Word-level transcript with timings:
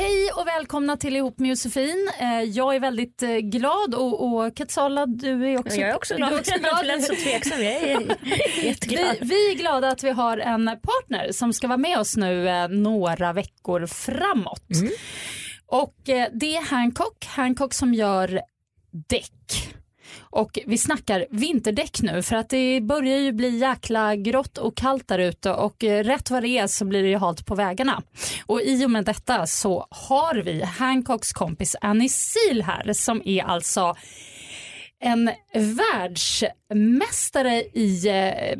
Hej 0.00 0.30
och 0.36 0.46
välkomna 0.46 0.96
till 0.96 1.16
Ihop 1.16 1.38
med 1.38 1.48
Josefin. 1.50 2.10
Eh, 2.20 2.42
Jag 2.42 2.74
är 2.76 2.80
väldigt 2.80 3.22
eh, 3.22 3.36
glad 3.36 3.94
och, 3.94 4.26
och 4.34 4.56
Katsala 4.56 5.06
du 5.06 5.48
är 5.52 5.58
också, 5.58 5.76
Jag 5.76 5.90
är 5.90 5.96
också 5.96 6.16
glad. 6.16 6.30
Du 6.30 6.34
är 6.36 6.40
också 6.40 6.58
glad. 6.58 6.86
lät 6.86 7.04
så 7.04 7.14
tveksam. 7.14 7.62
Jag 7.62 7.72
är 7.82 8.16
jätteglad. 8.64 9.16
Vi, 9.20 9.26
vi 9.28 9.50
är 9.52 9.54
glada 9.54 9.88
att 9.88 10.04
vi 10.04 10.10
har 10.10 10.38
en 10.38 10.66
partner 10.66 11.32
som 11.32 11.52
ska 11.52 11.68
vara 11.68 11.78
med 11.78 11.98
oss 11.98 12.16
nu 12.16 12.48
eh, 12.48 12.68
några 12.68 13.32
veckor 13.32 13.86
framåt. 13.86 14.64
Och 15.66 16.08
eh, 16.08 16.28
det 16.32 16.56
är 16.56 16.62
Hancock, 16.62 17.26
Hancock 17.26 17.74
som 17.74 17.94
gör 17.94 18.40
däck. 19.08 19.74
Och 20.20 20.58
vi 20.66 20.78
snackar 20.78 21.26
vinterdäck 21.30 22.02
nu 22.02 22.22
för 22.22 22.36
att 22.36 22.48
det 22.48 22.80
börjar 22.80 23.18
ju 23.18 23.32
bli 23.32 23.58
jäkla 23.58 24.16
grått 24.16 24.58
och 24.58 24.76
kallt 24.76 25.08
där 25.08 25.18
ute 25.18 25.52
och 25.52 25.84
eh, 25.84 26.04
rätt 26.04 26.30
vad 26.30 26.42
det 26.42 26.48
är 26.48 26.66
så 26.66 26.84
blir 26.84 27.02
det 27.02 27.08
ju 27.08 27.16
halt 27.16 27.46
på 27.46 27.54
vägarna. 27.54 28.02
Och 28.46 28.62
i 28.62 28.86
och 28.86 28.90
med 28.90 29.04
detta 29.04 29.46
så 29.46 29.86
har 29.90 30.34
vi 30.34 30.62
Hancocks 30.62 31.32
kompis 31.32 31.76
Annie 31.80 32.08
Seal 32.08 32.62
här 32.62 32.92
som 32.92 33.22
är 33.24 33.44
alltså 33.44 33.96
en 35.02 35.30
världsmästare 35.54 37.62
i 37.62 38.08
eh, 38.08 38.58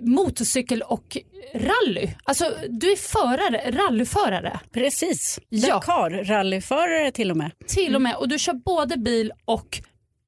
motorcykel 0.00 0.82
och 0.82 1.16
rally. 1.54 2.08
Alltså 2.24 2.52
du 2.68 2.92
är 2.92 2.96
förare, 2.96 3.70
rallyförare 3.70 4.60
Precis. 4.72 5.40
Ja. 5.48 5.74
Dakar-rallyförare 5.74 7.10
till 7.10 7.30
och 7.30 7.36
med. 7.36 7.50
till 7.66 7.94
och 7.94 8.02
med 8.02 8.16
och 8.16 8.28
du 8.28 8.38
kör 8.38 8.52
både 8.52 8.96
bil 8.96 9.32
och 9.44 9.80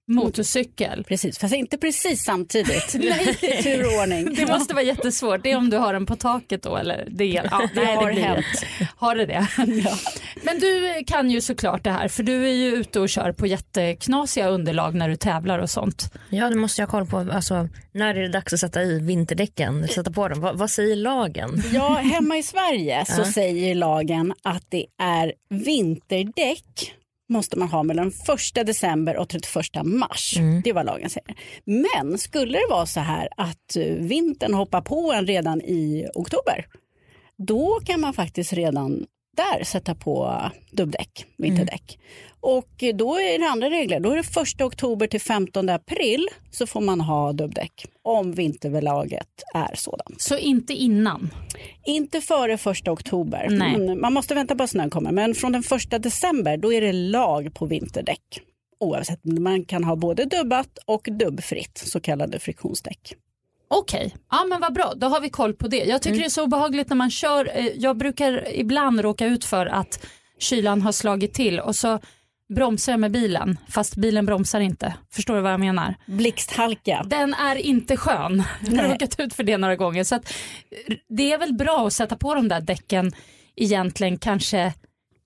motorcykel. 0.08 1.04
Precis, 1.04 1.38
fast 1.38 1.54
inte 1.54 1.78
precis 1.78 2.24
samtidigt. 2.24 2.94
I 2.94 3.62
tur 3.62 3.86
och 3.86 4.02
ordning. 4.02 4.34
Det 4.34 4.46
måste 4.46 4.74
vara 4.74 4.84
jättesvårt. 4.84 5.42
Det 5.42 5.52
är 5.52 5.56
om 5.56 5.70
du 5.70 5.76
har 5.76 5.92
den 5.92 6.06
på 6.06 6.16
taket 6.16 6.62
då 6.62 6.76
eller 6.76 7.08
det, 7.10 7.24
ja, 7.24 7.42
Det 7.74 7.80
nej, 7.80 7.96
har 7.96 8.12
blir 8.12 8.22
hänt. 8.22 8.46
Har 8.96 9.14
det 9.14 9.26
det? 9.26 9.48
Men 10.42 10.58
du 10.58 11.04
kan 11.06 11.30
ju 11.30 11.40
såklart 11.40 11.84
det 11.84 11.90
här 11.90 12.08
för 12.08 12.22
du 12.22 12.44
är 12.48 12.52
ju 12.52 12.66
ute 12.66 13.00
och 13.00 13.08
kör 13.08 13.32
på 13.32 13.46
jätteknasiga 13.46 14.48
underlag 14.48 14.94
när 14.94 15.08
du 15.08 15.16
tävlar 15.16 15.58
och 15.58 15.70
sånt. 15.70 16.14
Ja, 16.28 16.50
det 16.50 16.56
måste 16.56 16.82
jag 16.82 16.86
ha 16.86 16.90
koll 16.90 17.06
på. 17.06 17.32
Alltså, 17.32 17.68
när 17.92 18.14
är 18.14 18.22
det 18.22 18.28
dags 18.28 18.52
att 18.52 18.60
sätta 18.60 18.82
i 18.82 19.00
vinterdäcken? 19.00 19.88
Sätta 19.88 20.10
på 20.10 20.28
dem? 20.28 20.40
Vad, 20.40 20.58
vad 20.58 20.70
säger 20.70 20.96
lagen? 20.96 21.62
Ja, 21.72 21.94
hemma 21.94 22.36
i 22.36 22.42
Sverige 22.42 23.04
så 23.04 23.24
säger 23.24 23.74
lagen 23.74 24.34
att 24.42 24.64
det 24.68 24.86
är 25.02 25.32
vinterdäck 25.50 26.94
måste 27.28 27.58
man 27.58 27.68
ha 27.68 27.82
mellan 27.82 28.08
1 28.56 28.66
december 28.66 29.16
och 29.16 29.28
31 29.28 29.64
mars. 29.84 30.34
Det 30.64 30.70
är 30.70 30.74
vad 30.74 30.86
lagen 30.86 31.10
säger. 31.10 31.36
Men 31.64 32.18
skulle 32.18 32.58
det 32.58 32.66
vara 32.70 32.86
så 32.86 33.00
här 33.00 33.28
att 33.36 33.76
eh, 33.76 33.84
vintern 33.84 34.54
hoppar 34.54 34.80
på 34.80 35.12
en 35.12 35.26
redan 35.26 35.62
i 35.62 36.08
oktober, 36.14 36.66
då 37.36 37.80
kan 37.84 38.00
man 38.00 38.14
faktiskt 38.14 38.52
redan 38.52 39.06
där 39.38 39.64
sätta 39.64 39.94
på 39.94 40.40
dubbdäck, 40.70 41.26
vinterdäck. 41.36 41.98
Och 42.40 42.82
eh, 42.82 42.96
då 42.96 43.14
är 43.14 43.38
det 43.38 43.48
andra 43.48 43.70
regler. 43.70 44.00
Då 44.00 44.10
är 44.10 44.16
det 44.16 44.40
1 44.54 44.60
oktober 44.60 45.06
till 45.06 45.20
15 45.20 45.68
april 45.68 46.28
så 46.50 46.66
får 46.66 46.80
man 46.80 47.00
ha 47.00 47.32
dubbdäck 47.32 47.86
om 48.02 48.32
vinterväglaget 48.32 49.28
är 49.54 49.74
sådant. 49.74 50.20
Så 50.20 50.38
inte 50.38 50.72
innan. 50.74 51.30
Inte 51.86 52.20
före 52.20 52.52
1 52.52 52.88
oktober. 52.88 53.46
Nej. 53.50 53.74
Mm, 53.74 54.00
Man 54.00 54.12
måste 54.12 54.34
vänta 54.34 54.56
på 54.56 54.62
att 54.62 54.70
snön 54.70 54.90
kommer. 54.90 55.12
Men 55.12 55.34
från 55.34 55.52
den 55.52 55.62
1 55.92 56.02
december 56.02 56.56
då 56.56 56.72
är 56.72 56.80
det 56.80 56.92
lag 56.92 57.54
på 57.54 57.66
vinterdäck. 57.66 58.40
Oavsett, 58.80 59.24
man 59.24 59.64
kan 59.64 59.84
ha 59.84 59.96
både 59.96 60.24
dubbat 60.24 60.78
och 60.86 61.08
dubbfritt, 61.10 61.78
så 61.86 62.00
kallade 62.00 62.38
friktionsdäck. 62.38 63.14
Okej, 63.70 64.14
ja 64.30 64.44
men 64.44 64.60
vad 64.60 64.74
bra, 64.74 64.92
då 64.96 65.06
har 65.06 65.20
vi 65.20 65.30
koll 65.30 65.54
på 65.54 65.68
det. 65.68 65.84
Jag 65.84 66.02
tycker 66.02 66.18
det 66.18 66.24
är 66.24 66.30
så 66.30 66.44
obehagligt 66.44 66.88
när 66.88 66.96
man 66.96 67.10
kör, 67.10 67.50
eh, 67.54 67.66
jag 67.66 67.96
brukar 67.96 68.54
ibland 68.54 69.00
råka 69.00 69.26
ut 69.26 69.44
för 69.44 69.66
att 69.66 70.06
kylan 70.38 70.82
har 70.82 70.92
slagit 70.92 71.34
till 71.34 71.60
och 71.60 71.76
så 71.76 71.98
bromsar 72.54 72.92
jag 72.92 73.00
med 73.00 73.12
bilen 73.12 73.58
fast 73.68 73.96
bilen 73.96 74.26
bromsar 74.26 74.60
inte. 74.60 74.94
Förstår 75.10 75.36
du 75.36 75.40
vad 75.40 75.52
jag 75.52 75.60
menar? 75.60 75.94
Blixthalka. 76.06 77.06
Den 77.06 77.34
är 77.34 77.56
inte 77.56 77.96
skön. 77.96 78.42
Jag 78.70 78.82
har 78.82 78.88
råkat 78.88 79.20
ut 79.20 79.34
för 79.34 79.42
det 79.42 79.56
några 79.56 79.76
gånger. 79.76 80.04
Så 80.04 80.14
att, 80.14 80.32
det 81.08 81.32
är 81.32 81.38
väl 81.38 81.54
bra 81.54 81.86
att 81.86 81.92
sätta 81.92 82.16
på 82.16 82.34
de 82.34 82.48
där 82.48 82.60
däcken 82.60 83.12
egentligen 83.56 84.18
kanske 84.18 84.74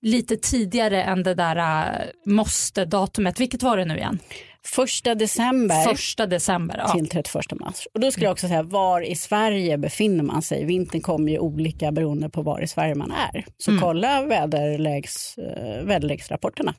lite 0.01 0.37
tidigare 0.37 1.03
än 1.03 1.23
det 1.23 1.35
där 1.35 1.55
äh, 1.55 2.07
måste-datumet. 2.25 3.39
Vilket 3.39 3.63
var 3.63 3.77
det 3.77 3.85
nu 3.85 3.97
igen? 3.97 4.19
Första 4.67 5.15
december 5.15 5.83
Första 5.83 6.25
december. 6.25 6.77
Ja. 6.77 6.93
till 6.93 7.09
31 7.09 7.59
mars. 7.59 7.87
Och 7.93 7.99
då 7.99 8.11
skulle 8.11 8.25
jag 8.25 8.31
också 8.31 8.47
säga 8.47 8.63
var 8.63 9.01
i 9.01 9.15
Sverige 9.15 9.77
befinner 9.77 10.23
man 10.23 10.41
sig. 10.41 10.65
Vintern 10.65 11.01
kommer 11.01 11.31
ju 11.31 11.39
olika 11.39 11.91
beroende 11.91 12.29
på 12.29 12.41
var 12.41 12.61
i 12.61 12.67
Sverige 12.67 12.95
man 12.95 13.11
är. 13.11 13.45
Så 13.57 13.71
Mm. 13.71 13.81
kolla 13.83 14.21
väderlägs, 14.25 15.37
eh, 15.37 15.83
väderleksrapporterna. 15.83 16.73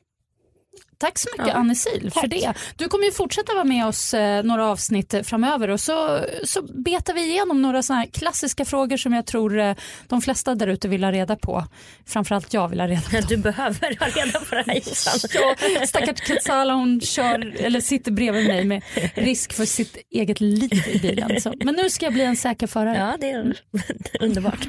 Tack 0.99 1.19
så 1.19 1.29
mycket 1.39 1.55
Anne 1.55 1.75
Sil 1.85 2.07
för 2.11 2.27
det. 2.27 2.55
Du 2.77 2.89
kommer 2.89 3.05
ju 3.05 3.13
fortsätta 3.13 3.53
vara 3.55 3.65
med 3.65 3.87
oss 3.87 4.15
eh, 4.15 4.43
några 4.45 4.67
avsnitt 4.67 5.15
framöver 5.23 5.71
och 5.71 5.81
så, 5.81 6.21
så 6.45 6.63
betar 6.63 7.15
vi 7.15 7.21
igenom 7.31 7.63
några 7.63 7.83
såna 7.83 7.99
här 7.99 8.07
klassiska 8.07 8.65
frågor 8.65 8.97
som 8.97 9.13
jag 9.13 9.27
tror 9.27 9.59
eh, 9.59 9.75
de 10.09 10.23
flesta 10.23 10.55
där 10.55 10.67
ute 10.67 10.89
vill 10.89 11.05
ha 11.05 11.13
reda 11.13 11.37
på. 11.37 11.65
Framförallt 12.07 12.55
jag 12.55 12.69
vill 12.69 12.81
ha 12.81 12.89
reda 12.89 13.01
på. 13.01 13.27
Du 13.29 13.37
behöver 13.37 13.97
ha 14.01 14.07
reda 14.07 14.41
på 14.41 14.55
det 14.55 14.65
här 14.67 14.75
Jossan. 14.75 15.31
Ja, 15.79 15.87
stackars 15.87 16.21
Katsala 16.21 16.75
hon 16.75 17.01
kör, 17.01 17.57
eller 17.61 17.81
sitter 17.81 18.13
bredvid 18.13 18.47
mig 18.47 18.65
med 18.65 18.83
risk 19.15 19.53
för 19.53 19.65
sitt 19.65 19.97
eget 20.11 20.41
liv 20.41 20.73
i 20.89 20.99
bilen. 20.99 21.41
Så. 21.41 21.55
Men 21.65 21.75
nu 21.75 21.91
ska 21.91 22.07
jag 22.07 22.13
bli 22.13 22.25
en 22.25 22.37
säker 22.37 22.67
förare. 22.67 22.99
Ja, 22.99 23.17
det 23.21 23.31
är 23.31 23.57
underbart. 24.21 24.69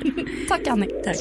Tack 0.49 0.67
Annie. 0.67 0.89
Tack. 1.03 1.17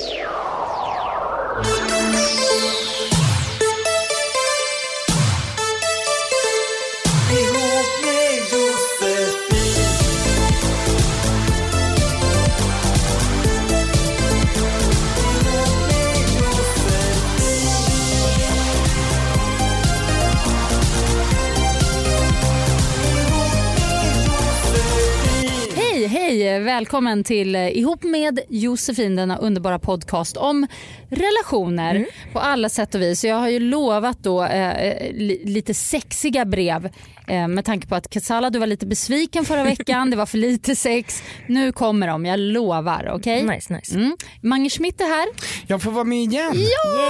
Välkommen 26.74 27.24
till 27.24 27.54
eh, 27.54 27.78
Ihop 27.78 28.02
med 28.02 28.40
Josefin, 28.48 29.16
denna 29.16 29.38
underbara 29.38 29.78
podcast 29.78 30.36
om 30.36 30.66
relationer 31.08 32.06
på 32.32 32.40
alla 32.40 32.68
sätt 32.68 32.94
och 32.94 33.00
vis. 33.00 33.24
Jag 33.24 33.36
har 33.36 33.48
ju 33.48 33.60
lovat 33.60 34.18
då 34.22 34.44
eh, 34.44 34.84
eh, 34.84 35.12
li, 35.12 35.42
lite 35.44 35.74
sexiga 35.74 36.44
brev 36.44 36.90
eh, 37.28 37.48
med 37.48 37.64
tanke 37.64 37.86
på 37.86 37.94
att 37.94 38.10
Katsala 38.10 38.50
du 38.50 38.58
var 38.58 38.66
lite 38.66 38.86
besviken 38.86 39.44
förra 39.44 39.64
veckan, 39.64 40.10
det 40.10 40.16
var 40.16 40.26
för 40.26 40.38
lite 40.38 40.76
sex. 40.76 41.22
Nu 41.46 41.72
kommer 41.72 42.06
de, 42.06 42.26
jag 42.26 42.40
lovar. 42.40 43.10
Okej? 43.14 43.42
Nice, 43.42 43.74
nice. 43.74 43.94
Mm. 43.94 44.16
Mange 44.42 44.70
Schmidt 44.70 45.00
är 45.00 45.04
här. 45.04 45.28
Jag 45.66 45.82
får 45.82 45.90
vara 45.90 46.04
med 46.04 46.18
igen. 46.18 46.54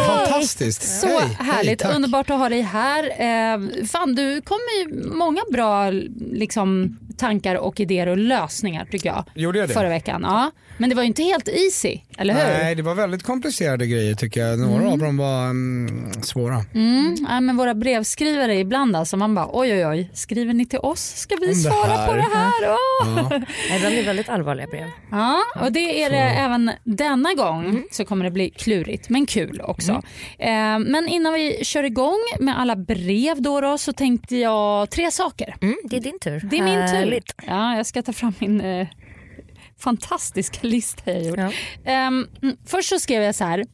Fantastiskt. 0.07 1.01
Så 1.01 1.07
Hej, 1.07 1.37
härligt, 1.39 1.83
hej, 1.83 1.95
underbart 1.95 2.31
att 2.31 2.39
ha 2.39 2.49
dig 2.49 2.63
här. 2.63 3.05
Eh, 3.05 3.87
fan, 3.87 4.15
du 4.15 4.41
kommer 4.41 4.79
ju 4.79 5.11
många 5.11 5.43
bra 5.53 5.91
liksom, 6.33 6.99
tankar 7.17 7.55
och 7.55 7.81
idéer 7.81 8.07
och 8.07 8.19
lösningar 8.19 8.85
tycker 8.91 9.09
jag. 9.09 9.25
Gjorde 9.35 9.59
jag 9.59 9.69
det? 9.69 9.75
Förra 9.75 9.89
veckan. 9.89 10.21
Ja. 10.25 10.51
Men 10.79 10.91
det 10.91 10.97
var 10.97 11.03
ju 11.03 11.07
inte 11.07 11.23
helt 11.23 11.49
easy, 11.49 12.01
eller 12.19 12.35
hur? 12.35 12.43
Nej, 12.43 12.75
det 12.75 12.83
var 12.83 12.95
väldigt 12.95 13.23
komplicerade 13.23 13.87
grejer 13.87 14.15
tycker 14.15 14.41
jag. 14.41 14.59
Några 14.59 14.91
av 14.91 14.99
dem 14.99 15.17
var 15.17 15.45
mm, 15.45 16.13
svåra. 16.23 16.65
Mm, 16.75 17.17
ja, 17.29 17.41
men 17.41 17.57
våra 17.57 17.75
brevskrivare 17.75 18.59
ibland 18.59 18.97
alltså, 18.97 19.17
man 19.17 19.35
bara 19.35 19.49
oj 19.53 19.73
oj 19.73 19.87
oj, 19.87 20.11
skriver 20.15 20.55
ni 20.55 20.67
till 20.67 20.79
oss? 20.79 21.01
Ska 21.17 21.37
vi 21.41 21.55
svara 21.55 22.07
på 22.07 22.15
det 22.15 22.29
här? 22.35 22.53
Åh! 22.63 23.09
Ja. 23.17 23.41
Ibland 23.77 23.95
är 23.95 23.97
det 23.97 24.03
väldigt 24.03 24.29
allvarliga 24.29 24.67
brev. 24.67 24.89
Ja, 25.11 25.39
och 25.61 25.73
det 25.73 26.03
är 26.03 26.11
det 26.11 26.17
även 26.17 26.71
denna 26.85 27.35
gång 27.35 27.83
så 27.91 28.05
kommer 28.05 28.25
det 28.25 28.31
bli 28.31 28.51
klurigt 28.51 29.09
men 29.09 29.27
kul 29.27 29.61
också. 29.61 29.93
Eh, 30.39 30.79
men 30.79 31.09
innan 31.09 31.33
vi 31.33 31.65
kör 31.65 31.85
igång 31.85 32.21
med 32.41 32.61
alla 32.61 32.77
brev 32.77 33.43
då, 33.43 33.61
då 33.61 33.79
så 33.79 33.93
tänkte 33.93 34.37
jag 34.37 34.91
tre 34.91 35.11
saker. 35.11 35.57
Mm, 35.61 35.77
det 35.85 35.97
är 35.97 36.01
din 36.01 36.19
tur. 36.19 36.41
Det 36.51 36.59
är 36.59 36.63
min 36.63 36.89
tur. 36.91 37.04
Härligt. 37.05 37.35
Ja, 37.47 37.77
jag 37.77 37.87
ska 37.87 38.03
ta 38.03 38.13
fram 38.13 38.35
min 38.39 38.61
eh, 38.61 38.89
fantastiska 39.79 40.59
lista 40.63 41.11
jag 41.11 41.23
gjort. 41.23 41.39
Ja. 41.39 41.53
Mm, 41.93 42.27
först 42.67 42.89
så 42.89 42.99
skrev 42.99 43.23
jag 43.23 43.35
så 43.35 43.45
här. 43.45 43.65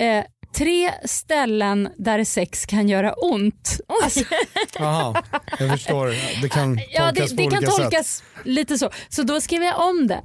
Eh, 0.00 0.24
tre 0.56 0.92
ställen 1.04 1.88
där 1.98 2.24
sex 2.24 2.66
kan 2.66 2.88
göra 2.88 3.12
ont. 3.12 3.80
Alltså, 4.02 4.24
Jaha, 4.78 5.22
jag 5.58 5.70
förstår. 5.70 6.14
Det 6.42 6.48
kan 6.48 6.78
ja, 6.90 7.06
tolkas 7.06 7.30
det, 7.30 7.36
på 7.36 7.42
det 7.42 7.56
kan 7.56 7.58
olika 7.58 7.70
sätt. 7.70 7.82
tolkas 7.82 8.22
lite 8.44 8.78
så. 8.78 8.90
Så 9.08 9.22
då 9.22 9.40
skrev 9.40 9.62
jag 9.62 9.88
om 9.88 10.06
det. 10.06 10.20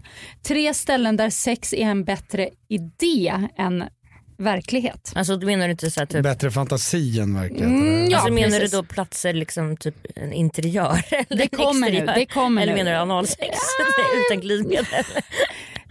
Tre 0.48 0.74
ställen 0.74 1.18
där 1.18 1.30
sex 1.30 1.74
är 1.74 1.78
en 1.86 2.04
bättre 2.04 2.50
idé 2.70 3.34
än 3.58 3.84
verklighet. 4.38 5.12
Alltså 5.16 5.38
du 5.38 5.46
menar 5.46 5.66
du 5.66 5.72
inte 5.72 5.92
så 5.92 6.00
här, 6.00 6.06
typ, 6.06 6.24
Bättre 6.24 6.52
fantasi 6.52 7.20
än 7.20 7.36
verklighet. 7.36 7.68
Mm, 7.68 8.10
ja, 8.10 8.18
alltså, 8.18 8.34
menar 8.34 8.50
precis. 8.50 8.72
du 8.72 8.78
då 8.78 8.84
platser 8.84 9.34
liksom 9.34 9.78
typ 9.78 9.96
en 10.16 10.34
interiör? 10.34 11.04
Eller 11.30 11.38
Det 11.38 11.48
kommer 11.48 11.92
nu, 11.92 11.98
exteriör? 11.98 12.16
det 12.16 12.26
kommer 12.26 12.62
Eller 12.62 12.74
menar 12.74 12.92
du 12.92 12.98
analsex 12.98 13.58
utan 14.32 14.42
glidmedel? 14.42 14.86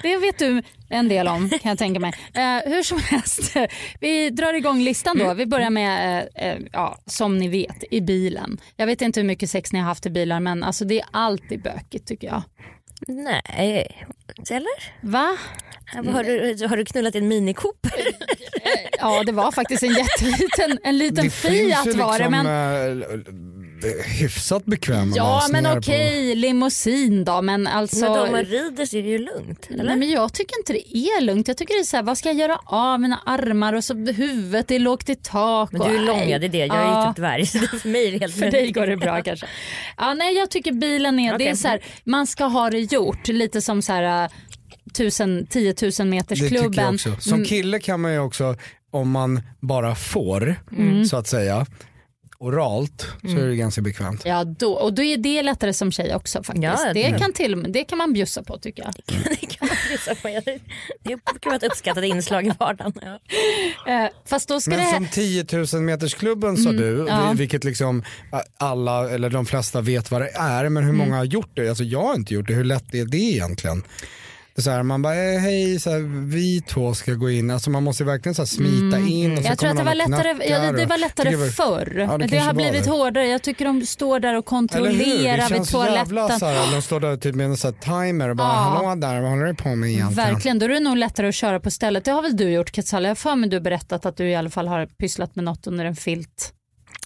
Det 0.02 0.16
vet 0.16 0.38
du 0.38 0.62
en 0.88 1.08
del 1.08 1.28
om 1.28 1.50
kan 1.50 1.68
jag 1.68 1.78
tänka 1.78 2.00
mig. 2.00 2.12
Eh, 2.34 2.70
hur 2.72 2.82
som 2.82 2.98
helst, 2.98 3.56
vi 4.00 4.30
drar 4.30 4.54
igång 4.54 4.80
listan 4.80 5.18
då. 5.18 5.34
Vi 5.34 5.46
börjar 5.46 5.70
med, 5.70 6.26
eh, 6.34 6.48
eh, 6.48 6.58
ja, 6.72 6.98
som 7.06 7.38
ni 7.38 7.48
vet, 7.48 7.84
i 7.90 8.00
bilen. 8.00 8.58
Jag 8.76 8.86
vet 8.86 9.02
inte 9.02 9.20
hur 9.20 9.26
mycket 9.26 9.50
sex 9.50 9.72
ni 9.72 9.78
har 9.78 9.86
haft 9.86 10.06
i 10.06 10.10
bilar 10.10 10.40
men 10.40 10.62
alltså, 10.62 10.84
det 10.84 11.00
är 11.00 11.06
alltid 11.10 11.62
bökigt 11.62 12.08
tycker 12.08 12.26
jag. 12.26 12.42
Nej, 13.08 13.86
eller? 14.50 14.92
Va? 15.00 15.36
Har, 15.86 16.24
du, 16.24 16.66
har 16.66 16.76
du 16.76 16.84
knullat 16.84 17.14
en 17.14 17.28
Mini 17.28 17.54
Cooper? 17.54 17.92
Ja 18.98 19.22
det 19.26 19.32
var 19.32 19.52
faktiskt 19.52 19.82
en 19.82 19.92
jätteliten 19.94 20.78
en 20.84 20.98
liten 20.98 21.24
det 21.24 21.30
Fiat 21.30 21.86
var 21.86 22.18
det. 22.18 22.28
liksom 22.28 22.30
Men, 22.30 22.46
eh, 22.46 23.06
hyfsat 24.20 24.64
bekväma 24.64 25.12
ja 25.16 25.46
men 25.50 25.78
okej, 25.78 26.34
limousin 26.34 27.24
då 27.24 27.42
men 27.42 27.66
alltså. 27.66 28.00
Men 28.00 28.10
om 28.20 28.32
man 28.32 28.44
rider 28.44 28.86
så 28.86 28.96
är 28.96 29.02
det 29.02 29.08
ju 29.08 29.18
lugnt. 29.18 29.68
Eller? 29.70 29.84
Nej, 29.84 29.96
men 29.96 30.10
jag 30.10 30.32
tycker 30.32 30.58
inte 30.58 30.72
det 30.72 30.96
är 30.96 31.20
lugnt. 31.20 31.48
Jag 31.48 31.56
tycker 31.56 31.74
det 31.74 31.80
är 31.80 31.84
så 31.84 31.96
här, 31.96 32.02
vad 32.04 32.18
ska 32.18 32.28
jag 32.28 32.36
göra 32.38 32.58
av 32.64 33.00
mina 33.00 33.20
armar 33.26 33.72
och 33.72 33.84
så 33.84 33.94
huvudet 33.94 34.70
är 34.70 34.78
lågt 34.78 35.08
i 35.08 35.14
tak. 35.14 35.72
Men 35.72 35.80
du 35.88 35.96
är 35.96 36.00
lång, 36.00 36.28
ja, 36.28 36.38
det 36.38 36.46
är 36.46 36.48
det. 36.48 36.58
Jag 36.58 36.76
är 36.76 36.82
Ja. 36.82 37.06
ju 37.06 37.10
typ 37.12 37.16
dvärg 37.16 37.46
så 37.46 37.58
för 37.58 37.88
mig 37.88 38.06
är 38.08 38.12
det 38.12 38.18
helt 38.18 38.34
För 38.38 38.50
dig 38.50 38.70
går 38.72 38.86
det 38.86 38.96
bra 38.96 39.22
kanske. 39.22 39.46
Ja, 39.96 40.14
nej, 40.14 40.34
jag 40.34 40.50
tycker 40.50 40.72
bilen 40.72 41.18
är, 41.18 41.38
det 41.38 41.48
är 41.48 41.54
så 41.54 41.68
här, 41.68 41.80
man 42.04 42.26
ska 42.26 42.44
ha 42.44 42.70
det 42.70 42.78
gjort. 42.92 43.28
Lite 43.28 43.60
som 43.60 43.82
så 43.82 43.92
här, 43.92 44.30
tusen, 44.94 45.46
10 45.50 45.74
000 45.98 46.08
meters 46.08 46.38
Det 46.40 46.48
tycker 46.48 46.54
jag 46.62 46.64
klubben. 46.74 46.94
också. 46.94 47.16
Som 47.20 47.32
Mm, 47.34 47.46
kille 47.46 47.78
kan 47.80 48.00
man 48.00 48.12
ju 48.12 48.18
också, 48.18 48.56
om 48.92 49.10
man 49.10 49.40
bara 49.60 49.94
får, 49.94 50.56
Mm. 50.72 51.04
så 51.04 51.16
att 51.16 51.26
säga, 51.28 51.66
oralt, 52.46 53.06
så 53.22 53.28
är 53.38 53.46
det 53.46 53.56
ganska 53.56 53.80
bekvämt. 53.82 54.22
Ja, 54.24 54.44
då, 54.44 54.72
och 54.72 54.92
då 54.94 55.02
är 55.02 55.16
det 55.16 55.42
lättare 55.42 55.72
som 55.72 55.92
tjej 55.92 56.14
också 56.14 56.42
faktiskt. 56.42 56.64
Ja, 56.64 56.92
det, 56.94 57.10
det- 57.10 57.18
kan 57.18 57.32
till, 57.32 57.64
det 57.72 57.84
kan 57.84 57.98
man 57.98 58.12
bjussa 58.12 58.42
på 58.42 58.58
tycker 58.58 58.82
jag. 58.82 58.92
det 59.40 59.46
kan 59.46 59.68
man 59.68 59.76
bjussa 59.88 60.14
på. 60.14 60.28
Jag- 60.28 60.44
Det 61.02 61.24
brukar 61.24 61.50
vara 61.50 61.56
ett 61.56 61.62
uppskattat 61.62 62.04
inslag 62.04 62.46
i 62.46 62.52
vardagen. 62.58 62.92
Ja. 63.02 64.04
Eh, 64.04 64.10
fast 64.26 64.48
då 64.48 64.60
ska 64.60 64.70
Men 64.70 64.80
det... 64.80 64.90
som 64.94 65.06
10 65.08 65.46
000 65.72 65.82
meters 65.82 66.14
klubben 66.14 66.56
sa 66.56 66.72
du, 66.72 66.94
Mm, 66.94 67.06
ja. 67.06 67.28
vil- 67.30 67.36
vilket 67.38 67.64
liksom 67.64 68.02
alla 68.58 69.10
eller 69.10 69.30
de 69.30 69.46
flesta 69.46 69.80
vet 69.80 70.10
vad 70.10 70.20
det 70.20 70.30
är, 70.34 70.68
men 70.68 70.82
hur 70.84 70.90
Mm. 70.94 71.06
många 71.06 71.16
har 71.16 71.24
gjort 71.24 71.50
det? 71.54 71.68
Alltså 71.68 71.84
jag 71.84 72.02
har 72.02 72.14
inte 72.14 72.34
gjort 72.34 72.46
det, 72.46 72.54
hur 72.54 72.64
lätt 72.64 72.94
är 72.94 73.04
det 73.04 73.16
egentligen? 73.16 73.82
Så 74.58 74.70
här, 74.70 74.82
man 74.82 75.02
bara, 75.02 75.14
eh, 75.32 75.38
hej, 75.40 75.80
så 75.80 75.90
här, 75.90 76.26
vi 76.26 76.60
två 76.60 76.94
ska 76.94 77.12
gå 77.14 77.30
in, 77.30 77.50
alltså 77.50 77.70
man 77.70 77.82
måste 77.82 78.04
verkligen 78.04 78.34
så 78.34 78.42
här, 78.42 78.46
smita 78.46 78.98
in. 78.98 79.32
Och 79.32 79.38
så 79.38 79.40
Mm. 79.40 79.44
Jag 79.44 79.58
tror 79.58 79.70
att 79.70 79.76
det 79.76 79.82
var 79.82 79.90
och 79.92 79.96
lättare, 79.96 80.28
ja, 80.50 80.72
det, 80.72 80.82
och- 80.82 80.88
var 80.88 80.98
lättare 80.98 81.36
var- 81.36 81.46
förr. 81.48 81.94
Ja, 82.10 82.18
det 82.18 82.26
det 82.26 82.38
har 82.38 82.54
blivit 82.54 82.84
det. 82.84 82.90
hårdare. 82.90 83.26
Jag 83.28 83.42
tycker 83.42 83.64
de 83.64 83.86
står 83.86 84.20
där 84.20 84.34
och 84.34 84.44
kontrollerar 84.44 85.48
vid 85.50 85.66
så 85.66 85.84
jävla 85.84 86.20
toaletten. 86.20 86.38
så 86.40 86.46
här, 86.46 86.72
de 86.72 86.82
står 86.82 87.00
där 87.00 87.16
typ 87.16 87.34
med 87.34 87.46
en 87.46 87.50
här 87.50 87.72
timer 88.06 88.28
och 88.30 88.36
bara, 88.36 88.48
Ja. 88.48 88.52
hallå 88.52 88.94
där, 89.00 89.20
vad 89.20 89.30
håller 89.30 89.44
du 89.46 89.54
på 89.54 89.74
med 89.74 89.90
egentligen? 89.90 90.32
Verkligen, 90.32 90.58
då 90.58 90.64
är 90.64 90.68
det 90.70 90.80
nog 90.80 90.96
lättare 90.96 91.28
att 91.28 91.34
köra 91.34 91.60
på 91.60 91.70
stället. 91.70 92.04
Det 92.04 92.10
har 92.10 92.22
väl 92.22 92.36
du 92.36 92.50
gjort 92.50 92.70
Katsala? 92.72 93.08
Jag 93.08 93.10
har 93.10 93.14
för 93.16 93.34
mig 93.36 93.50
du 93.50 93.60
berättat 93.60 94.06
att 94.06 94.16
du 94.16 94.28
i 94.30 94.34
alla 94.34 94.50
fall 94.50 94.68
har 94.68 94.86
pysslat 94.86 95.34
med 95.36 95.44
något 95.44 95.66
under 95.66 95.84
en 95.84 95.96
filt. 95.96 96.52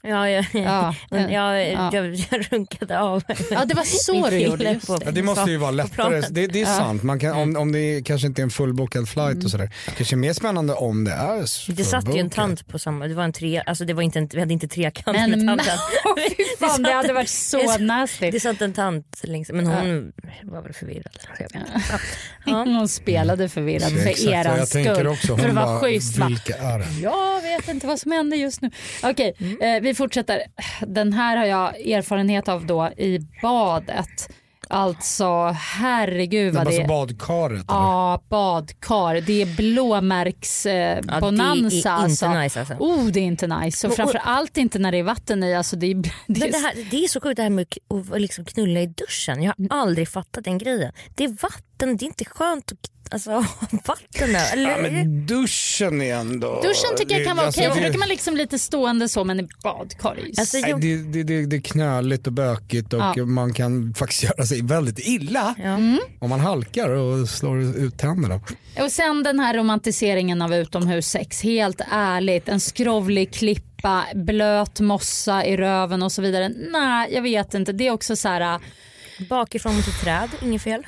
Ja, 0.03 0.31
jag, 0.31 0.47
Ja, 0.53 0.95
men 1.11 1.33
jag, 1.33 1.73
ja. 1.73 1.91
jag, 1.93 2.15
jag 2.31 2.47
runkade 2.53 3.01
av 3.01 3.23
Ja 3.51 3.65
det 3.65 3.75
var 3.75 3.83
så 3.85 4.31
du 4.31 4.39
gjorde. 4.39 4.65
Just 4.73 4.87
det. 4.87 4.99
Ja, 5.05 5.11
det 5.11 5.23
måste 5.23 5.51
ju 5.51 5.57
vara 5.57 5.71
lättare, 5.71 6.21
det, 6.31 6.47
det 6.47 6.61
är 6.63 6.67
sant. 6.67 7.03
Man 7.03 7.19
kan, 7.21 7.33
om, 7.33 7.57
om 7.57 7.73
det 7.73 7.79
är, 7.79 8.03
kanske 8.03 8.27
inte 8.27 8.41
är 8.41 8.45
en 8.45 8.51
fullbokad 8.51 9.09
flight 9.09 9.29
Mm. 9.33 9.45
och 9.45 9.51
sådär. 9.51 9.71
Kanske 9.97 10.17
mer 10.17 10.33
spännande 10.33 10.75
om 10.75 11.05
det 11.05 11.13
är 11.13 11.73
Det 11.77 11.85
satt 11.85 12.15
ju 12.17 12.19
en 12.21 12.31
tant 12.31 12.69
på 12.69 12.79
samma, 12.79 13.07
det 13.07 13.15
var 13.15 13.25
en 13.25 13.33
tre, 13.33 13.63
alltså 13.67 13.85
det 13.85 13.93
var 13.95 14.03
inte 14.03 14.19
en, 14.19 14.29
vi 14.33 14.41
hade 14.41 14.53
inte 14.53 14.69
trekant 14.69 15.17
Men 15.17 15.31
med 15.31 15.47
tanten. 15.49 15.79
Fy 16.37 16.45
fan, 16.59 16.83
det 16.83 16.89
satt 16.89 16.95
hade 16.97 17.13
varit 17.13 17.29
så 17.31 17.59
det- 17.59 17.85
nasty. 17.85 18.31
Det 18.31 18.41
satt 18.41 18.61
en 18.63 18.73
tant 18.73 19.21
längst, 19.23 19.51
men 19.53 19.67
hon 19.67 20.13
var 20.43 20.63
väl 20.63 20.73
förvirrad. 20.73 21.19
Ja. 21.39 21.61
Hon 22.65 22.89
spelade 22.89 23.49
förvirrad 23.49 23.91
för 23.93 24.07
Exakt 24.07 24.29
eran 24.33 24.59
jag 24.59 24.71
tänker 24.71 24.95
skull. 24.95 25.07
också. 25.07 25.37
För 25.37 25.49
Hon 25.49 25.59
att 25.59 25.67
vara 25.67 25.81
schysst. 25.81 26.17
va? 26.19 26.27
Vilka 26.29 26.55
är 26.57 26.79
det? 26.79 26.87
Jag 27.03 27.43
vet 27.43 27.69
inte 27.69 27.87
vad 27.87 28.01
som 28.01 28.13
händer 28.13 28.37
just 28.37 28.61
nu. 28.63 28.71
Okej, 29.03 29.35
Mm. 29.41 29.63
eh, 29.77 29.88
vi 29.89 29.95
fortsätter. 29.95 30.43
Den 30.87 31.13
här 31.13 31.37
har 31.37 31.45
jag 31.45 31.81
erfarenhet 31.91 32.49
av 32.49 32.67
då 32.67 32.89
i 32.97 33.19
badet. 33.43 34.29
Alltså 34.71 35.47
herregud 35.57 36.53
Det 36.55 36.57
vad 36.57 36.65
var 36.65 36.73
det 36.73 36.77
så 36.77 36.83
är. 36.83 36.89
badkaret. 36.89 37.53
eller? 37.53 37.65
Ja, 37.81 38.23
badkar. 38.29 39.21
Det 39.21 39.43
är 39.43 39.57
blåmärks 39.57 40.67
eh, 40.67 41.01
Ja, 41.09 41.21
bonanza. 41.21 41.89
det 41.89 41.89
är 41.89 42.03
alltså. 42.03 42.27
inte 42.27 42.41
nice 42.43 42.61
alltså. 42.61 42.75
Oh, 42.75 43.07
det 43.07 43.21
är 43.21 43.25
inte 43.25 43.47
nice. 43.47 43.87
Och 43.87 43.91
Och- 43.91 43.97
framför 43.97 44.19
allt 44.19 44.57
inte 44.57 44.79
när 44.79 44.93
det 44.93 44.99
är 44.99 45.03
vatten 45.03 45.43
i. 45.45 45.55
Alltså, 45.55 45.77
det, 45.77 45.87
är, 45.87 45.95
det, 46.03 46.11
Men 46.27 46.43
är, 46.43 46.53
det, 46.53 46.59
här, 46.59 46.75
det 46.91 47.05
är 47.05 47.09
så 47.09 47.21
sjukt 47.21 47.37
det 47.37 47.43
här 47.43 47.51
med 47.51 47.67
att 47.91 47.99
att 48.15 48.21
liksom 48.21 48.45
knulla 48.45 48.81
i 48.81 48.87
duschen. 48.87 49.43
Jag 49.43 49.55
har 49.59 49.79
aldrig 49.79 50.09
fattat 50.09 50.45
den 50.45 50.59
grejen. 50.59 50.93
Det 51.15 51.25
är 51.25 51.29
vatten, 51.43 51.97
det 51.97 52.05
är 52.05 52.07
inte 52.07 52.25
skönt 52.25 52.73
att 52.73 52.98
alltså, 53.11 53.31
vatten. 53.85 54.37
Eller? 54.53 54.71
Ja, 54.71 54.77
men 54.83 55.27
duschen 55.27 56.03
är 56.03 56.15
ändå... 56.15 56.61
Duschen 56.63 56.97
tycker 56.97 57.15
jag 57.19 57.27
kan 57.27 57.37
vara 57.37 57.47
alltså, 57.47 57.61
okej 57.61 57.73
för 57.73 57.81
det- 57.81 57.87
då 57.87 57.93
kan 57.93 57.99
man 58.01 58.09
liksom 58.09 58.37
lite 58.37 58.59
stående 58.59 59.09
så 59.09 59.25
men 59.25 59.41
i 59.41 59.43
ju 59.43 59.49
Alltså, 60.39 60.59
Nej, 60.59 60.71
jag, 60.71 60.81
det, 60.81 60.97
det, 60.97 61.23
det, 61.23 61.47
det 61.47 61.57
är 61.57 61.61
knöligt 61.61 62.27
och 62.27 62.33
bökigt 62.33 62.93
och 62.93 63.01
Ja. 63.17 63.25
man 63.25 63.53
kan 63.55 63.95
faktiskt 63.95 64.23
göra 64.23 64.47
sig 64.47 64.63
väldigt 64.63 64.99
illa 64.99 65.55
ja. 65.59 65.75
om 66.21 66.31
man 66.31 66.41
halkar 66.41 66.89
och 66.89 67.29
slår 67.29 67.61
ut 67.63 67.99
tänderna. 67.99 68.41
Och 68.83 68.93
sen 68.93 69.23
den 69.23 69.41
här 69.41 69.55
romantiseringen 69.55 70.43
av 70.43 70.55
utomhussex. 70.55 71.43
Helt 71.43 71.81
ärligt, 71.91 72.49
en 72.49 72.61
skrovlig 72.61 73.33
klippa, 73.33 74.05
blöt 74.15 74.81
mossa 74.81 75.45
i 75.45 75.57
röven 75.57 76.03
och 76.03 76.13
så 76.13 76.23
vidare. 76.23 76.49
Nej, 76.73 77.15
jag 77.15 77.23
vet 77.23 77.55
inte. 77.55 77.73
Det 77.73 77.87
är 77.87 77.91
också 77.91 78.17
så 78.17 78.29
här... 78.29 78.41
äh, 78.41 78.61
Bakifrån 79.29 79.77
mot 79.77 79.89
ett 79.89 80.01
träd, 80.01 80.29
inget 80.43 80.63
fel. 80.63 80.87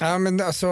Ja, 0.00 0.18
men 0.18 0.40
alltså, 0.40 0.66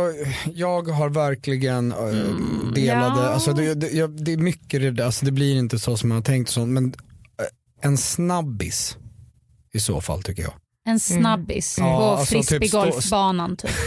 jag 0.55 0.89
har 0.89 1.09
verkligen 1.09 1.93
äh, 1.93 1.99
delade, 1.99 3.07
Mm, 3.11 3.19
ja. 3.19 3.29
alltså, 3.29 3.53
det, 3.53 3.75
det, 3.75 3.91
jag, 3.91 4.25
det 4.25 4.33
är 4.33 4.37
mycket 4.37 4.81
det 4.81 4.91
där, 4.91 5.05
alltså, 5.05 5.25
det 5.25 5.33
blir 5.33 5.57
inte 5.59 5.79
så 5.79 5.97
som 5.97 6.09
man 6.09 6.17
har 6.17 6.23
tänkt 6.23 6.49
och 6.49 6.55
sånt, 6.55 6.69
men 6.73 6.85
äh, 6.85 6.95
en 7.89 7.99
snabbis 7.99 8.97
i 9.73 9.81
så 9.81 10.01
fall 10.01 10.23
tycker 10.23 10.43
jag. 10.43 10.53
En 10.87 11.01
snabbis 11.01 11.77
Ja, 11.79 11.85
på 11.99 12.05
alltså 12.05 12.35
typ 12.35 12.47
frisbeegolfbanan 12.49 13.57
typ. 13.57 13.71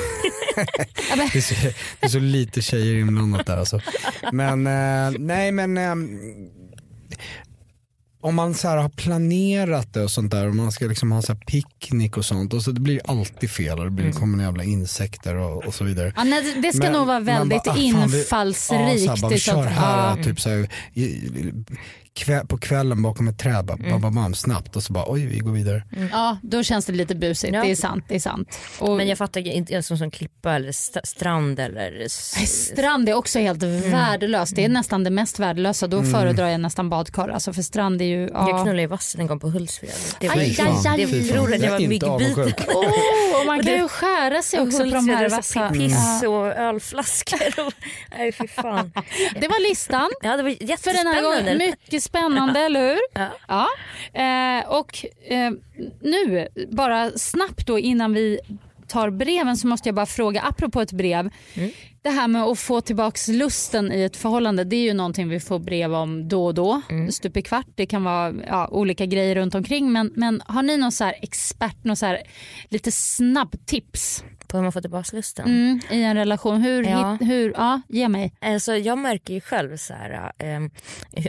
Ja, 1.10 1.16
Det 1.34 1.36
är 1.38 1.42
så, 1.42 1.56
det 2.00 2.06
är 2.06 2.10
så 2.10 2.20
lite 2.20 2.62
tjejer 2.62 2.96
inblandat 2.96 3.46
där 3.46 3.58
alltså. 3.58 3.82
Men 4.32 4.68
eh, 4.68 5.20
nej 5.20 5.52
men 5.52 5.78
eh, 5.78 5.96
om 8.24 8.36
man 8.36 8.54
så 8.54 8.68
har 8.68 8.90
planerat 8.90 9.94
det 9.94 10.04
och 10.04 10.12
sånt 10.12 10.32
där 10.32 10.48
och 10.48 10.56
man 10.56 10.72
ska 10.72 10.86
liksom 10.86 11.12
ha 11.12 11.22
så 11.22 11.36
picknick 11.36 12.18
och 12.18 12.26
sånt 12.26 12.54
och 12.54 12.62
så 12.64 12.72
det 12.72 12.80
blir 12.82 13.02
alltid 13.06 13.50
fel 13.50 13.80
och 13.80 13.86
det 13.86 13.92
blir, 13.92 14.12
kommer 14.12 14.38
några 14.38 14.48
jävla 14.50 14.64
insekter 14.64 15.36
och, 15.36 15.66
och 15.66 15.74
så 15.74 15.84
vidare. 15.84 16.14
Ja, 16.16 16.24
nej, 16.24 16.56
det 16.62 16.74
ska 16.74 16.84
Men- 16.84 16.94
nog 16.94 17.08
vara 17.08 17.20
väldigt 17.20 17.64
bara, 17.64 17.72
ah, 17.72 17.76
vi- 17.76 17.84
infallsrikt. 17.84 18.82
Ja, 18.82 18.98
så 18.98 19.10
här, 19.10 19.22
bara, 19.22 19.30
vi 19.32 19.40
kör 19.40 19.64
att- 19.66 19.72
här 19.72 20.18
ja. 20.18 20.24
typ 20.24 20.42
så 20.42 20.50
här, 20.50 20.68
kväll, 22.16 22.48
på 22.48 22.58
kvällen 22.58 23.02
bakom 23.02 23.28
ett 23.28 23.40
träd, 23.40 23.66
bara, 23.66 23.78
bam, 23.78 24.02
bam, 24.02 24.16
bam, 24.16 24.34
snabbt 24.34 24.76
och 24.76 24.84
så 24.84 24.94
bara 24.94 25.06
oj 25.08 25.26
vi 25.26 25.38
går 25.40 25.52
vidare. 25.52 25.84
Ja, 26.12 26.38
då 26.42 26.64
känns 26.64 26.86
det 26.86 26.94
lite 26.94 27.16
busigt. 27.16 27.54
Ja. 27.54 27.64
Det 27.64 27.72
är 27.72 27.76
sant. 27.76 28.06
Det 28.08 28.16
är 28.16 28.20
sant. 28.20 28.60
Och 28.80 28.98
Men 28.98 29.08
jag 29.08 29.18
fattar 29.18 29.48
inte 29.48 29.84
som, 29.84 29.98
som 29.98 30.12
klippa 30.12 30.54
eller 30.54 30.70
st- 30.70 31.00
strand 31.04 31.60
eller... 31.60 32.08
Strand 32.48 33.10
är 33.10 33.14
också 33.14 33.40
helt 33.40 33.64
värdelöst. 33.64 34.56
Det 34.56 34.64
är 34.66 34.70
nästan 34.70 35.04
det 35.04 35.10
mest 35.10 35.40
värdelösa. 35.40 35.88
Då 35.88 36.04
föredrar 36.04 36.48
jag 36.48 36.62
nästan 36.62 36.90
badkar. 36.90 37.30
Alltså 37.30 37.54
för 37.54 37.62
strand 37.62 38.02
är 38.02 38.06
ju... 38.06 38.22
Jag 38.22 38.50
Ja. 38.50 38.58
knullade 38.64 38.82
i 38.82 38.86
vassen 38.88 39.22
en 39.22 39.28
gång 39.28 39.40
på 39.40 39.50
Hultsfred. 39.50 39.92
Det 40.20 40.28
var 40.28 40.36
Aj, 40.36 40.50
Det 40.50 40.64
jag 40.64 40.68
Jag 41.64 41.72
var 41.72 41.80
myggbiten. 41.80 42.66
Oh, 42.74 43.40
och 43.40 43.46
man 43.46 43.64
kan 43.64 43.74
ju 43.74 43.88
skära 43.88 44.42
sig 44.42 44.60
också 44.60 44.78
på 44.78 44.90
de 44.90 45.10
här 45.10 45.30
vassa... 45.30 45.70
Piss 45.70 46.20
Ja. 46.24 46.30
och 46.30 46.48
ölflaskor. 46.48 47.66
Och, 47.68 47.74
nej 48.18 48.32
fy 48.32 48.48
fan. 48.48 48.92
Det 49.42 49.48
var 49.48 49.70
listan. 49.70 50.10
Ja 50.22 50.38
det 50.38 50.44
var 50.44 50.78
För 50.78 50.94
den 50.94 51.08
här 51.14 51.22
gången. 51.22 51.38
jättespännande. 51.46 51.66
Mycket 51.82 52.03
spännande, 52.04 52.60
eller 52.66 52.90
hur? 52.90 53.00
Ja. 53.14 53.30
Ja. 53.48 53.68
Eh, 54.22 54.70
och 54.70 55.06
eh, 55.28 55.52
nu, 56.02 56.48
bara 56.72 57.12
snabbt 57.12 57.68
då 57.68 57.80
innan 57.80 58.14
vi 58.14 58.40
tar 58.88 59.10
breven 59.10 59.58
så 59.58 59.68
måste 59.68 59.90
jag 59.90 59.96
bara 59.96 60.06
fråga, 60.06 60.42
apropå 60.42 60.82
ett 60.82 60.92
brev. 60.92 61.30
Mm. 61.54 61.72
Det 62.04 62.10
här 62.10 62.28
med 62.28 62.44
att 62.44 62.60
få 62.60 62.82
tillbaks 62.82 63.28
lusten 63.28 63.92
i 63.92 64.02
ett 64.04 64.16
förhållande 64.18 64.64
det 64.64 64.76
är 64.76 64.84
ju 64.84 64.94
någonting 64.94 65.30
vi 65.30 65.40
får 65.40 65.60
brev 65.60 65.94
om 65.94 66.28
då 66.30 66.46
och 66.46 66.54
då. 66.54 66.82
Mm. 66.90 67.12
Stup 67.12 67.38
i 67.38 67.42
kvart. 67.42 67.68
Det 67.76 67.86
kan 67.86 68.04
vara 68.04 68.34
ja, 68.48 68.68
olika 68.72 69.06
grejer 69.06 69.36
runt 69.36 69.56
omkring. 69.56 69.92
Men, 69.92 70.12
men 70.16 70.42
har 70.46 70.64
ni 70.64 70.78
någon 70.78 70.92
så 70.92 71.04
här 71.04 71.16
expert, 71.22 71.84
någon 71.84 71.96
så 71.96 72.06
här 72.06 72.22
lite 72.70 72.92
snabbtips 72.92 74.24
På 74.48 74.58
hur 74.58 74.64
man 74.64 74.72
får 74.72 74.82
tillbaka 74.82 75.16
lusten. 75.16 75.46
mm, 75.46 75.80
i 75.92 76.04
en 76.04 76.16
relation? 76.16 76.62
Hur, 76.62 76.84
Ja. 76.84 77.12
hit, 77.22 77.30
hur, 77.30 77.54
ja, 77.58 77.82
ge 77.90 78.08
mig. 78.10 78.34
Alltså, 78.42 78.76
jag 78.76 78.98
märker 78.98 79.34
ju 79.34 79.42
själv 79.42 79.78
så 79.78 79.94
här, 79.94 80.32
ehm, 80.38 80.70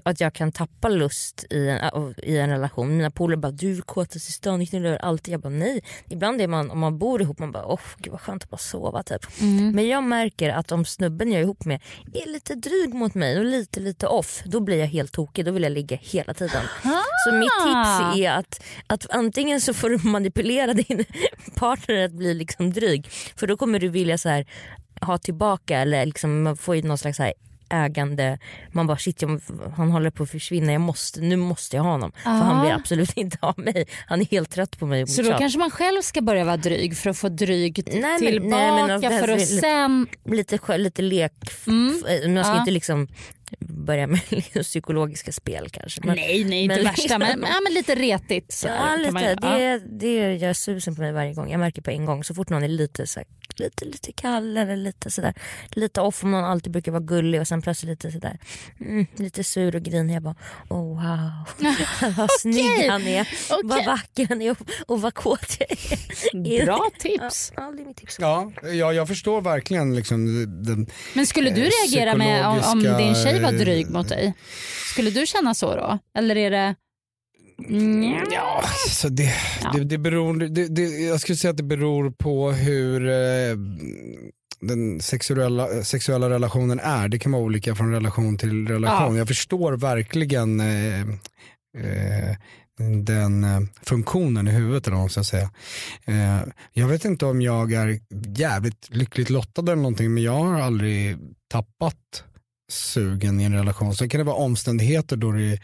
att 0.04 0.20
jag 0.20 0.34
kan 0.34 0.52
tappa 0.52 0.88
lust 0.88 1.44
i 1.50 1.68
en, 1.68 1.78
äh, 1.78 2.10
i 2.22 2.38
en 2.38 2.50
relation. 2.50 2.96
Mina 2.96 3.10
polare 3.10 3.36
bara 3.36 3.52
du 3.52 3.76
är 3.76 3.80
kåtast 3.80 4.28
i 4.28 4.32
stan, 4.32 4.58
ni 4.58 4.66
knullar 4.66 4.96
alltid. 4.96 5.34
Jag 5.34 5.40
bara 5.40 5.48
nej. 5.48 5.80
Ibland 6.10 6.40
är 6.40 6.48
man, 6.48 6.70
om 6.70 6.78
man 6.78 6.98
bor 6.98 7.22
ihop, 7.22 7.38
man 7.38 7.52
bara 7.52 7.66
åh 7.66 7.80
gud 7.98 8.12
vad 8.12 8.20
skönt 8.20 8.42
att 8.44 8.50
bara 8.50 8.56
sova 8.58 9.02
typ. 9.02 9.26
Men 9.74 9.88
jag 9.88 10.04
märker 10.04 10.50
att 10.50 10.63
om 10.73 10.85
snubben 10.85 11.33
jag 11.33 11.38
är 11.38 11.42
ihop 11.44 11.64
med 11.64 11.83
är 12.12 12.33
lite 12.33 12.54
dryg 12.54 12.94
mot 12.94 13.14
mig 13.14 13.38
och 13.38 13.44
lite 13.44 13.80
lite 13.80 14.06
off, 14.06 14.42
då 14.44 14.61
blir 14.61 14.78
jag 14.78 14.87
helt 14.87 15.12
tokig. 15.12 15.44
Då 15.44 15.50
vill 15.50 15.62
jag 15.62 15.73
ligga 15.73 15.99
hela 16.00 16.35
tiden. 16.35 16.62
Så 17.26 17.35
mitt 17.35 17.50
tips 17.64 18.18
är 18.21 18.30
att, 18.30 18.62
att 18.87 19.11
antingen 19.11 19.61
så 19.61 19.75
får 19.75 19.90
du 19.90 19.99
manipulera 20.09 20.73
din 20.75 21.04
partner 21.56 22.04
att 22.04 22.12
bli 22.12 22.35
liksom 22.35 22.73
dryg. 22.73 23.09
För 23.37 23.47
då 23.47 23.56
kommer 23.56 23.78
du 23.78 23.88
vilja 23.88 24.18
så 24.18 24.28
här, 24.28 24.47
ha 25.00 25.18
tillbaka 25.18 25.78
eller 25.78 26.06
liksom, 26.06 26.56
ju 26.75 26.83
någon 26.83 26.99
slags 26.99 27.16
så 27.16 27.23
här 27.23 27.33
ägande, 27.74 28.38
man 28.72 28.86
bara 28.86 28.96
shit 28.98 29.22
jag, 29.22 29.40
han 29.76 29.90
håller 29.90 30.10
på 30.10 30.22
att 30.22 30.30
försvinna, 30.30 30.72
jag 30.72 30.80
måste, 30.80 31.20
nu 31.20 31.36
måste 31.36 31.76
jag 31.76 31.82
ha 31.82 31.90
honom. 31.90 32.12
För 32.22 32.30
han 32.30 32.62
vill 32.64 32.72
absolut 32.72 33.12
inte 33.16 33.38
ha 33.40 33.54
mig, 33.56 33.86
han 34.06 34.20
är 34.20 34.24
helt 34.24 34.50
trött 34.50 34.78
på 34.78 34.86
mig. 34.86 35.06
Så 35.06 35.22
då 35.22 35.38
kanske 35.38 35.58
man 35.58 35.70
själv 35.70 36.02
ska 36.02 36.20
börja 36.20 36.44
vara 36.44 36.56
dryg 36.56 36.96
för 36.96 37.10
att 37.10 37.18
få 37.18 37.28
dryg 37.28 37.82
Nej, 37.86 38.00
men- 38.02 38.18
tillbaka 38.20 38.56
nej, 38.56 38.86
men 38.88 39.00
för 39.00 39.28
att 39.28 39.30
alltså, 39.30 39.56
sen... 39.58 40.06
lite, 40.24 40.78
lite 40.78 41.02
lek, 41.02 41.32
Mm. 41.66 42.34
man 42.34 42.44
ska 42.44 42.52
Ja. 42.54 42.58
inte 42.58 42.70
liksom 42.70 43.08
börja 43.61 44.06
med 44.06 44.20
psykologiska 44.62 45.32
spel 45.32 45.68
kanske. 45.70 46.00
Men, 46.04 46.16
nej, 46.16 46.44
nej, 46.44 46.62
inte 46.62 46.76
men 46.76 46.84
värsta 46.84 47.18
men, 47.18 47.28
ja, 47.49 47.61
men 47.64 47.75
lite 47.75 47.94
retigt. 47.94 48.52
Så 48.52 48.68
Ja, 48.68 48.96
lite. 48.96 49.11
man 49.12 49.23
det, 49.23 49.78
det 49.78 50.34
gör 50.37 50.52
susen 50.52 50.94
på 50.94 51.02
mig 51.02 51.12
varje 51.12 51.34
gång. 51.34 51.50
Jag 51.50 51.61
märker 51.61 51.82
på 51.82 51.90
en 51.90 52.04
gång 52.04 52.25
så 52.25 52.34
fort 52.34 52.50
någon 52.50 52.62
är 52.62 52.68
lite 52.68 53.06
så 53.06 53.20
här, 53.20 53.26
lite, 53.56 53.84
lite 53.84 54.12
kall 54.12 54.56
eller 54.56 54.76
lite 54.76 55.11
sådär 55.11 55.34
lite 55.70 56.00
off 56.00 56.25
om 56.25 56.30
någon 56.30 56.44
alltid 56.44 56.73
brukar 56.73 56.92
vara 56.92 57.02
gullig 57.02 57.40
och 57.40 57.49
sen 57.49 57.62
plötsligt 57.62 57.90
lite 57.90 58.12
sådär 58.12 58.38
mm, 58.80 59.06
lite 59.16 59.44
sur 59.44 59.76
och 59.76 59.82
grinig. 59.82 60.14
Jag 60.14 60.23
bara 60.23 60.37
oh 60.68 61.02
wow 61.02 61.32
vad 62.16 62.30
snygg 62.30 62.88
han 62.90 63.02
är, 63.02 63.28
vad 63.50 63.73
Okej. 63.73 63.87
vacker 63.87 64.26
han 64.28 64.42
är 64.42 64.50
och, 64.50 64.58
och 64.87 65.00
vad 65.00 65.14
kåt 65.14 65.56
jag 65.58 65.70
är. 65.70 66.64
Bra 66.64 66.90
tips. 66.99 67.52
Ja, 67.56 67.73
det 67.76 67.82
är 67.82 67.87
mitt 67.87 67.96
tips. 67.96 68.16
Ja, 68.20 68.52
ja, 68.62 68.92
jag 68.92 69.08
förstår 69.08 69.40
verkligen 69.40 69.94
liksom 69.96 70.26
den, 70.64 70.87
Men 71.14 71.26
skulle 71.26 71.50
du 71.50 71.64
Eh, 71.64 71.70
reagera 71.70 72.16
med 72.16 72.46
om, 72.46 72.61
om 72.73 72.80
din 72.80 73.14
tjej 73.14 73.43
var 73.44 73.52
eh, 73.52 73.58
dryg 73.58 73.90
mot 73.90 74.08
dig? 74.08 74.34
Skulle 74.92 75.10
du 75.10 75.26
känna 75.26 75.54
så 75.54 75.76
då? 75.76 75.98
Eller 76.18 76.36
är 76.36 76.50
det... 76.50 76.74
Mm. 77.68 78.26
Ja, 78.30 78.64
så 78.88 79.08
det, 79.08 79.34
Ja. 79.62 79.72
Det, 79.72 79.84
det 79.84 79.98
beror, 79.98 80.48
det, 80.48 80.68
det, 80.68 80.82
jag 80.82 81.20
skulle 81.20 81.36
säga 81.36 81.50
att 81.50 81.56
det 81.56 81.62
beror 81.62 82.10
på 82.10 82.52
hur 82.52 83.08
eh, 83.08 83.56
den 84.60 85.00
sexuella, 85.00 85.82
sexuella 85.82 86.30
relationen 86.30 86.80
är. 86.80 87.08
Det 87.08 87.18
kan 87.18 87.32
vara 87.32 87.42
olika 87.42 87.74
från 87.74 87.92
relation 87.92 88.38
till 88.38 88.68
relation. 88.68 89.14
Ja. 89.14 89.18
Jag 89.18 89.28
förstår 89.28 89.72
verkligen 89.76 90.60
eh, 90.60 91.00
eh, 91.00 92.36
den 93.04 93.44
eh, 93.44 93.60
funktionen 93.82 94.48
i 94.48 94.50
huvudet 94.50 94.86
eller 94.86 94.96
vad 94.96 95.02
man 95.02 95.10
ska 95.10 95.24
säga. 95.24 95.50
Jag 96.72 96.88
vet 96.88 97.04
inte 97.04 97.26
om 97.26 97.42
jag 97.42 97.72
är 97.72 98.00
jävligt 98.36 98.88
lyckligt 98.90 99.30
lottad 99.30 99.62
eller 99.62 99.76
någonting 99.76 100.14
men 100.14 100.22
jag 100.22 100.32
har 100.44 100.60
aldrig 100.60 101.16
tappat 101.50 102.24
sugen 102.73 103.40
i 103.40 103.44
en 103.44 103.54
relation. 103.54 103.94
Sen 103.94 104.09
kan 104.09 104.18
det 104.18 104.25
vara 104.25 104.37
omständigheter 104.37 105.16
då 105.16 105.33
det 105.33 105.59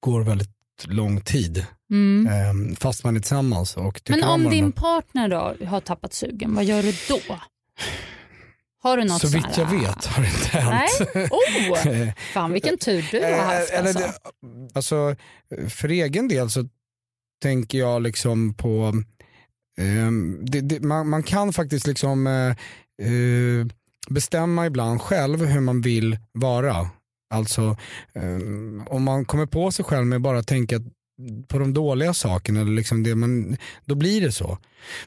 går 0.00 0.20
väldigt 0.22 0.50
lång 0.84 1.20
tid 1.20 1.66
Mm. 1.90 2.26
eh, 2.26 2.76
fast 2.76 3.04
man 3.04 3.16
är 3.16 3.20
tillsammans. 3.20 3.76
Och 3.76 4.00
Men 4.08 4.22
om 4.24 4.50
din 4.50 4.72
partner 4.72 5.28
då 5.28 5.66
har 5.66 5.80
tappat 5.80 6.12
sugen, 6.12 6.54
vad 6.54 6.64
gör 6.64 6.82
du 6.82 6.92
då? 7.08 7.38
Har 8.82 8.96
du 8.96 9.04
något 9.04 9.20
Så 9.20 9.28
vitt 9.28 9.56
jag 9.56 9.66
vet 9.66 10.06
har 10.06 10.22
det 10.22 10.28
inte 10.28 10.64
Nej? 10.70 10.88
hänt. 11.14 11.32
Oh, 11.32 12.12
fan 12.32 12.52
vilken 12.52 12.78
tur 12.78 13.08
du 13.10 13.22
har 13.24 13.30
haft 13.42 13.72
Eh, 13.72 13.78
eller 13.78 13.88
alltså. 13.88 14.10
alltså. 14.74 15.16
För 15.68 15.88
egen 15.88 16.28
del 16.28 16.50
så 16.50 16.68
tänker 17.42 17.78
jag 17.78 18.02
liksom 18.02 18.54
på, 18.54 19.02
ehm, 19.78 20.38
det, 20.42 20.60
det, 20.60 20.80
man, 20.80 21.08
man 21.08 21.22
kan 21.22 21.52
faktiskt 21.52 21.86
liksom 21.86 22.26
eh, 22.26 22.48
eh, 23.08 23.66
bestämma 24.08 24.66
ibland 24.66 25.00
själv 25.00 25.44
hur 25.44 25.60
man 25.60 25.80
vill 25.80 26.18
vara. 26.32 26.90
Alltså 27.34 27.76
eh, 28.12 28.38
om 28.86 29.02
man 29.02 29.24
kommer 29.24 29.46
på 29.46 29.70
sig 29.70 29.84
själv 29.84 30.06
med 30.06 30.20
bara 30.20 30.38
att 30.38 30.46
tänka 30.46 30.80
på 31.48 31.58
de 31.58 31.74
dåliga 31.74 32.14
sakerna, 32.14 32.60
eller 32.60 32.72
liksom 32.72 33.02
det 33.02 33.14
man, 33.14 33.56
då 33.84 33.94
blir 33.94 34.20
det 34.20 34.32
så. 34.32 34.58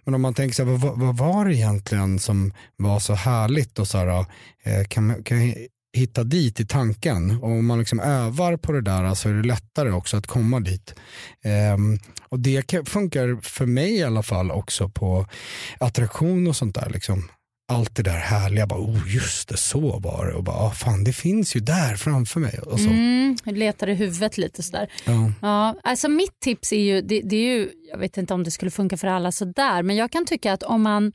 Men 0.03 0.13
om 0.13 0.21
man 0.21 0.33
tänker 0.33 0.55
så 0.55 0.63
här, 0.63 0.77
vad, 0.77 0.99
vad 0.99 1.17
var 1.17 1.45
det 1.45 1.55
egentligen 1.55 2.19
som 2.19 2.53
var 2.77 2.99
så 2.99 3.13
härligt 3.13 3.79
och 3.79 3.87
så 3.87 3.97
här, 3.97 4.25
eh, 4.63 4.83
kan, 4.89 5.23
kan 5.23 5.47
jag 5.47 5.67
hitta 5.95 6.23
dit 6.23 6.59
i 6.59 6.65
tanken 6.65 7.39
och 7.41 7.49
om 7.49 7.65
man 7.65 7.79
liksom 7.79 7.99
övar 7.99 8.57
på 8.57 8.71
det 8.71 8.81
där 8.81 9.13
så 9.13 9.29
är 9.29 9.33
det 9.33 9.43
lättare 9.43 9.91
också 9.91 10.17
att 10.17 10.27
komma 10.27 10.59
dit. 10.59 10.95
Ehm, 11.43 11.99
och 12.29 12.39
det 12.39 12.89
funkar 12.89 13.41
för 13.41 13.65
mig 13.65 13.95
i 13.95 14.03
alla 14.03 14.23
fall 14.23 14.51
också 14.51 14.89
på 14.89 15.27
attraktion 15.79 16.47
och 16.47 16.55
sånt 16.55 16.75
där. 16.75 16.89
Liksom. 16.89 17.29
Allt 17.67 17.95
det 17.95 18.03
där 18.03 18.17
härliga, 18.17 18.67
bara, 18.67 18.79
oh, 18.79 19.15
just 19.15 19.49
det, 19.49 19.57
så 19.57 19.99
var 19.99 20.25
det. 20.25 20.33
Och 20.33 20.43
bara, 20.43 20.55
ah, 20.55 20.71
fan, 20.71 21.03
det 21.03 21.13
finns 21.13 21.55
ju 21.55 21.59
där 21.59 21.95
framför 21.95 22.39
mig. 22.39 22.59
Och 22.59 22.79
så. 22.79 22.89
Mm, 22.89 23.37
letar 23.45 23.89
i 23.89 23.93
huvudet 23.93 24.37
lite 24.37 24.63
sådär. 24.63 24.91
Ja. 25.05 25.31
Ja, 25.41 25.75
alltså 25.83 26.09
mitt 26.09 26.39
tips 26.39 26.73
är 26.73 26.79
ju, 26.79 27.01
det, 27.01 27.21
det 27.21 27.35
är 27.35 27.57
ju, 27.57 27.69
jag 27.91 27.97
vet 27.97 28.17
inte 28.17 28.33
om 28.33 28.43
det 28.43 28.51
skulle 28.51 28.71
funka 28.71 28.97
för 28.97 29.07
alla 29.07 29.31
sådär, 29.31 29.83
men 29.83 29.95
jag 29.95 30.11
kan 30.11 30.25
tycka 30.25 30.53
att 30.53 30.63
om 30.63 30.81
man 30.81 31.11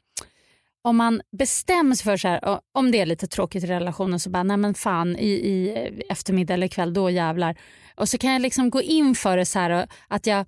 om 0.83 0.97
man 0.97 1.23
bestämmer 1.38 1.95
sig 1.95 2.04
för 2.04 2.16
så 2.16 2.28
här, 2.28 2.61
om 2.75 2.90
det 2.90 3.00
är 3.00 3.07
lite 3.07 3.26
tråkigt 3.26 3.64
i 3.64 3.66
relationen 3.66 4.21
så 4.21 4.30
bara, 4.30 4.42
nej 4.42 4.57
men 4.57 4.75
fan 4.75 5.16
i, 5.16 5.30
i 5.30 5.76
eftermiddag 6.09 6.54
eller 6.54 6.69
kväll, 6.69 6.92
då 6.92 7.11
jävlar. 7.11 7.57
Och 7.95 8.09
så 8.09 8.19
kan 8.19 8.33
jag 8.33 8.42
liksom 8.42 8.71
gå 8.71 8.83
in 8.83 9.14
för 9.14 9.37
det 9.37 9.47
så 9.47 9.59
här 9.59 9.88
att 10.09 10.26
jag 10.26 10.47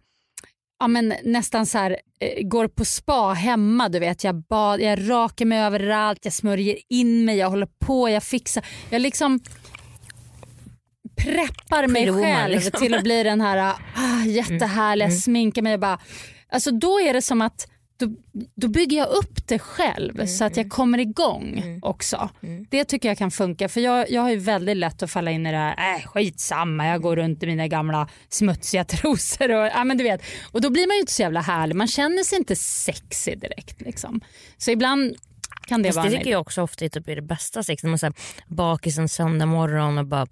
ja, 0.83 0.89
men 0.89 1.15
nästan 1.25 1.67
så 1.67 1.79
här, 1.79 1.97
eh, 2.21 2.47
går 2.47 2.69
på 2.69 2.85
spa 2.85 3.33
hemma. 3.33 3.89
Du 3.89 3.99
vet. 3.99 4.25
Jag, 4.25 4.35
bad, 4.35 4.81
jag 4.81 5.11
rakar 5.11 5.45
mig 5.45 5.61
överallt, 5.61 6.19
jag 6.23 6.35
smörjer 6.35 6.79
in 6.89 7.25
mig, 7.25 7.37
jag 7.37 7.51
håller 7.51 7.69
på, 7.87 8.09
jag 8.09 8.23
fixar. 8.23 8.67
Jag 8.91 9.03
liksom 9.03 9.41
preppar 11.17 11.87
mig 11.87 12.11
woman, 12.11 12.23
själv 12.23 12.55
liksom. 12.55 12.81
till 12.81 12.95
att 12.95 13.03
bli 13.03 13.23
den 13.23 13.41
här 13.41 13.75
ah, 13.97 14.25
jättehärliga, 14.25 15.11
sminkar 15.11 15.63
mig 15.63 15.79
bara... 15.79 15.99
Alltså 16.49 16.71
då 16.71 17.01
är 17.01 17.13
det 17.13 17.23
som 17.23 17.43
att 17.43 17.67
då, 18.07 18.17
då 18.55 18.69
bygger 18.69 18.97
jag 18.97 19.09
upp 19.09 19.49
det 19.49 19.59
själv 19.59 20.27
så 20.27 20.45
att 20.45 20.57
jag 20.57 20.71
kommer 20.71 20.99
igång 20.99 21.81
också. 21.83 22.31
Det 22.71 22.85
tycker 22.85 23.09
jag 23.09 23.19
kan 23.19 23.31
funka 23.31 23.69
för 23.69 23.81
jag, 23.81 24.11
jag 24.11 24.23
har 24.23 24.31
ju 24.31 24.37
väldigt 24.37 24.77
lätt 24.77 25.03
att 25.03 25.11
falla 25.11 25.31
in 25.31 25.47
i 25.47 25.51
det 25.51 25.57
här, 25.57 25.97
äh, 25.97 26.07
skitsamma 26.07 26.87
jag 26.87 27.03
går 27.03 27.17
runt 27.17 27.43
i 27.43 27.47
mina 27.47 27.69
gamla 27.69 28.09
smutsiga 28.29 28.85
trosor 28.85 29.51
och, 29.51 29.67
ja, 29.67 29.85
men 29.85 29.99
du 29.99 30.05
vet. 30.05 30.23
och 30.53 30.61
då 30.61 30.71
blir 30.71 30.87
man 30.87 30.97
ju 30.97 31.01
inte 31.01 31.13
så 31.13 31.23
jävla 31.23 31.41
härlig, 31.41 31.77
man 31.77 31.89
känner 31.89 32.23
sig 32.23 32.39
inte 32.39 32.57
sexig 32.57 33.41
direkt. 33.41 33.81
Liksom. 33.81 34.21
Så 34.59 34.71
ibland 34.71 35.17
kan 35.67 35.83
det 35.83 35.89
Fast 35.89 35.97
vara 35.97 36.09
det 36.09 36.17
tycker 36.17 36.31
jag 36.31 36.41
också 36.41 36.63
ofta 36.63 36.85
är, 36.85 36.89
typ, 36.89 37.07
det 37.07 37.23
bästa 37.23 37.63
sex. 37.63 37.83
När 37.83 37.91
man 37.91 37.99
är 38.03 38.13
bakis 38.47 38.99
en 38.99 39.09
söndag 39.09 39.47
morgon 39.47 39.99
och 39.99 40.07
bara 40.07 40.27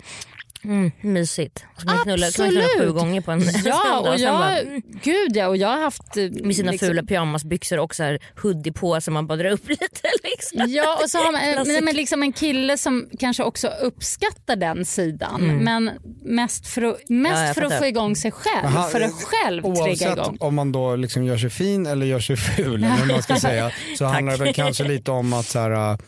Mm, 0.65 0.91
mysigt. 1.01 1.65
Så 1.79 1.87
kan 1.87 1.97
man 1.97 2.05
knulla, 2.05 2.27
kan 2.31 2.45
man 2.45 2.51
knulla 2.51 2.65
Absolut. 2.67 2.89
sju 2.89 2.93
gånger 2.99 3.21
på 3.21 3.31
en 3.31 3.41
Ja, 3.65 3.99
och 4.01 4.07
sen 4.07 4.21
jag, 4.21 4.39
bara, 4.39 4.59
mm, 4.59 4.83
gud 5.03 5.37
ja, 5.37 5.49
och 5.49 5.57
jag 5.57 5.69
har 5.69 5.81
haft... 5.81 6.17
eh, 6.17 6.23
med 6.31 6.57
sina 6.57 6.71
liksom- 6.73 6.89
fula 6.89 7.03
pyjamasbyxor 7.03 7.79
och 7.79 7.95
så 7.95 8.03
här 8.03 8.19
hoodie 8.43 8.73
på 8.73 9.01
så 9.01 9.11
man 9.11 9.27
bara 9.27 9.37
drar 9.37 9.51
upp 9.51 9.69
lite. 9.69 10.09
Liksom. 10.25 10.65
Ja, 10.69 11.01
och 11.05 11.11
så 11.11 11.19
har 11.19 11.33
man 11.33 11.41
eh, 11.49 11.53
Klassiker. 11.55 11.83
men 11.83 11.97
liksom 11.97 12.23
en 12.23 12.33
kille 12.33 12.79
som 12.79 13.09
kanske 13.19 13.43
också 13.43 13.69
uppskattar 13.69 14.57
den 14.57 14.85
sidan. 14.85 15.43
Men 15.65 15.91
mest 16.25 16.67
för 16.67 16.83
att, 16.83 17.09
mest 17.09 17.43
Ja, 17.49 17.55
för 17.55 17.63
att 17.63 17.79
få 17.79 17.87
igång 17.87 18.17
sig 18.17 18.31
själv. 18.31 18.63
Men 18.65 18.73
han- 18.73 18.91
för 18.91 19.01
att 19.01 19.13
själv 19.25 19.63
trigga 19.63 19.81
Oavsett 19.81 20.19
igång. 20.19 20.37
om 20.41 20.55
man 20.55 20.73
då 20.73 20.97
liksom 20.97 21.25
gör 21.25 21.39
sig 21.39 21.51
fin 21.51 21.87
eller 21.87 22.07
gör 22.07 22.21
sig 22.21 22.37
ful, 22.37 22.85
eller 22.85 23.07
man 23.07 23.23
ska 23.23 23.37
säga, 23.41 23.71
så 23.99 24.05
handlar 24.05 24.39
det 24.39 24.45
väl 24.45 24.55
kanske 24.55 24.85
lite 24.85 25.11
om 25.11 25.33
att 25.33 25.47
så 25.47 25.59
här, 25.59 25.99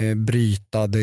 eh, 0.00 0.14
bryta 0.14 0.86
det, 0.86 0.98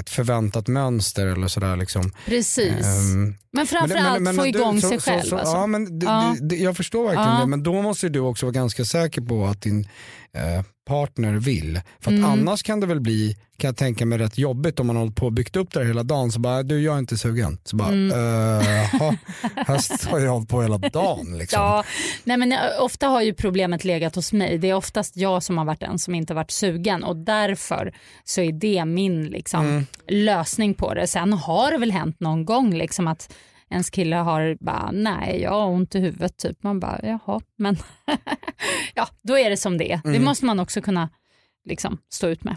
ett 0.00 0.10
förväntat 0.10 0.68
mönster 0.68 1.26
eller 1.26 1.48
sådär. 1.48 1.76
Liksom. 1.76 2.12
Precis. 2.26 2.86
Ehm, 2.86 3.34
men 3.52 3.66
framförallt 3.66 4.36
få 4.36 4.42
du- 4.42 4.48
igång 4.48 4.80
så- 4.80 4.88
sig 4.88 5.00
så- 5.00 5.10
själv. 5.10 5.22
så- 5.22 5.36
alltså. 5.36 5.54
ja, 5.56 5.66
men 5.66 6.00
Ja. 6.00 6.36
Jag 6.56 6.76
förstår 6.76 7.04
verkligen 7.04 7.28
Ja. 7.34 7.40
det, 7.40 7.46
men 7.46 7.62
då 7.62 7.82
måste 7.82 8.08
du 8.08 8.20
också 8.20 8.46
vara 8.46 8.52
ganska 8.52 8.84
säker 8.84 9.20
på 9.20 9.46
att 9.46 9.62
din 9.62 9.88
eh, 10.36 10.64
partner 10.86 11.32
vill. 11.32 11.80
För 12.00 12.10
Mm. 12.10 12.24
annars 12.24 12.62
kan 12.62 12.80
det 12.80 12.86
väl 12.86 13.00
bli, 13.00 13.36
kan 13.58 13.68
jag 13.68 13.76
tänka 13.76 14.06
mig, 14.06 14.18
rätt 14.18 14.38
jobbigt 14.38 14.80
om 14.80 14.86
man 14.86 14.96
har 14.96 15.02
hållit 15.02 15.16
på 15.16 15.26
och 15.26 15.32
byggt 15.32 15.56
upp 15.56 15.72
det 15.72 15.80
här 15.80 15.86
hela 15.86 16.02
dagen. 16.02 16.32
Så 16.32 16.40
bara, 16.40 16.62
du 16.62 16.82
jag 16.82 16.94
är 16.94 16.98
inte 16.98 17.18
sugen. 17.18 17.58
Så 17.64 17.76
bara, 17.76 17.88
Mm. 17.88 18.10
eh, 18.12 18.66
jaha, 18.92 19.16
här 19.56 20.10
har 20.10 20.20
jag 20.20 20.32
hållit 20.32 20.48
på 20.48 20.62
hela 20.62 20.78
dagen. 20.78 21.38
Liksom. 21.38 21.62
Ja, 21.62 21.84
nej 22.24 22.36
men 22.36 22.52
eh, 22.52 22.58
ofta 22.80 23.06
har 23.06 23.22
ju 23.22 23.34
problemet 23.34 23.84
legat 23.84 24.14
hos 24.14 24.32
mig. 24.32 24.58
Det 24.58 24.70
är 24.70 24.74
oftast 24.74 25.16
jag 25.16 25.42
som 25.42 25.58
har 25.58 25.64
varit 25.64 25.80
den 25.80 25.98
som 25.98 26.14
inte 26.14 26.34
varit 26.34 26.50
sugen 26.50 27.04
och 27.04 27.16
därför 27.16 27.92
så 28.24 28.40
är 28.40 28.52
det 28.52 28.84
min 28.84 29.24
liksom, 29.24 29.66
Mm. 29.66 29.86
lösning 30.08 30.74
på 30.74 30.94
det. 30.94 31.06
Sen 31.06 31.32
har 31.32 31.70
det 31.70 31.78
väl 31.78 31.92
hänt 31.92 32.20
någon 32.20 32.44
gång 32.44 32.74
liksom 32.74 33.08
att 33.08 33.34
ens 33.72 33.90
kille 33.90 34.16
har 34.16 34.56
bara 34.60 34.90
nej 34.92 35.40
jag 35.42 35.50
har 35.50 35.66
ont 35.66 35.94
i 35.94 36.00
huvudet 36.00 36.36
typ. 36.36 36.62
Man 36.62 36.80
bara 36.80 37.00
jaha 37.02 37.40
men 37.56 37.76
ja 38.94 39.08
då 39.22 39.38
är 39.38 39.50
det 39.50 39.56
som 39.56 39.78
det 39.78 39.92
är. 39.92 40.00
Det 40.04 40.08
Mm. 40.08 40.24
måste 40.24 40.44
man 40.44 40.60
också 40.60 40.80
kunna 40.82 41.08
liksom, 41.64 41.98
stå 42.12 42.26
ut 42.28 42.44
med. 42.44 42.56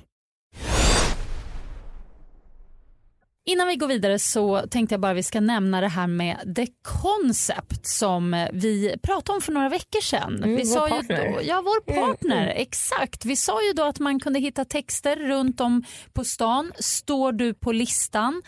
Innan 3.47 3.67
vi 3.67 3.75
går 3.75 3.87
vidare 3.87 4.19
så 4.19 4.61
tänkte 4.69 4.93
jag 4.93 4.99
bara 5.01 5.13
vi 5.13 5.23
ska 5.23 5.39
nämna 5.39 5.81
det 5.81 5.87
här 5.87 6.07
med 6.07 6.55
The 6.55 6.67
Concept 7.01 7.87
som 7.87 8.47
vi 8.53 8.95
pratade 9.03 9.35
om 9.35 9.41
för 9.41 9.51
några 9.51 9.69
veckor 9.69 10.01
sedan. 10.01 10.37
Mm, 10.43 10.55
vi 10.55 10.65
sa 10.65 10.87
ju 10.87 10.93
partner. 10.93 11.33
då, 11.33 11.39
ja, 11.43 11.61
vår 11.65 11.93
partner, 11.93 12.43
Mm, 12.43 12.61
exakt. 12.61 13.25
Vi 13.25 13.35
sa 13.35 13.63
ju 13.63 13.73
då 13.73 13.83
att 13.83 13.99
man 13.99 14.19
kunde 14.19 14.39
hitta 14.39 14.65
texter 14.65 15.15
runt 15.15 15.61
om 15.61 15.83
på 16.13 16.23
stan. 16.23 16.71
Står 16.79 17.31
du 17.31 17.53
på 17.53 17.71
listan? 17.71 18.41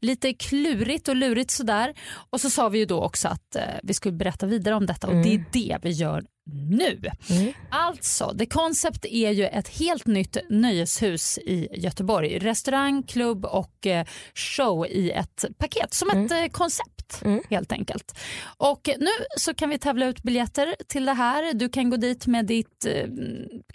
Lite 0.00 0.32
klurigt 0.34 1.08
och 1.08 1.16
lurigt 1.16 1.50
sådär. 1.50 1.94
Och 2.30 2.40
så 2.40 2.50
sa 2.50 2.68
vi 2.68 2.78
ju 2.78 2.84
då 2.84 3.02
också 3.02 3.28
att 3.28 3.56
eh, 3.56 3.62
vi 3.82 3.94
skulle 3.94 4.12
berätta 4.16 4.46
vidare 4.46 4.74
om 4.74 4.86
detta 4.86 5.06
och 5.06 5.14
det 5.14 5.34
är 5.34 5.44
det 5.52 5.78
vi 5.82 5.90
gör 5.90 6.24
nu. 6.68 7.00
Mm. 7.30 7.52
Alltså, 7.70 8.34
The 8.38 8.46
Concept 8.46 9.04
är 9.04 9.30
ju 9.30 9.44
ett 9.44 9.68
helt 9.68 10.06
nytt 10.06 10.36
nöjeshus 10.50 11.38
i 11.38 11.68
Göteborg. 11.72 12.38
Restaurang, 12.38 13.02
klubb 13.02 13.44
och 13.44 13.86
eh, 13.86 14.06
show 14.34 14.86
i 14.86 15.10
ett 15.10 15.44
paket. 15.58 15.94
Som 15.94 16.10
ett 16.10 16.30
eh, 16.30 16.46
koncept 16.46 16.90
Mm. 17.24 17.42
helt 17.50 17.72
enkelt. 17.72 18.18
Och 18.56 18.88
nu 18.98 19.10
så 19.36 19.54
kan 19.54 19.70
vi 19.70 19.78
tävla 19.78 20.06
ut 20.06 20.22
biljetter 20.22 20.74
till 20.88 21.04
det 21.04 21.12
här. 21.12 21.54
Du 21.54 21.68
kan 21.68 21.90
gå 21.90 21.96
dit 21.96 22.26
med 22.26 22.46
ditt 22.46 22.86
eh, 22.86 23.06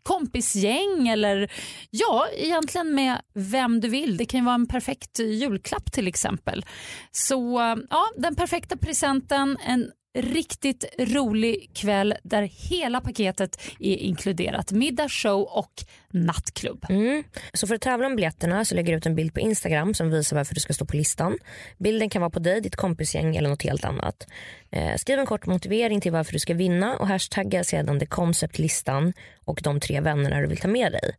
kompisgäng 0.04 1.08
eller 1.08 1.52
ja, 1.90 2.28
egentligen 2.38 2.96
med 2.96 3.22
vem 3.34 3.80
du 3.80 3.88
vill. 3.90 4.18
Det 4.18 4.26
kan 4.26 4.40
ju 4.40 4.46
vara 4.46 4.56
en 4.56 4.68
perfekt 4.68 5.20
julklapp 5.20 5.92
till 5.92 6.08
exempel. 6.08 6.66
Så 7.12 7.60
ja, 7.90 8.06
den 8.18 8.36
perfekta 8.36 8.78
presenten, 8.78 9.58
en 9.66 9.92
riktigt 10.14 10.86
rolig 11.00 11.72
kväll 11.74 12.14
där 12.24 12.42
hela 12.42 13.02
paketet 13.02 13.62
är 13.80 13.96
inkluderat. 13.96 14.72
Middag, 14.72 15.10
show 15.10 15.42
och 15.42 15.74
nattklubb. 16.10 16.86
Mm. 16.90 17.24
Så 17.54 17.68
för 17.68 17.76
att 17.76 17.82
tävla 17.82 18.08
om 18.08 18.16
biljetterna 18.16 18.66
så 18.66 18.76
lägger 18.76 18.92
du 18.92 18.98
ut 18.98 19.06
en 19.06 19.16
bild 19.16 19.34
på 19.34 19.40
Instagram 19.40 19.94
som 19.94 20.10
visar 20.10 20.38
varför 20.38 20.56
du 20.56 20.62
ska 20.62 20.74
stå 20.74 20.86
på 20.86 20.98
listan. 20.98 21.38
Bilden 21.78 22.10
kan 22.10 22.22
vara 22.22 22.30
på 22.30 22.40
dig, 22.40 22.62
ditt 22.62 22.76
kompisgäng 22.76 23.36
eller 23.36 23.50
något 23.50 23.64
helt 23.64 23.86
annat. 23.86 24.28
Eh, 24.72 24.96
skriv 24.96 25.20
en 25.20 25.26
kort 25.26 25.46
motivering 25.46 26.02
till 26.02 26.12
varför 26.12 26.34
du 26.34 26.40
ska 26.40 26.54
vinna 26.54 26.98
och 26.98 27.08
hashtagga 27.08 27.64
sedan 27.64 28.00
det 28.00 28.06
konceptlistan 28.06 29.14
och 29.46 29.60
de 29.64 29.80
tre 29.80 30.02
vännerna 30.02 30.42
du 30.42 30.48
vill 30.48 30.58
ta 30.58 30.68
med 30.68 30.92
dig. 30.92 31.12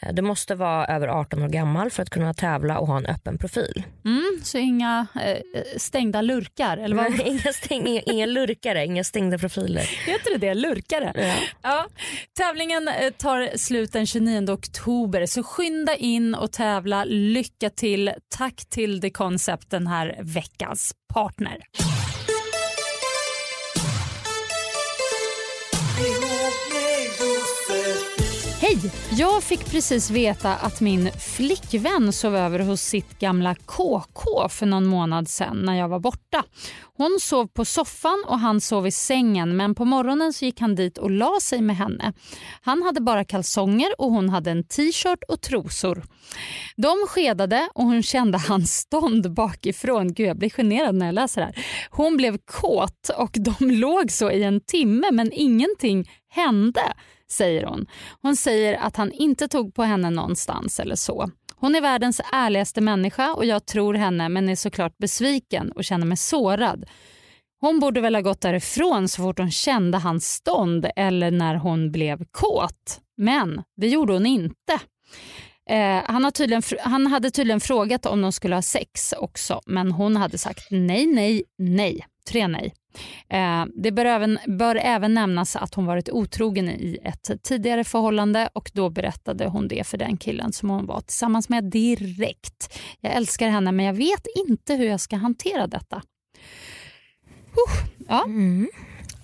Eh, 0.00 0.12
du 0.12 0.22
måste 0.22 0.54
vara 0.54 0.86
över 0.86 1.08
18 1.08 1.42
år 1.42 1.48
gammal 1.48 1.90
för 1.90 2.02
att 2.02 2.10
kunna 2.10 2.34
tävla 2.34 2.78
och 2.78 2.86
ha 2.86 2.96
en 2.96 3.06
öppen 3.06 3.38
profil. 3.38 3.82
Mm, 4.04 4.40
så 4.42 4.58
inga 4.58 5.06
eh, 5.24 5.36
stängda 5.76 6.22
lurkar, 6.22 6.76
eller 6.76 6.96
vad 6.96 7.10
Nej, 7.10 7.28
inga, 7.28 7.52
stäng, 7.52 7.86
inga, 7.86 8.00
inga 8.00 8.26
lurkare, 8.26 8.84
inga 8.86 9.04
stängda 9.04 9.38
profiler. 9.38 9.82
heter 10.06 10.30
det? 10.30 10.38
det? 10.38 10.54
Lurkare? 10.54 11.12
Ja. 11.14 11.34
Ja. 11.62 11.86
Tävlingen 12.38 12.88
eh, 12.88 13.10
tar 13.10 13.56
slut 13.56 13.92
den 13.92 14.06
29 14.06 14.50
oktober 14.50 15.26
så 15.26 15.42
skynda 15.42 15.96
in 15.96 16.34
och 16.34 16.52
tävla. 16.52 17.04
Lycka 17.04 17.70
till. 17.70 18.12
Tack 18.36 18.54
till 18.70 19.00
The 19.00 19.10
Concept, 19.10 19.70
den 19.70 19.86
här 19.86 20.18
veckans 20.22 20.94
partner. 21.14 21.58
Jag 29.10 29.42
fick 29.42 29.70
precis 29.70 30.10
veta 30.10 30.54
att 30.54 30.80
min 30.80 31.10
flickvän 31.12 32.12
sov 32.12 32.36
över 32.36 32.58
hos 32.58 32.80
sitt 32.80 33.18
gamla 33.18 33.54
KK 33.54 34.48
för 34.48 34.66
någon 34.66 34.86
månad 34.86 35.28
sen. 35.28 35.56
när 35.56 35.78
jag 35.78 35.88
var 35.88 35.98
borta. 35.98 36.44
Hon 36.96 37.18
sov 37.20 37.46
på 37.46 37.64
soffan 37.64 38.24
och 38.26 38.38
han 38.38 38.60
sov 38.60 38.86
i 38.86 38.90
sängen 38.90 39.56
men 39.56 39.74
på 39.74 39.84
morgonen 39.84 40.32
så 40.32 40.44
gick 40.44 40.60
han 40.60 40.74
dit 40.74 40.98
och 40.98 41.10
la 41.10 41.38
sig 41.42 41.60
med 41.60 41.76
henne. 41.76 42.12
Han 42.62 42.82
hade 42.82 43.00
bara 43.00 43.24
kalsonger 43.24 43.88
och 43.98 44.10
hon 44.10 44.28
hade 44.28 44.50
en 44.50 44.64
t-shirt 44.64 45.22
och 45.28 45.40
trosor. 45.40 46.02
De 46.76 47.06
skedade 47.08 47.68
och 47.74 47.84
hon 47.84 48.02
kände 48.02 48.38
hans 48.38 48.74
stånd 48.76 49.34
bakifrån. 49.34 50.14
Gud, 50.14 50.28
jag 50.28 50.38
blir 50.38 50.50
generad 50.50 50.94
när 50.94 51.06
jag 51.06 51.14
läser 51.14 51.40
det 51.40 51.46
här. 51.46 51.64
Hon 51.90 52.16
blev 52.16 52.38
kåt 52.38 53.08
och 53.18 53.30
de 53.34 53.70
låg 53.70 54.10
så 54.10 54.30
i 54.30 54.42
en 54.42 54.60
timme 54.60 55.10
men 55.12 55.32
ingenting 55.32 56.10
hände 56.30 56.82
säger 57.32 57.64
hon. 57.64 57.86
Hon 58.22 58.36
säger 58.36 58.78
att 58.78 58.96
han 58.96 59.12
inte 59.12 59.48
tog 59.48 59.74
på 59.74 59.82
henne 59.82 60.10
någonstans 60.10 60.80
eller 60.80 60.96
så. 60.96 61.30
Hon 61.56 61.74
är 61.74 61.80
världens 61.80 62.20
ärligaste 62.32 62.80
människa 62.80 63.32
och 63.32 63.44
jag 63.44 63.66
tror 63.66 63.94
henne 63.94 64.28
men 64.28 64.48
är 64.48 64.56
såklart 64.56 64.98
besviken 64.98 65.72
och 65.72 65.84
känner 65.84 66.06
mig 66.06 66.16
sårad. 66.16 66.84
Hon 67.60 67.80
borde 67.80 68.00
väl 68.00 68.14
ha 68.14 68.22
gått 68.22 68.40
därifrån 68.40 69.08
så 69.08 69.22
fort 69.22 69.38
hon 69.38 69.50
kände 69.50 69.98
hans 69.98 70.28
stånd 70.28 70.86
eller 70.96 71.30
när 71.30 71.54
hon 71.54 71.92
blev 71.92 72.24
kåt. 72.30 73.00
Men 73.16 73.62
det 73.76 73.88
gjorde 73.88 74.12
hon 74.12 74.26
inte. 74.26 74.80
Eh, 75.70 76.02
han, 76.04 76.24
har 76.24 76.30
tydligen, 76.30 76.62
han 76.80 77.06
hade 77.06 77.30
tydligen 77.30 77.60
frågat 77.60 78.06
om 78.06 78.22
de 78.22 78.32
skulle 78.32 78.54
ha 78.54 78.62
sex 78.62 79.14
också 79.18 79.60
men 79.66 79.92
hon 79.92 80.16
hade 80.16 80.38
sagt 80.38 80.66
nej, 80.70 81.06
nej, 81.06 81.42
nej. 81.58 82.06
Tre 82.30 82.48
nej. 82.48 82.74
Eh, 83.28 83.64
det 83.74 83.92
bör 83.92 84.04
även, 84.04 84.38
bör 84.46 84.76
även 84.76 85.14
nämnas 85.14 85.56
att 85.56 85.74
hon 85.74 85.86
varit 85.86 86.10
otrogen 86.10 86.68
i 86.68 86.98
ett 87.04 87.30
tidigare 87.42 87.84
förhållande 87.84 88.48
och 88.52 88.70
då 88.74 88.90
berättade 88.90 89.46
hon 89.46 89.68
det 89.68 89.86
för 89.86 89.98
den 89.98 90.16
killen 90.16 90.52
som 90.52 90.70
hon 90.70 90.86
var 90.86 91.00
tillsammans 91.00 91.48
med 91.48 91.64
direkt. 91.64 92.78
Jag 93.00 93.12
älskar 93.12 93.48
henne 93.48 93.72
men 93.72 93.86
jag 93.86 93.94
vet 93.94 94.26
inte 94.46 94.74
hur 94.74 94.86
jag 94.86 95.00
ska 95.00 95.16
hantera 95.16 95.66
detta. 95.66 95.96
Uh, 95.96 97.86
ja. 98.08 98.24
Mm. 98.24 98.68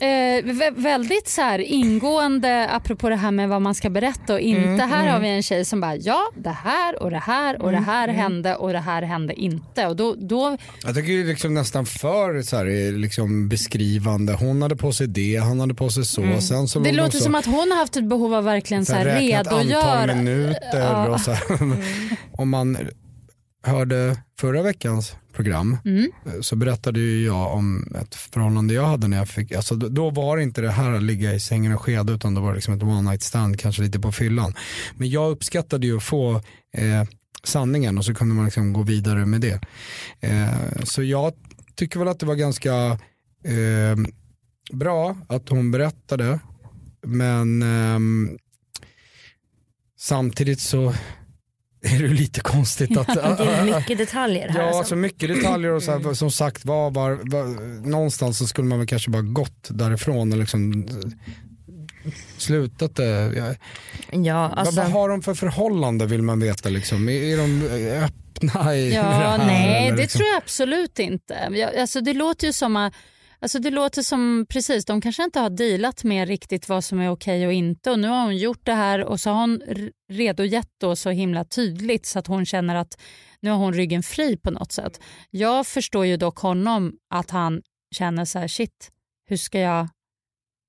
Eh, 0.00 0.06
vä- 0.44 0.82
väldigt 0.82 1.28
så 1.28 1.40
här 1.42 1.58
ingående 1.58 2.68
apropå 2.70 3.08
det 3.08 3.16
här 3.16 3.30
med 3.30 3.48
vad 3.48 3.62
man 3.62 3.74
ska 3.74 3.90
berätta 3.90 4.32
och 4.34 4.40
inte. 4.40 4.84
här 4.84 5.06
har 5.08 5.20
vi 5.20 5.28
en 5.28 5.42
tjej 5.42 5.64
som 5.64 5.80
bara 5.80 5.96
ja 5.96 6.20
det 6.36 6.50
här 6.64 7.02
och 7.02 7.10
det 7.10 7.18
här 7.18 7.62
och 7.62 7.72
det 7.72 7.78
här 7.78 8.08
hände 8.08 8.54
och 8.56 8.72
det 8.72 8.78
här 8.78 9.02
hände 9.02 9.34
inte. 9.40 9.86
Och 9.86 9.96
då, 9.96 10.14
då 10.18 10.56
Jag 10.84 10.94
tycker 10.94 11.12
det 11.12 11.20
är 11.20 11.24
liksom 11.24 11.54
nästan 11.54 11.86
för 11.86 12.42
så 12.42 12.56
här, 12.56 12.66
eh, 12.66 12.92
liksom 12.92 13.48
beskrivande. 13.48 14.32
Hon 14.32 14.62
hade 14.62 14.76
på 14.76 14.92
sig 14.92 15.06
det, 15.06 15.36
han 15.36 15.60
hade 15.60 15.74
på 15.74 15.90
sig 15.90 16.04
så. 16.04 16.40
Sen 16.40 16.68
så 16.68 16.78
Det 16.78 16.92
låter 16.92 17.18
så, 17.18 17.24
som 17.24 17.34
att 17.34 17.46
hon 17.46 17.70
har 17.70 17.76
haft 17.78 17.96
ett 17.96 18.04
behov 18.08 18.34
av 18.34 18.44
verkligen 18.44 18.86
så 18.86 18.92
så 18.92 18.98
här, 18.98 19.06
här 19.06 19.20
räknat 19.20 19.46
antal 19.46 19.66
redogöra. 19.66 20.14
minuter. 20.14 20.60
Ja. 20.80 21.08
Och 21.08 21.20
så 21.20 21.30
här. 21.32 21.46
Om 22.32 22.48
man 22.48 22.78
hörde 23.62 24.22
förra 24.40 24.62
veckans 24.62 25.16
program 25.32 25.76
Mm. 25.84 26.10
eh, 26.26 26.40
så 26.40 26.56
berättade 26.56 27.00
ju 27.00 27.24
jag 27.26 27.52
om 27.54 27.94
ett 28.02 28.14
förhållande 28.14 28.74
jag 28.74 28.86
hade 28.86 29.08
när 29.08 29.16
jag 29.16 29.28
fick, 29.28 29.52
alltså 29.52 29.74
då- 29.74 30.10
var 30.10 30.36
det 30.36 30.42
inte 30.42 30.60
det 30.60 30.70
här 30.70 30.92
att 30.92 31.02
ligga 31.02 31.34
i 31.34 31.40
sängen 31.40 31.72
och 31.74 31.80
skeda 31.82 32.12
utan 32.12 32.34
då 32.34 32.40
var 32.40 32.48
det 32.48 32.54
liksom 32.54 32.74
ett 32.74 32.82
one 32.82 33.10
night 33.10 33.22
stand, 33.22 33.60
kanske 33.60 33.82
lite 33.82 34.00
på 34.00 34.12
fyllan. 34.12 34.54
Men 34.94 35.10
jag 35.10 35.30
uppskattade 35.30 35.86
ju 35.86 35.96
att 35.96 36.02
få 36.02 36.34
eh, 36.76 37.04
sanningen 37.44 37.98
och 37.98 38.04
så 38.04 38.14
kunde 38.14 38.34
man 38.34 38.44
liksom 38.44 38.72
gå 38.72 38.82
vidare 38.82 39.26
med 39.26 39.40
det. 39.40 39.60
Eh, 40.20 40.82
så 40.84 41.02
jag 41.02 41.32
tycker 41.74 41.98
väl 41.98 42.08
att 42.08 42.20
det 42.20 42.26
var 42.26 42.34
ganska 42.34 42.74
eh, 43.44 43.96
bra 44.72 45.16
att 45.28 45.48
hon 45.48 45.70
berättade 45.70 46.40
men 47.06 47.62
ehm, 47.62 48.38
samtidigt 49.98 50.60
så 50.60 50.94
är 51.98 52.02
det 52.02 52.08
lite 52.08 52.40
konstigt 52.40 52.96
att... 52.96 53.06
Det 53.14 53.20
är 53.22 53.78
mycket 53.78 53.98
detaljer 53.98 54.48
här. 54.48 54.58
Ja, 54.58 54.64
alltså. 54.64 54.78
alltså 54.78 54.96
mycket 54.96 55.28
detaljer 55.28 55.70
och 55.72 55.82
så 55.82 55.90
här, 55.98 56.14
som 56.14 56.30
sagt 56.30 56.64
var, 56.64 56.90
var, 56.90 57.10
var, 57.10 57.44
någonstans 57.88 58.38
så 58.38 58.46
skulle 58.46 58.68
man 58.68 58.78
väl 58.78 58.88
kanske 58.88 59.10
bara 59.10 59.22
gått 59.22 59.68
därifrån 59.70 60.32
och 60.32 60.38
liksom 60.38 60.88
slutat 62.36 62.96
det. 62.96 63.32
Ja. 63.36 63.54
ja, 64.18 64.48
Vad- 64.48 64.58
alltså, 64.58 64.80
Vad 64.80 64.90
har 64.90 65.08
de 65.08 65.22
för 65.22 65.34
förhållande 65.34 66.06
vill 66.06 66.22
man 66.22 66.40
veta 66.40 66.68
liksom? 66.68 67.08
Är, 67.08 67.12
är 67.12 67.36
de 67.36 67.62
öppna 68.04 68.76
i 68.76 68.94
Ja, 68.94 69.02
det 69.02 69.08
här? 69.08 69.38
nej 69.46 69.90
det 69.90 69.96
liksom? 69.96 70.18
tror 70.18 70.28
jag 70.28 70.36
absolut 70.36 70.98
inte. 70.98 71.48
Jag, 71.52 71.76
alltså, 71.76 72.00
det 72.00 72.14
låter 72.14 72.46
ju 72.46 72.52
som 72.52 72.76
att 72.76 72.92
Alltså 73.40 73.58
det 73.58 73.70
låter 73.70 74.02
som, 74.02 74.46
precis, 74.48 74.84
de 74.84 75.00
kanske 75.00 75.24
inte 75.24 75.40
har 75.40 75.50
dealat 75.50 76.04
med 76.04 76.28
riktigt 76.28 76.68
vad 76.68 76.84
som 76.84 77.00
är 77.00 77.10
okej 77.10 77.46
och 77.46 77.52
inte 77.52 77.90
och 77.90 77.98
nu 77.98 78.08
har 78.08 78.22
hon 78.22 78.36
gjort 78.36 78.66
det 78.66 78.72
här 78.74 79.04
och 79.04 79.20
så 79.20 79.30
har 79.30 79.40
hon 79.40 79.60
redogett 80.12 80.68
då 80.80 80.96
så 80.96 81.10
himla 81.10 81.44
tydligt 81.44 82.06
så 82.06 82.18
att 82.18 82.26
hon 82.26 82.46
känner 82.46 82.74
att 82.74 83.00
nu 83.40 83.50
har 83.50 83.56
hon 83.58 83.74
ryggen 83.74 84.02
fri 84.02 84.36
på 84.36 84.50
något 84.50 84.72
sätt. 84.72 85.00
Jag 85.30 85.66
förstår 85.66 86.06
ju 86.06 86.16
dock 86.16 86.38
honom 86.38 86.92
att 87.14 87.30
han 87.30 87.62
känner 87.94 88.24
så 88.24 88.38
här, 88.38 88.48
shit, 88.48 88.90
hur 89.28 89.36
ska 89.36 89.58
jag 89.60 89.88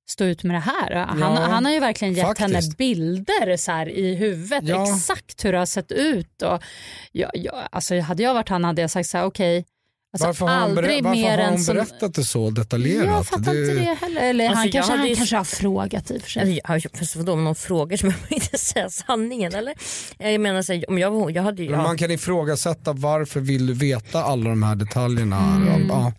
stå 0.09 0.23
ut 0.25 0.43
med 0.43 0.55
det 0.55 0.59
här? 0.59 0.95
Han, 0.95 1.19
Ja, 1.19 1.25
han 1.27 1.65
har 1.65 1.71
ju 1.71 1.79
verkligen 1.79 2.13
gett 2.13 2.25
faktiskt. 2.27 2.49
henne 2.53 2.61
bilder 2.77 3.57
så 3.57 3.71
här 3.71 3.89
i 3.89 4.15
huvudet, 4.15 4.63
Ja. 4.63 4.83
exakt 4.95 5.45
hur 5.45 5.51
det 5.51 5.57
har 5.57 5.65
sett 5.65 5.91
ut. 5.91 6.41
Och, 6.41 6.63
ja, 7.11 7.29
ja, 7.33 7.67
alltså, 7.71 7.99
hade 7.99 8.23
jag 8.23 8.33
varit 8.33 8.49
han 8.49 8.63
hade 8.63 8.81
jag 8.81 8.91
sagt 8.91 9.09
så 9.09 9.17
här, 9.17 9.25
okej, 9.25 9.65
Alltså 10.13 10.27
varför 10.27 10.45
har, 10.45 10.53
hon, 10.53 10.63
aldrig 10.63 11.03
varför 11.03 11.17
mer 11.21 11.37
har 11.37 11.43
än 11.43 11.49
hon 11.49 11.59
som- 11.59 11.75
berättat 11.75 12.13
det 12.13 12.23
så 12.23 12.49
detaljerat? 12.49 13.05
Jag 13.07 13.27
fattar 13.27 13.39
inte 13.39 13.73
det 13.73 13.93
heller. 14.01 14.21
Eller 14.21 14.45
Alltså, 14.45 14.57
han, 14.59 14.65
jag 14.65 14.73
kanske, 14.73 14.91
hade 14.91 15.01
han 15.01 15.09
ju- 15.09 15.15
kanske 15.15 15.35
har 15.37 15.43
frågat 15.43 16.11
i 16.11 16.17
och 16.17 16.21
för 16.21 16.29
sig. 16.29 16.61
Alltså, 16.63 16.89
jag- 16.93 17.07
vadå, 17.17 17.33
om 17.33 17.43
någon 17.43 17.55
frågar 17.55 17.97
så 17.97 18.05
behöver 18.05 18.23
man 18.29 18.33
inte 18.33 18.57
säga 18.57 18.89
sanningen 18.89 19.53
eller? 19.55 19.73
Jag 20.17 20.41
menar 20.41 20.61
så 20.61 20.81
om 20.87 20.97
jag 20.97 21.11
var 21.11 21.19
hon, 21.19 21.33
jag 21.33 21.43
hade 21.43 21.63
ju... 21.63 21.69
Man 21.77 21.97
kan 21.97 22.11
ifrågasätta 22.11 22.93
varför 22.93 23.39
vill 23.39 23.67
du 23.67 23.73
veta 23.73 24.23
alla 24.23 24.49
de 24.49 24.63
här 24.63 24.75
detaljerna? 24.75 25.37
Mm. 25.55 25.87
Ja, 25.89 26.13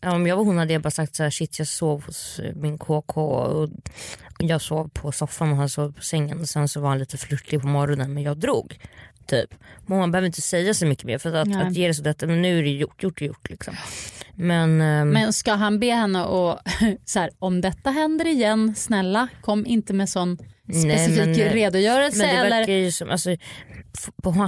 Ja, 0.00 0.14
om 0.14 0.26
jag 0.26 0.36
var 0.36 0.44
hon 0.44 0.58
hade 0.58 0.72
jag 0.72 0.82
bara 0.82 0.90
sagt 0.90 1.16
så 1.16 1.22
här, 1.22 1.30
shit 1.30 1.58
jag 1.58 1.68
sov 1.68 2.04
hos 2.06 2.38
eh, 2.38 2.54
min 2.54 2.78
KK 2.78 3.20
och 3.26 3.68
jag 4.38 4.60
sov 4.62 4.88
på 4.88 5.12
soffan 5.12 5.50
och 5.50 5.56
han 5.56 5.68
sov 5.68 5.92
på 5.92 6.02
sängen 6.02 6.40
och 6.40 6.48
sen 6.48 6.68
så 6.68 6.80
var 6.80 6.88
han 6.88 6.98
lite 6.98 7.18
flörtig 7.18 7.60
på 7.60 7.66
morgonen 7.66 8.14
men 8.14 8.22
jag 8.22 8.38
drog. 8.38 8.78
Typ. 9.26 9.54
Men 9.86 9.98
man 9.98 10.10
behöver 10.10 10.26
inte 10.26 10.42
säga 10.42 10.74
så 10.74 10.86
mycket 10.86 11.04
mer 11.04 11.18
för 11.18 11.34
att, 11.34 11.48
Nej. 11.48 11.66
att 11.66 11.72
ge 11.72 11.88
det 11.88 11.94
så 11.94 12.02
detta, 12.02 12.26
men 12.26 12.42
nu 12.42 12.58
är 12.58 12.62
det 12.62 12.70
gjort, 12.70 13.02
gjort 13.02 13.20
gjort 13.20 13.50
liksom. 13.50 13.74
Men, 14.34 14.80
ehm, 14.80 15.10
Men 15.10 15.32
ska 15.32 15.52
han 15.52 15.78
be 15.78 15.86
henne 15.86 16.22
att, 16.24 16.60
så 17.04 17.18
här, 17.18 17.30
om 17.38 17.60
detta 17.60 17.90
händer 17.90 18.26
igen, 18.26 18.74
snälla 18.74 19.28
kom 19.40 19.66
inte 19.66 19.92
med 19.92 20.08
sån 20.08 20.38
specifik 20.64 21.18
men, 21.18 21.30
eh, 21.30 21.52
redogörelse. 21.52 22.18
men 22.18 22.28
det 22.28 22.40
eller, 22.40 22.50
verkar 22.58 22.72
ju 22.72 22.92
som, 22.92 23.10
alltså, 23.10 23.36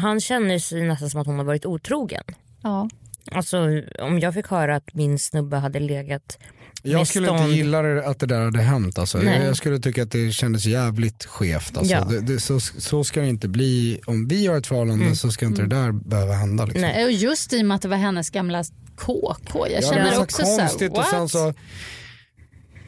han 0.00 0.20
känner 0.20 0.58
sig 0.58 0.82
nästan 0.82 1.10
som 1.10 1.20
att 1.20 1.26
hon 1.26 1.38
har 1.38 1.44
varit 1.44 1.66
otrogen. 1.66 2.24
ja. 2.62 2.88
Alltså 3.32 3.58
om 3.98 4.18
jag 4.18 4.34
fick 4.34 4.46
höra 4.46 4.76
att 4.76 4.94
min 4.94 5.18
snubbe 5.18 5.56
hade 5.56 5.78
legat 5.78 6.38
Jag 6.86 7.06
skulle 7.06 7.26
stånd- 7.26 7.40
inte 7.42 7.56
gilla 7.56 7.82
det, 7.82 8.06
att 8.06 8.18
det 8.18 8.26
där 8.26 8.40
hade 8.44 8.62
hänt. 8.62 8.98
Alltså. 8.98 9.18
Nej. 9.18 9.42
Jag 9.44 9.56
skulle 9.56 9.78
tycka 9.78 10.02
att 10.02 10.10
det 10.10 10.30
kändes 10.30 10.66
jävligt 10.66 11.24
skevt. 11.24 11.76
Alltså. 11.76 11.94
Ja. 11.94 12.04
Det, 12.04 12.20
det, 12.20 12.40
så, 12.40 12.60
så 12.60 13.04
ska 13.04 13.20
det 13.20 13.28
inte 13.28 13.48
bli. 13.48 14.00
Om 14.06 14.28
vi 14.28 14.46
har 14.46 14.56
ett 14.56 14.66
förhållande 14.66 15.16
så 15.16 15.30
ska 15.30 15.46
inte 15.46 15.62
det 15.62 15.68
där 15.68 15.92
behöva 15.92 16.32
hända. 16.32 16.64
Liksom. 16.64 16.80
Nej. 16.82 17.04
Och 17.04 17.12
just 17.12 17.52
i 17.52 17.62
och 17.62 17.66
med 17.66 17.74
att 17.74 17.82
det 17.82 17.88
var 17.88 17.96
hennes 17.96 18.30
gamla 18.30 18.64
KK. 18.96 19.66
Jag 19.68 19.82
Ja, 19.82 19.90
känner 19.92 20.12
så 20.12 20.22
också 20.22 20.42
så 20.46 20.58
konstigt 20.58 20.92
och 20.92 21.04
sen 21.04 21.28
så 21.28 21.54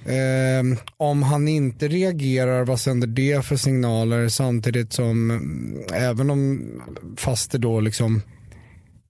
ehm, 0.06 0.76
om 0.96 1.22
han 1.22 1.48
inte 1.48 1.88
reagerar, 1.88 2.64
vad 2.64 2.80
sänder 2.80 3.06
det 3.06 3.44
för 3.44 3.56
signaler 3.56 4.28
samtidigt 4.28 4.92
som 4.92 5.30
mm, 5.30 5.76
även 5.94 6.30
om 6.30 6.60
fast 7.16 7.50
det 7.52 7.58
då 7.58 7.80
liksom 7.80 8.22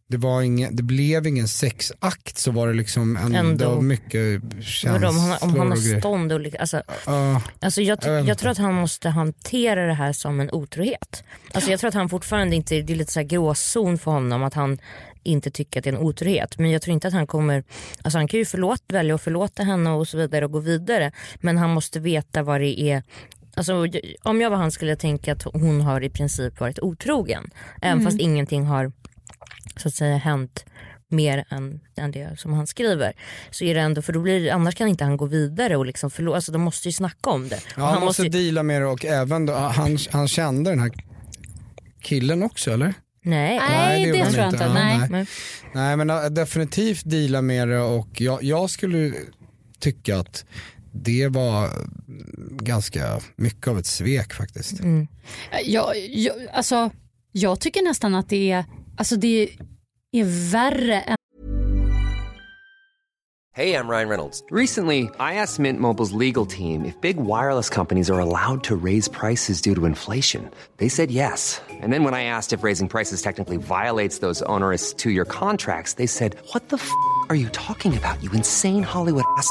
det, 0.09 0.17
var 0.17 0.43
ingen, 0.43 0.77
det 0.77 0.83
blev 0.83 1.27
ingen 1.27 1.49
sexakt 1.49 2.39
så 2.39 2.51
var 2.51 2.67
det 2.67 2.75
liksom 2.75 3.17
ändå, 3.17 3.39
Ändå. 3.39 3.81
mycket 3.81 4.43
känslor 4.61 4.93
Vadå, 4.93 5.09
om 5.09 5.19
han, 5.19 5.39
om 5.41 5.59
han 5.59 5.71
har 5.71 5.99
stånd 5.99 6.33
och 6.33 6.41
lika, 6.41 6.59
alltså, 6.59 6.83
Ja, 7.07 7.43
alltså 7.61 7.83
jag, 7.83 7.99
Jag 8.05 8.29
jag, 8.29 8.39
tror 8.39 8.51
att 8.51 8.59
han 8.59 8.75
måste 8.75 9.09
hantera 9.09 9.87
det 9.87 9.95
här 9.95 10.13
som 10.13 10.41
en 10.41 10.51
otrohet. 10.51 11.25
Alltså 11.53 11.71
jag 11.71 11.81
tror 11.81 11.89
att 11.89 11.95
han 11.95 12.09
fortfarande 12.09 12.57
inte, 12.57 12.83
det 12.83 12.93
är 12.93 12.97
lite 12.97 13.13
så 13.13 13.21
här 13.21 13.27
gråzon 13.27 13.99
för 13.99 14.11
honom 14.11 14.43
att 14.43 14.55
han 14.55 14.79
inte 15.23 15.51
tycker 15.51 15.81
att 15.81 15.85
det 15.85 15.91
är 15.91 15.95
en 15.95 16.01
otrohet. 16.01 16.59
Men 16.59 16.71
jag 16.71 16.83
tror 16.83 16.95
inte 16.95 17.09
att 17.09 17.15
han 17.15 17.27
kommer, 17.27 17.65
alltså 18.03 18.19
han 18.19 18.29
kan 18.29 18.39
ju 18.39 18.45
förlåt, 18.45 18.83
välja 18.89 19.15
att 19.15 19.23
förlåta 19.23 19.63
henne 19.63 19.91
och 19.91 20.09
så 20.09 20.19
vidare 20.19 20.45
och 20.45 20.53
gå 20.53 20.59
vidare. 20.59 21.13
Men 21.41 21.59
han 21.59 21.71
måste 21.71 22.01
veta 22.01 22.43
vad 22.43 22.61
det 22.61 22.81
är 22.81 23.03
Alltså, 23.59 23.87
om 24.23 24.41
jag 24.41 24.51
var 24.51 24.57
han 24.57 24.71
skulle 24.71 24.91
jag 24.91 24.99
tänka 24.99 25.33
att 25.33 25.43
hon 25.43 25.81
har 25.81 26.01
i 26.01 26.11
princip 26.11 26.61
varit 26.61 26.79
otrogen. 26.79 27.51
Även 27.83 28.05
fast 28.05 28.19
ingenting 28.21 28.65
har 28.67 28.93
så 29.77 29.89
att 29.89 29.95
säga 29.95 30.17
hänt 30.17 30.65
mer 31.09 31.45
än, 31.49 31.81
än 31.97 32.11
det 32.11 32.39
som 32.41 32.53
han 32.53 32.67
skriver. 32.67 33.13
Så 33.51 33.65
är 33.65 33.75
det 33.75 33.81
ändå, 33.81 34.03
för 34.03 34.13
då 34.13 34.21
blir, 34.21 34.41
det- 34.45 34.51
annars 34.51 34.75
kan 34.75 34.89
inte 34.89 35.05
han 35.05 35.17
gå 35.17 35.27
vidare 35.27 35.77
och 35.77 35.87
liksom 35.87 36.11
förlora, 36.11 36.35
alltså 36.37 36.53
de 36.53 36.63
måste 36.63 36.89
ju 36.89 36.93
snacka 36.93 37.31
om 37.31 37.49
det. 37.49 37.61
ja, 37.77 37.85
han 37.85 38.01
måste 38.05 38.23
ju- 38.23 38.29
deala 38.29 38.63
med 38.63 38.83
det 38.83 38.87
och 38.87 39.05
även 39.05 39.47
då, 39.47 39.53
han, 39.55 39.99
han 40.11 40.29
kände 40.29 40.71
den 40.71 40.79
här 40.81 40.91
killen 42.03 42.43
också 42.43 42.73
eller? 42.73 42.95
Nej, 43.23 43.59
Nej, 43.69 44.13
det 44.13 44.19
han 44.23 44.33
tror 44.33 44.45
jag 44.45 44.53
inte. 44.53 44.65
Ja, 44.65 44.73
Nej. 44.75 44.99
nej. 44.99 45.09
Nej. 45.11 45.27
Nej 45.75 45.97
men 45.97 46.35
definitivt 46.35 47.03
deala 47.05 47.43
med 47.43 47.69
det 47.69 47.79
och 47.81 48.21
jag, 48.21 48.43
jag 48.43 48.71
skulle 48.71 49.13
tycka 49.79 50.19
att 50.19 50.45
det 50.93 51.29
var 51.29 51.71
ganska 52.51 53.21
mycket 53.37 53.69
av 53.69 53.79
ett 53.79 53.87
svek 53.87 54.33
faktiskt. 54.35 54.81
Mm. 54.81 55.07
Jag, 55.65 55.97
jag, 56.11 56.35
alltså, 56.53 56.91
jag 57.33 57.61
tycker 57.61 57.83
nästan 57.83 58.15
att 58.15 58.29
det 58.29 58.51
är, 58.53 58.65
alltså, 58.97 59.17
det 59.17 59.49
är 60.13 60.25
värre 60.51 61.01
än 61.01 61.17
Hey, 63.57 63.73
I'm 63.73 63.89
Ryan 63.89 64.11
Reynolds. 64.11 64.43
Recently, 64.51 65.09
I 65.19 65.41
asked 65.41 65.59
Mint 65.59 65.81
Mobile's 65.81 66.13
legal 66.13 66.45
team 66.45 66.85
if 66.85 67.01
big 67.01 67.17
wireless 67.17 67.71
companies 67.71 68.11
are 68.11 68.19
allowed 68.19 68.63
to 68.65 68.77
raise 68.77 69.09
prices 69.09 69.63
due 69.63 69.75
to 69.75 69.87
inflation. 69.87 70.51
They 70.77 70.91
said 70.91 71.11
yes. 71.11 71.59
And 71.81 71.91
then 71.91 72.05
when 72.05 72.13
I 72.13 72.25
asked 72.25 72.53
if 72.53 72.63
raising 72.63 72.87
prices 72.87 73.23
technically 73.23 73.57
violates 73.57 74.19
those 74.19 74.43
onerous 74.43 74.93
two 74.93 75.11
year 75.11 75.25
contracts, 75.25 75.95
they 75.95 76.07
said, 76.07 76.37
What 76.53 76.69
the 76.69 76.77
f 76.77 76.91
are 77.31 77.35
you 77.35 77.49
talking 77.49 77.97
about, 77.97 78.23
you 78.23 78.31
insane 78.33 78.83
Hollywood 78.83 79.25
ass? 79.39 79.51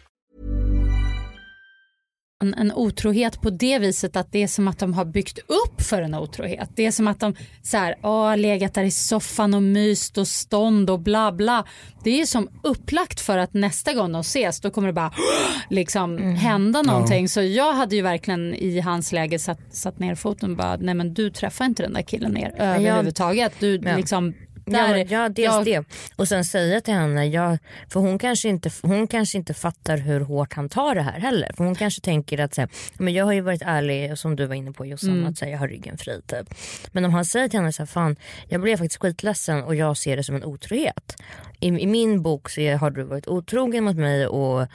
En, 2.41 2.53
en 2.53 2.71
otrohet 2.71 3.41
på 3.41 3.49
det 3.49 3.79
viset 3.79 4.15
att 4.15 4.31
det 4.31 4.43
är 4.43 4.47
som 4.47 4.67
att 4.67 4.79
de 4.79 4.93
har 4.93 5.05
byggt 5.05 5.39
upp 5.39 5.81
för 5.81 6.01
en 6.01 6.15
otrohet. 6.15 6.69
Det 6.75 6.85
är 6.85 6.91
som 6.91 7.07
att 7.07 7.19
de 7.19 7.35
så 7.63 7.77
här, 7.77 7.95
åh, 8.03 8.37
legat 8.37 8.73
där 8.73 8.83
i 8.83 8.91
soffan 8.91 9.53
och 9.53 9.63
myst 9.63 10.17
och 10.17 10.27
stånd 10.27 10.89
och 10.89 10.99
bla 10.99 11.31
bla. 11.31 11.65
Det 12.03 12.21
är 12.21 12.25
som 12.25 12.49
upplagt 12.63 13.19
för 13.19 13.37
att 13.37 13.53
nästa 13.53 13.93
gång 13.93 14.11
de 14.11 14.19
ses 14.21 14.59
då 14.61 14.69
kommer 14.69 14.87
det 14.87 14.93
bara 14.93 15.11
liksom 15.69 16.17
hända 16.35 16.81
någonting. 16.81 17.29
Så 17.29 17.41
jag 17.41 17.73
hade 17.73 17.95
ju 17.95 18.01
verkligen 18.01 18.53
i 18.53 18.79
hans 18.79 19.11
läge 19.11 19.39
satt, 19.39 19.59
satt 19.75 19.99
ner 19.99 20.15
foten 20.15 20.51
och 20.51 20.57
bara 20.57 20.77
nej 20.77 20.93
men 20.95 21.13
du 21.13 21.29
träffar 21.29 21.65
inte 21.65 21.83
den 21.83 21.93
där 21.93 22.01
killen 22.01 22.33
mer 22.33 22.53
överhuvudtaget. 22.57 23.53
Du 23.59 23.81
Ja. 23.83 23.97
liksom 23.97 24.33
Ja, 24.37 24.50
där, 24.73 24.87
men, 24.89 25.07
ja 25.07 25.29
dels 25.29 25.53
jag- 25.55 25.65
det. 25.65 25.83
Och 26.15 26.27
sen 26.27 26.45
säga 26.45 26.81
till 26.81 26.93
henne, 26.93 27.25
ja, 27.27 27.57
för 27.89 27.99
hon 27.99 28.19
kanske, 28.19 28.49
inte, 28.49 28.69
hon 28.81 29.07
kanske 29.07 29.37
inte 29.37 29.53
fattar 29.53 29.97
hur 29.97 30.19
hårt 30.19 30.53
han 30.53 30.69
tar 30.69 30.95
det 30.95 31.01
här 31.01 31.19
heller. 31.19 31.51
För 31.57 31.63
hon 31.63 31.75
kanske 31.75 32.01
tänker 32.01 32.37
att 32.39 32.53
så 32.55 32.61
här, 32.61 32.69
men 32.97 33.13
jag 33.13 33.25
har 33.25 33.33
ju 33.33 33.41
varit 33.41 33.61
ärlig 33.65 34.17
som 34.17 34.35
du 34.35 34.45
var 34.45 34.55
inne 34.55 34.71
på 34.71 34.85
Jossan, 34.85 35.09
Mm. 35.09 35.25
att 35.27 35.37
säga 35.37 35.51
jag 35.51 35.59
har 35.59 35.67
ryggen 35.67 35.97
fri 35.97 36.21
typ. 36.27 36.53
Men 36.91 37.05
om 37.05 37.13
han 37.13 37.25
säger 37.25 37.47
till 37.49 37.59
henne 37.59 37.73
så 37.73 37.81
här, 37.81 37.87
fan 37.87 38.15
jag 38.49 38.61
blev 38.61 38.77
faktiskt 38.77 39.01
skitledsen 39.01 39.63
och 39.63 39.75
jag 39.75 39.97
ser 39.97 40.17
det 40.17 40.23
som 40.23 40.35
en 40.35 40.43
otrohet. 40.43 41.15
I, 41.61 41.67
I 41.67 41.87
min 41.87 42.21
bok 42.21 42.49
så 42.49 42.61
har 42.75 42.89
du 42.91 43.03
varit 43.03 43.27
otrogen 43.27 43.83
mot 43.83 43.95
mig 43.95 44.27
och 44.27 44.67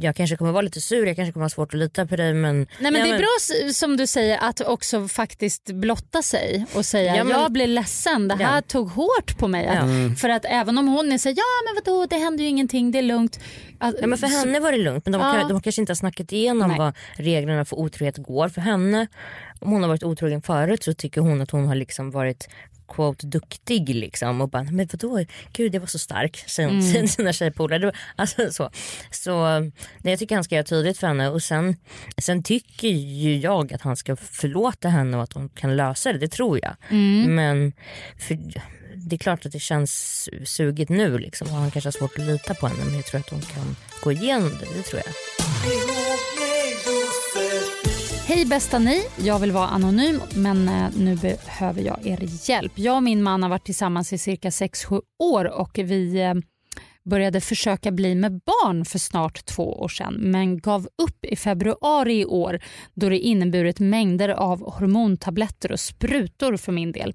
jag 0.00 0.16
kanske 0.16 0.36
kommer 0.36 0.52
vara 0.52 0.62
lite 0.62 0.80
sur, 0.80 1.06
jag 1.06 1.16
kanske 1.16 1.32
kommer 1.32 1.44
ha 1.44 1.50
svårt 1.50 1.74
att 1.74 1.80
lita 1.80 2.06
på 2.06 2.16
dig 2.16 2.34
men... 2.34 2.56
Nej 2.80 2.92
men 2.92 2.94
Ja, 2.94 3.04
det 3.06 3.10
är 3.14 3.18
bra 3.18 3.28
s- 3.40 3.78
som 3.78 3.96
du 3.96 4.06
säger 4.06 4.38
att 4.42 4.60
också 4.60 5.08
faktiskt 5.08 5.64
blotta 5.72 6.22
sig 6.22 6.66
och 6.74 6.86
säga 6.86 7.16
Ja, 7.16 7.24
men- 7.24 7.40
jag 7.40 7.52
blir 7.52 7.66
ledsen, 7.66 8.28
det 8.28 8.34
här 8.34 8.54
Ja. 8.56 8.62
tog 8.62 8.88
hårt 8.90 9.38
på 9.38 9.48
mig. 9.48 9.64
Ja. 9.64 9.72
Mm. 9.72 10.16
För 10.16 10.28
att 10.28 10.44
även 10.48 10.78
om 10.78 10.88
hon 10.88 11.18
så 11.18 11.28
ja 11.28 11.34
men 11.66 11.82
vadå 11.84 12.06
det 12.06 12.16
händer 12.16 12.44
ju 12.44 12.50
ingenting, 12.50 12.90
det 12.90 12.98
är 12.98 13.02
lugnt. 13.02 13.40
Att, 13.78 13.94
Ja, 14.00 14.06
men 14.06 14.18
för 14.18 14.26
henne 14.26 14.60
var 14.60 14.72
det 14.72 14.78
lugnt 14.78 15.04
men 15.06 15.12
de, 15.12 15.20
Ja. 15.20 15.48
de 15.48 15.62
kanske 15.62 15.80
inte 15.82 15.90
har 15.90 15.96
snackat 15.96 16.32
igenom 16.32 16.68
Nej. 16.68 16.78
vad 16.78 16.94
reglerna 17.16 17.64
för 17.64 17.78
otrohet 17.78 18.16
går. 18.18 18.48
För 18.48 18.60
henne, 18.60 19.06
om 19.60 19.70
hon 19.72 19.82
har 19.82 19.88
varit 19.88 20.02
otrogen 20.04 20.42
förut 20.42 20.84
så 20.84 20.94
tycker 20.94 21.20
hon 21.20 21.40
att 21.40 21.50
hon 21.50 21.66
har 21.66 21.74
liksom 21.74 22.10
varit 22.10 22.48
quote 22.90 23.26
duktig 23.26 23.88
liksom 23.88 24.40
och 24.40 24.48
bara 24.48 24.62
men 24.62 24.88
vadå, 24.92 25.24
gud 25.52 25.74
jag 25.74 25.80
var 25.80 25.86
så 25.86 25.98
stark 25.98 26.44
hon 26.58 26.80
Mm. 26.80 27.08
sina 27.08 27.32
tjejpolare. 27.32 27.92
Alltså, 28.16 28.52
så 28.52 28.70
så 29.10 29.60
det 29.98 30.10
jag 30.10 30.18
tycker 30.18 30.34
han 30.34 30.44
ska 30.44 30.54
göra 30.54 30.64
tydligt 30.64 30.98
för 30.98 31.06
henne 31.06 31.28
och 31.28 31.42
sen, 31.42 31.76
sen 32.18 32.42
tycker 32.42 32.88
ju 32.88 33.36
jag 33.38 33.72
att 33.72 33.82
han 33.82 33.96
ska 33.96 34.16
förlåta 34.16 34.88
henne 34.88 35.16
och 35.16 35.22
att 35.22 35.30
de 35.30 35.48
kan 35.48 35.76
lösa 35.76 36.12
det, 36.12 36.18
det 36.18 36.28
tror 36.28 36.58
jag. 36.62 36.76
Mm. 36.88 37.34
Men 37.34 37.72
för, 38.18 38.38
det 38.94 39.16
är 39.16 39.18
klart 39.18 39.46
att 39.46 39.52
det 39.52 39.60
känns 39.60 40.28
sugigt 40.44 40.90
nu 40.90 41.18
liksom, 41.18 41.48
och 41.48 41.54
han 41.54 41.70
kanske 41.70 41.86
har 41.86 41.92
svårt 41.92 42.18
att 42.18 42.24
lita 42.24 42.54
på 42.54 42.66
henne 42.68 42.84
men 42.84 42.94
jag 42.94 43.04
tror 43.04 43.20
att 43.20 43.30
de 43.30 43.40
kan 43.40 43.76
gå 44.02 44.12
igenom 44.12 44.50
det, 44.60 44.66
det 44.76 44.82
tror 44.82 45.02
jag. 45.06 45.89
Hej 48.32 48.46
bästa 48.46 48.78
ni, 48.78 49.02
jag 49.18 49.38
vill 49.38 49.52
vara 49.52 49.66
anonym 49.66 50.20
men 50.34 50.68
eh, 50.68 50.90
nu 50.96 51.16
behöver 51.16 51.82
jag 51.82 52.06
er 52.06 52.50
hjälp. 52.50 52.72
Jag 52.74 52.96
och 52.96 53.02
min 53.02 53.22
man 53.22 53.42
har 53.42 53.50
varit 53.50 53.64
tillsammans 53.64 54.12
i 54.12 54.18
cirka 54.18 54.48
6-7 54.48 55.02
år 55.18 55.44
och 55.44 55.78
vi 55.78 56.20
eh, 56.20 56.34
började 57.04 57.40
försöka 57.40 57.90
bli 57.90 58.14
med 58.14 58.32
barn 58.32 58.84
för 58.84 58.98
snart 58.98 59.44
två 59.44 59.80
år 59.80 59.88
sedan 59.88 60.14
men 60.14 60.60
gav 60.60 60.88
upp 61.02 61.24
i 61.24 61.36
februari 61.36 62.20
i 62.20 62.24
år 62.24 62.60
då 62.94 63.08
det 63.08 63.18
inneburit 63.18 63.80
mängder 63.80 64.28
av 64.28 64.72
hormontabletter 64.72 65.72
och 65.72 65.80
sprutor 65.80 66.56
för 66.56 66.72
min 66.72 66.92
del. 66.92 67.14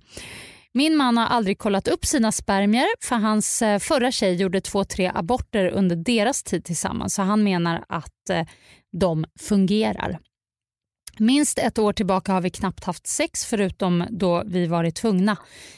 Min 0.74 0.96
man 0.96 1.18
har 1.18 1.26
aldrig 1.26 1.58
kollat 1.58 1.88
upp 1.88 2.06
sina 2.06 2.32
spermier 2.32 2.88
för 3.02 3.16
hans 3.16 3.62
eh, 3.62 3.80
förra 3.80 4.12
tjej 4.12 4.36
gjorde 4.36 4.62
två, 4.62 4.84
tre 4.84 5.12
aborter 5.16 5.68
under 5.68 5.96
deras 5.96 6.44
tid 6.44 6.66
tillsammans 6.66 7.14
så 7.14 7.22
han 7.22 7.44
menar 7.44 7.84
att 7.90 8.48
de 8.92 9.26
fungerar. 9.40 10.20
Minst 11.20 11.60
ett 11.60 11.80
år 11.80 11.94
tillbaka 11.94 12.34
har 12.34 12.42
vi 12.42 12.50
knappt 12.50 12.84
haft 12.84 13.08
sex 13.08 13.46
förutom 13.46 14.04
då 14.10 14.44
vi 14.46 14.68
varit 14.68 14.96
tvungna 14.96 15.38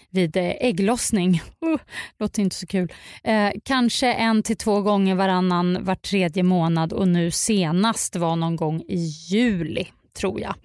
vid 0.10 0.38
eh, 0.38 0.44
ägglossning. 0.60 1.42
Uh, 1.66 1.80
låter 2.20 2.42
inte 2.42 2.56
så 2.56 2.68
kul. 2.68 2.94
Eh, 3.24 3.50
kanske 3.64 4.14
en 4.14 4.44
till 4.44 4.58
två 4.58 4.82
gånger 4.82 5.16
varannan 5.16 5.84
var 5.84 5.96
tredje 5.96 6.44
månad 6.44 6.94
och 6.94 7.08
nu 7.08 7.32
senast 7.32 8.16
var 8.16 8.36
någon 8.36 8.56
gång 8.56 8.82
i 8.88 8.98
juli 9.30 9.88
tror 10.18 10.42
jag. 10.42 10.56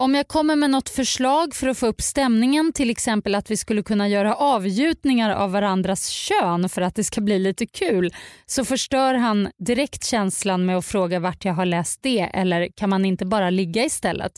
Om 0.00 0.14
jag 0.14 0.28
kommer 0.28 0.56
med 0.56 0.70
något 0.70 0.88
förslag 0.88 1.54
för 1.54 1.68
att 1.68 1.78
få 1.78 1.86
upp 1.86 2.00
stämningen, 2.00 2.72
till 2.72 2.90
exempel 2.90 3.34
att 3.34 3.50
vi 3.50 3.56
skulle 3.56 3.82
kunna 3.82 4.08
göra 4.08 4.34
avgjutningar 4.34 5.30
av 5.30 5.52
varandras 5.52 6.08
kön 6.08 6.68
för 6.68 6.82
att 6.82 6.94
det 6.94 7.04
ska 7.04 7.20
bli 7.20 7.38
lite 7.38 7.66
kul, 7.66 8.14
så 8.46 8.64
förstör 8.64 9.14
han 9.14 9.48
direkt 9.58 10.04
känslan 10.04 10.66
med 10.66 10.76
att 10.76 10.86
fråga 10.86 11.20
vart 11.20 11.44
jag 11.44 11.52
har 11.52 11.66
läst 11.66 12.02
det 12.02 12.20
eller 12.20 12.68
kan 12.68 12.90
man 12.90 13.04
inte 13.04 13.26
bara 13.26 13.50
ligga 13.50 13.84
istället? 13.84 14.32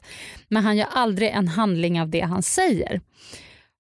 Men 0.49 0.65
han 0.65 0.77
gör 0.77 0.89
aldrig 0.93 1.29
en 1.29 1.49
handling 1.49 2.01
av 2.01 2.09
det 2.09 2.21
han 2.21 2.43
säger. 2.43 3.01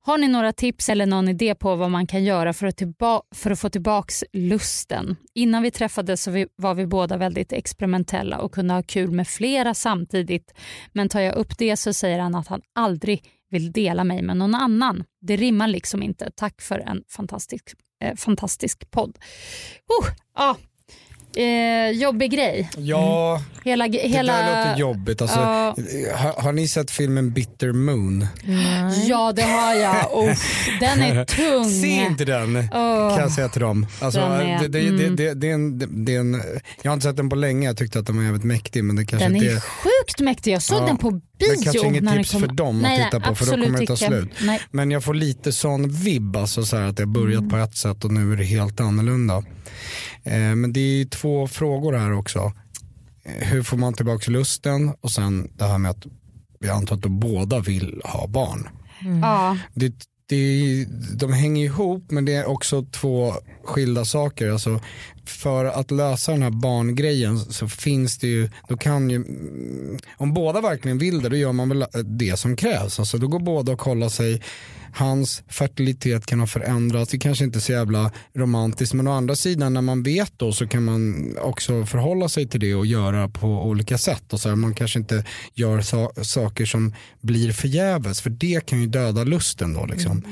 Har 0.05 0.19
ni 0.19 0.29
några 0.29 0.53
tips 0.53 0.89
eller 0.89 1.07
någon 1.07 1.29
idé 1.29 1.55
på 1.55 1.77
vad 1.77 1.91
man 1.91 2.07
kan 2.07 2.25
göra 2.25 2.53
för 2.53 2.67
att, 2.67 2.77
tillba- 2.77 3.23
för 3.35 3.51
att 3.51 3.61
få 3.61 3.71
tillbaka 3.71 4.13
lusten? 4.33 5.17
Innan 5.35 5.63
vi 5.63 5.71
träffades 5.71 6.23
så 6.23 6.31
vi, 6.31 6.47
var 6.57 6.75
vi 6.75 6.87
båda 6.87 7.17
väldigt 7.17 7.53
experimentella 7.53 8.39
och 8.39 8.55
kunde 8.55 8.75
ha 8.75 8.83
kul 8.83 9.11
med 9.11 9.29
flera 9.29 9.75
samtidigt. 9.75 10.55
Men 10.93 11.09
tar 11.09 11.21
jag 11.21 11.35
upp 11.35 11.59
det 11.59 11.77
så 11.77 11.93
säger 11.93 12.19
han 12.19 12.35
att 12.35 12.49
han 12.49 12.61
aldrig 12.75 13.25
vill 13.51 13.73
dela 13.73 14.05
mig 14.05 14.23
med 14.23 14.37
någon 14.37 14.55
annan. 14.55 15.05
Det 15.21 15.37
rimmar 15.37 15.69
liksom 15.69 16.03
inte. 16.03 16.31
Tack 16.37 16.63
för 16.63 16.79
en 16.79 17.03
fantastisk, 17.09 17.65
eh, 18.05 18.17
fantastisk 18.17 18.91
podd. 18.91 19.19
Oh, 19.89 20.09
ah 20.35 20.55
eh, 21.37 21.91
jobbig 22.01 22.31
grej. 22.31 22.71
Ja, 22.77 23.43
Hela, 23.65 23.89
det 23.89 23.99
hela, 23.99 24.33
där 24.33 24.67
låter 24.69 24.81
jobbigt. 24.81 25.23
Alltså, 25.23 25.39
Ja. 25.39 25.75
har, 26.17 26.43
har 26.43 26.53
ni 26.53 26.69
sett 26.69 26.91
filmen 26.91 27.33
Bitter 27.33 27.73
Moon? 27.73 28.27
Ja 29.07 29.33
det 29.37 29.43
har 29.43 29.75
jag. 29.75 29.93
Oh, 30.13 30.35
den 30.81 31.03
är 31.03 31.25
tung. 31.25 31.71
Se 31.71 31.87
inte 31.89 32.25
den 32.25 32.57
Åh. 32.57 33.09
kan 33.15 33.19
jag 33.19 33.31
säga 33.33 33.49
till 33.49 33.61
dem. 33.61 33.87
Alltså, 34.01 34.21
Den 34.21 34.31
är- 34.33 34.59
det, 34.61 34.69
det, 34.69 34.81
det, 34.81 34.89
mm. 35.05 35.17
det, 35.17 35.35
det, 35.35 35.51
är 35.51 35.55
en, 35.55 35.79
det 36.05 36.15
är 36.15 36.21
en, 36.21 36.43
jag 36.83 36.91
har 36.91 36.95
inte 36.95 37.07
sett 37.07 37.17
den 37.17 37.29
på 37.31 37.37
länge, 37.37 37.67
jag 37.67 37.77
tyckte 37.77 37.99
att 37.99 38.07
den 38.07 38.17
var 38.17 38.25
jävligt 38.25 38.45
mäktig 38.45 38.85
men 38.85 38.97
det 38.97 39.05
kanske 39.05 39.29
Den 39.29 39.37
inte 39.37 39.49
är 39.53 39.61
sjukt 39.61 40.21
mäktig. 40.21 40.53
Jag 40.53 40.63
såg 40.63 40.83
Ja, 40.83 40.87
den 40.87 40.97
på 40.99 41.11
bio. 41.11 41.21
Men 41.49 41.63
kanske 41.63 41.87
inget 41.87 42.05
den 42.05 42.17
tips 42.17 42.33
kom. 42.33 42.41
för 42.41 42.49
dem 42.49 42.79
nej, 42.79 43.01
att 43.01 43.07
titta 43.07 43.19
nej, 43.19 43.29
på 43.29 43.35
för 43.35 43.57
då 43.57 43.63
kommer 43.65 43.79
det 43.81 43.87
ta 43.87 43.97
slut. 43.97 44.29
Nej. 44.41 44.61
Men 44.71 44.91
jag 44.91 45.05
får 45.05 45.15
lite 45.15 45.53
sån 45.53 45.89
vibb, 45.91 46.37
alltså 46.37 46.65
så 46.65 46.77
här 46.77 46.87
att 46.89 46.97
det 46.97 47.03
har 47.03 47.07
börjat 47.09 47.39
Mm. 47.39 47.51
på 47.51 47.57
ett 47.57 47.77
sätt 47.77 48.05
och 48.05 48.11
nu 48.13 48.33
är 48.33 48.37
det 48.37 48.45
helt 48.45 48.81
annorlunda. 48.81 49.43
Eh, 50.25 50.55
men 50.55 50.73
det 50.73 50.81
är 50.81 50.97
ju 50.99 51.05
två 51.05 51.47
frågor 51.47 51.93
här 51.93 52.13
också. 52.13 52.53
Eh, 53.25 53.49
hur 53.49 53.63
får 53.63 53.77
man 53.77 53.95
tillbaka 53.95 54.31
lusten 54.31 54.95
och 55.01 55.11
sen 55.11 55.51
det 55.57 55.65
här 55.65 55.79
med 55.79 55.91
att 55.91 56.07
jag 56.59 56.77
antar 56.77 56.97
att 56.97 57.03
de 57.03 57.21
båda 57.21 57.61
vill 57.61 58.03
ha 58.05 58.27
barn. 58.27 58.69
Ja. 59.23 59.59
Det, 59.75 59.95
det, 60.27 60.87
de 61.15 61.33
hänger 61.33 61.65
ihop 61.65 62.11
men 62.11 62.25
det 62.25 62.33
är 62.33 62.47
också 62.47 62.83
två 62.83 63.35
skilda 63.65 64.05
saker. 64.05 64.51
Alltså, 64.51 64.81
för 65.25 65.65
att 65.65 65.91
lösa 65.91 66.33
den 66.33 66.43
här 66.43 66.51
barngrejen 66.51 67.39
så 67.39 67.69
finns 67.69 68.19
det 68.19 68.27
ju, 68.27 68.51
då 68.69 68.77
kan 68.77 69.11
ju, 69.11 69.17
mm, 69.17 69.99
om 70.17 70.35
båda 70.35 70.61
verkligen 70.61 70.99
vill 70.99 71.23
det 71.23 71.29
då 71.29 71.37
gör 71.37 71.53
man 71.53 71.69
väl 71.69 71.85
det 72.05 72.39
som 72.39 72.57
krävs. 72.57 72.99
Alltså, 72.99 73.19
då 73.19 73.29
går 73.29 73.39
båda 73.41 73.73
och 73.73 73.79
kollar 73.79 74.09
sig, 74.09 74.43
hans 74.95 75.43
fertilitet 75.49 76.27
kan 76.27 76.41
ha 76.41 76.47
förändrats, 76.47 77.11
det 77.11 77.19
kanske 77.19 77.45
inte 77.45 77.59
är 77.59 77.61
så 77.61 77.73
jävla 77.73 78.11
romantiskt 78.35 78.95
men 78.95 79.09
å 79.09 79.13
andra 79.13 79.37
sidan 79.37 79.75
när 79.75 79.81
man 79.81 80.03
vet 80.03 80.33
då 80.37 80.53
så 80.53 80.67
kan 80.67 80.85
man 80.85 81.35
också 81.39 81.87
förhålla 81.87 82.29
sig 82.29 82.49
till 82.49 82.61
det 82.61 82.75
och 82.75 82.87
göra 82.87 83.29
på 83.29 83.47
olika 83.47 83.99
sätt. 83.99 84.33
Och 84.33 84.41
så 84.41 84.49
här, 84.49 84.57
man 84.57 84.75
kanske 84.75 84.99
inte 84.99 85.25
gör 85.55 85.81
sa- 85.81 86.13
saker 86.23 86.67
som 86.67 86.95
blir 87.21 87.53
förgäves 87.53 88.21
för 88.21 88.31
det 88.31 88.67
kan 88.67 88.81
ju 88.81 88.87
döda 88.87 89.25
lusten 89.25 89.75
då 89.75 89.87
liksom. 89.87 90.23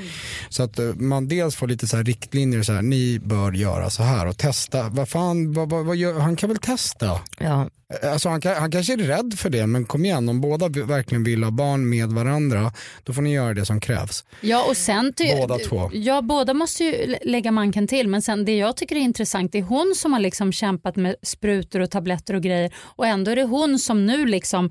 Så 0.48 0.62
att 0.62 0.79
eh, 0.79 0.94
man 0.94 1.29
dels 1.29 1.57
får 1.57 1.68
lite 1.68 1.87
så 1.87 1.96
här 1.96 2.05
riktlinjer, 2.05 2.62
så 2.62 2.72
här, 2.72 2.83
ni 2.83 3.20
bör 3.24 3.53
göra 3.53 3.90
så 3.90 4.03
här 4.03 4.26
och 4.26 4.38
testa. 4.38 4.80
Vad 4.88 5.09
fan, 5.09 5.53
vad, 5.53 5.71
vad, 5.71 5.85
vad 5.85 5.97
gör, 5.97 6.21
han 6.21 6.37
kan 6.37 6.49
väl 6.49 6.59
testa? 6.59 7.21
Ja. 7.38 7.69
Alltså 8.03 8.29
han, 8.29 8.40
han 8.45 8.71
kanske 8.71 8.93
är 8.93 8.97
rädd 8.97 9.35
för 9.37 9.51
det 9.51 9.66
men 9.66 9.85
kom 9.85 10.05
igen 10.05 10.29
om 10.29 10.40
båda 10.40 10.69
verkligen 10.69 11.25
vill 11.25 11.45
ha 11.45 11.51
barn 11.51 11.88
med 11.88 12.09
varandra 12.09 12.73
då 13.05 13.12
får 13.12 13.23
ni 13.23 13.35
göra 13.35 13.55
det 13.55 13.66
som 13.66 13.81
krävs. 13.81 14.25
Ja 14.40 14.64
och 14.69 14.77
sen 14.77 15.12
Båda 15.38 15.59
två. 15.59 15.90
Ja 15.93 16.23
båda 16.23 16.55
måste 16.55 16.85
ju 16.85 17.07
lä- 17.07 17.19
lägga 17.25 17.51
manken 17.51 17.88
till 17.88 18.09
men 18.09 18.23
sen 18.23 18.45
det 18.45 18.57
jag 18.57 18.77
tycker 18.77 18.97
är 18.97 19.01
intressant 19.01 19.53
det 19.53 19.59
är 19.59 19.62
hon 19.62 19.93
som 19.97 20.12
har 20.12 20.21
liksom 20.21 20.53
kämpat 20.53 20.97
med 20.97 21.14
sprutor 21.23 21.81
och 21.81 21.90
tabletter 21.90 22.35
och 22.35 22.43
grejer 22.43 22.75
och 22.81 23.07
ändå 23.07 23.31
är 23.31 23.37
det 23.37 23.45
hon 23.45 23.79
som 23.79 24.07
nu 24.07 24.27
liksom 24.27 24.71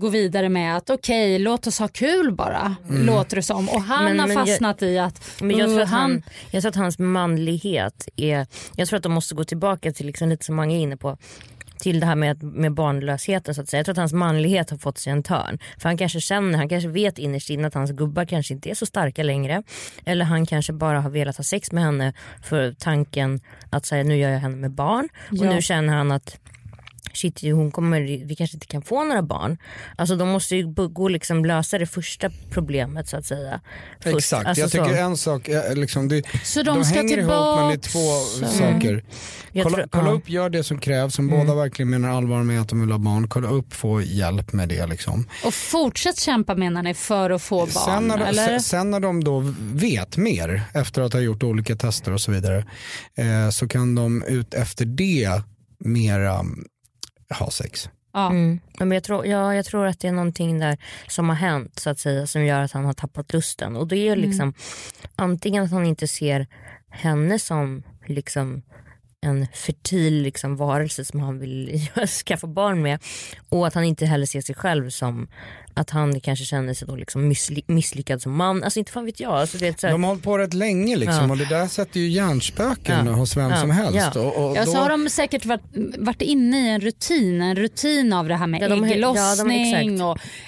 går 0.00 0.10
vidare 0.10 0.48
med 0.48 0.76
att 0.76 0.90
okej 0.90 1.38
låt 1.38 1.66
oss 1.66 1.78
ha 1.78 1.88
kul 1.88 2.32
bara 2.34 2.76
Mm. 2.88 3.06
låter 3.06 3.36
det 3.36 3.42
som 3.42 3.68
och 3.68 3.82
han 3.82 4.04
Men- 4.04 4.20
har 4.20 4.26
men 4.28 4.36
jag- 4.36 4.46
fastnat 4.46 4.82
i 4.82 4.98
att 4.98 5.30
Men 5.40 5.58
jag, 5.58 5.68
tror 5.68 5.76
uh, 5.78 5.82
att 5.82 5.88
han, 5.90 6.22
jag 6.50 6.62
tror 6.62 6.70
att 6.70 6.76
hans 6.76 6.98
manlighet 6.98 8.08
är, 8.16 8.46
jag 8.76 8.88
tror 8.88 8.96
att 8.96 9.02
de 9.02 9.12
måste 9.12 9.34
gå 9.34 9.44
tillbaka 9.44 9.92
till 9.92 10.06
liksom 10.06 10.28
lite 10.28 10.44
som 10.44 10.56
många 10.56 10.76
är 10.76 10.80
inne 10.80 10.96
på 10.96 11.16
till 11.78 12.00
det 12.00 12.06
här 12.06 12.14
med, 12.16 12.42
med 12.42 12.72
barnlösheten 12.74 13.54
så 13.54 13.60
att 13.60 13.68
säga. 13.68 13.78
Jag 13.78 13.84
tror 13.86 13.92
att 13.92 13.96
hans 13.98 14.12
manlighet 14.12 14.70
har 14.70 14.78
fått 14.78 14.98
sig 14.98 15.12
en 15.12 15.22
törn. 15.22 15.58
För 15.78 15.88
han 15.88 15.98
kanske 15.98 16.20
känner, 16.20 16.58
han 16.58 16.68
kanske 16.68 16.88
vet 16.88 17.18
innerst 17.18 17.50
inne 17.50 17.66
att 17.68 17.74
hans 17.74 17.90
gubbar 17.90 18.24
kanske 18.24 18.54
inte 18.54 18.70
är 18.70 18.74
så 18.74 18.86
starka 18.86 19.22
längre. 19.22 19.62
Eller 20.04 20.24
han 20.24 20.46
kanske 20.46 20.72
bara 20.72 21.00
har 21.00 21.10
velat 21.10 21.36
ha 21.36 21.44
sex 21.44 21.72
med 21.72 21.84
henne 21.84 22.12
för 22.42 22.72
tanken 22.78 23.40
att 23.70 23.86
säga 23.86 24.04
nu 24.04 24.16
gör 24.16 24.30
jag 24.30 24.38
henne 24.38 24.56
med 24.56 24.70
barn. 24.70 25.08
Ja. 25.30 25.40
Och 25.48 25.54
nu 25.54 25.62
känner 25.62 25.94
han 25.96 26.12
att 26.12 26.38
shit 27.12 27.42
hon 27.42 27.70
kommer, 27.70 28.00
vi 28.26 28.34
kanske 28.36 28.56
inte 28.56 28.66
kan 28.66 28.82
få 28.82 29.04
några 29.04 29.22
barn. 29.22 29.58
Alltså 29.96 30.16
de 30.16 30.28
måste 30.28 30.56
ju 30.56 30.66
gå 30.66 31.02
och 31.02 31.10
liksom 31.10 31.44
lösa 31.44 31.78
det 31.78 31.86
första 31.86 32.30
problemet 32.50 33.08
så 33.08 33.16
att 33.16 33.26
säga. 33.26 33.60
Först. 34.02 34.16
Exakt, 34.16 34.46
Alltså, 34.46 34.60
jag 34.60 34.70
tycker 34.70 34.84
så. 34.96 35.00
en 35.02 35.16
sak, 35.16 35.48
eh, 35.48 35.74
liksom, 35.74 36.08
det, 36.08 36.22
Så 36.44 36.62
de 36.62 36.84
ska 36.84 36.94
hänger 36.94 37.18
ihop 37.18 37.30
men 37.58 37.68
det 37.68 37.74
är 37.74 37.76
två 37.76 38.44
Mm. 38.46 38.50
saker. 38.74 39.04
Jag 39.52 39.64
Kolla, 39.64 39.76
tror- 39.76 39.88
kolla 39.90 40.06
ja. 40.10 40.12
upp, 40.12 40.28
gör 40.30 40.50
det 40.50 40.64
som 40.64 40.78
krävs, 40.78 41.18
om 41.18 41.28
Mm. 41.30 41.46
båda 41.46 41.58
verkligen 41.58 41.90
menar 41.90 42.08
allvar 42.08 42.42
med 42.42 42.60
att 42.60 42.68
de 42.68 42.80
vill 42.80 42.90
ha 42.90 42.98
barn, 42.98 43.28
kolla 43.28 43.48
upp, 43.48 43.72
få 43.74 44.02
hjälp 44.02 44.52
med 44.52 44.68
det. 44.68 44.86
Liksom. 44.86 45.26
Och 45.44 45.54
fortsätt 45.54 46.18
kämpa 46.18 46.54
menar 46.54 46.82
ni 46.82 46.94
för 46.94 47.30
att 47.30 47.42
få 47.42 47.56
barn? 47.58 47.68
Sen 47.68 48.08
när, 48.08 48.18
de, 48.18 48.24
eller? 48.24 48.46
sen- 48.46 48.60
sen 48.60 48.90
när 48.90 49.00
de 49.00 49.24
då 49.24 49.54
vet 49.74 50.16
mer 50.16 50.62
efter 50.74 51.02
att 51.02 51.12
ha 51.12 51.20
gjort 51.20 51.42
olika 51.42 51.76
tester 51.76 52.12
och 52.12 52.20
så 52.20 52.32
vidare 52.32 52.64
eh, 53.14 53.50
så 53.50 53.68
kan 53.68 53.94
de 53.94 54.22
ut 54.22 54.54
efter 54.54 54.84
det 54.84 55.42
mera 55.84 56.44
ha 57.30 57.50
sex. 57.50 57.88
Ja. 58.12 58.30
Mm. 58.30 58.60
Men 58.78 58.90
jag, 58.90 59.04
tror, 59.04 59.26
ja, 59.26 59.54
jag 59.54 59.64
tror 59.64 59.86
att 59.86 60.00
det 60.00 60.08
är 60.08 60.12
någonting 60.12 60.58
där 60.58 60.78
som 61.08 61.28
har 61.28 61.36
hänt 61.36 61.78
så 61.78 61.90
att 61.90 61.98
säga 61.98 62.26
som 62.26 62.44
gör 62.44 62.60
att 62.60 62.72
han 62.72 62.84
har 62.84 62.92
tappat 62.92 63.32
lusten. 63.32 63.76
Och 63.76 63.88
det 63.88 63.96
är 63.96 64.12
Mm. 64.16 64.28
liksom 64.28 64.54
antingen 65.16 65.64
att 65.64 65.70
han 65.70 65.86
inte 65.86 66.08
ser 66.08 66.46
henne 66.90 67.38
som 67.38 67.82
liksom 68.06 68.62
en 69.20 69.46
fertil 69.54 70.22
liksom, 70.22 70.56
varelse 70.56 71.04
som 71.04 71.20
han 71.20 71.38
vill 71.38 71.88
skaffa 72.26 72.46
barn 72.46 72.82
med 72.82 72.98
och 73.48 73.66
att 73.66 73.74
han 73.74 73.84
inte 73.84 74.06
heller 74.06 74.26
ser 74.26 74.40
sig 74.40 74.54
själv 74.54 74.90
som 74.90 75.28
att 75.74 75.90
han 75.90 76.20
kanske 76.20 76.44
känner 76.44 76.74
sig 76.74 76.88
då 76.88 76.96
liksom 76.96 77.32
missly- 77.32 77.64
misslyckad 77.66 78.22
som 78.22 78.36
man. 78.36 78.62
Alltså 78.64 78.78
inte 78.78 78.92
fan 78.92 79.04
vet 79.04 79.20
jag. 79.20 79.32
Alltså, 79.32 79.58
det 79.58 79.68
är 79.68 79.74
så 79.78 79.86
här, 79.86 79.92
De 79.94 80.02
har 80.04 80.08
hållit 80.10 80.24
på 80.24 80.38
rätt 80.38 80.54
länge 80.54 80.96
liksom, 80.96 81.24
Ja. 81.24 81.30
och 81.30 81.36
det 81.36 81.44
där 81.44 81.66
sätter 81.66 82.00
ju 82.00 82.08
hjärnspöken 82.08 83.06
Ja. 83.06 83.12
hos 83.12 83.36
vem 83.36 83.50
Ja. 83.50 83.56
som 83.56 83.70
helst. 83.70 84.08
Ja. 84.14 84.20
Och, 84.20 84.50
och 84.50 84.56
Ja, 84.56 84.64
då, 84.64 84.72
så 84.72 84.78
har 84.78 84.88
de 84.88 85.08
säkert 85.10 85.44
varit, 85.44 85.62
varit 85.98 86.22
inne 86.22 86.66
i 86.66 86.68
en 86.70 86.80
rutin, 86.80 87.42
en 87.42 87.56
rutin 87.56 88.12
av 88.12 88.28
det 88.28 88.36
här 88.36 88.46
med 88.46 88.62
Ja, 88.62 88.68
de 88.68 88.80
har- 88.82 88.86
ja, 88.88 88.92
de- 88.92 88.96
ägglossning 88.96 89.74
exakt. 89.74 90.02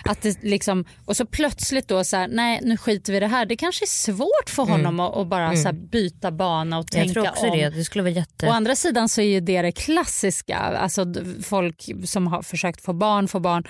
och 0.05 0.11
att 0.11 0.23
det 0.23 0.43
liksom, 0.43 0.85
och 1.05 1.17
så 1.17 1.27
plötsligt 1.27 1.89
då 1.89 2.05
så 2.05 2.17
här, 2.17 2.29
nej 2.29 2.61
nu 2.63 2.77
skiter 2.77 3.13
vi 3.13 3.17
i 3.17 3.21
det 3.21 3.27
här. 3.27 3.47
Det 3.47 3.57
kanske 3.57 3.85
är 3.85 3.87
svårt 3.87 4.51
för 4.51 4.63
honom 4.63 5.01
att, 5.01 5.17
att 5.17 5.27
bara 5.27 5.57
så 5.57 5.63
här 5.63 5.73
byta 5.73 6.31
bana 6.31 6.79
och 6.79 6.87
tänka 6.87 7.03
Mm. 7.21 7.25
jag 7.25 7.35
tror 7.35 7.47
också 7.47 7.47
om. 7.53 7.59
det. 7.59 7.71
Det 7.79 7.85
skulle 7.85 8.03
vara 8.03 8.13
jätte... 8.15 8.47
Å 8.47 8.51
andra 8.51 8.77
sidan 8.77 9.09
så 9.09 9.21
är 9.21 9.25
ju 9.27 9.41
det 9.41 9.63
det 9.63 9.73
klassiska, 9.73 10.59
alltså 10.59 11.07
folk 11.43 11.89
som 12.05 12.27
har 12.27 12.43
försökt 12.43 12.81
få 12.81 12.93
barn 12.93 13.29
får 13.29 13.41
barn 13.41 13.65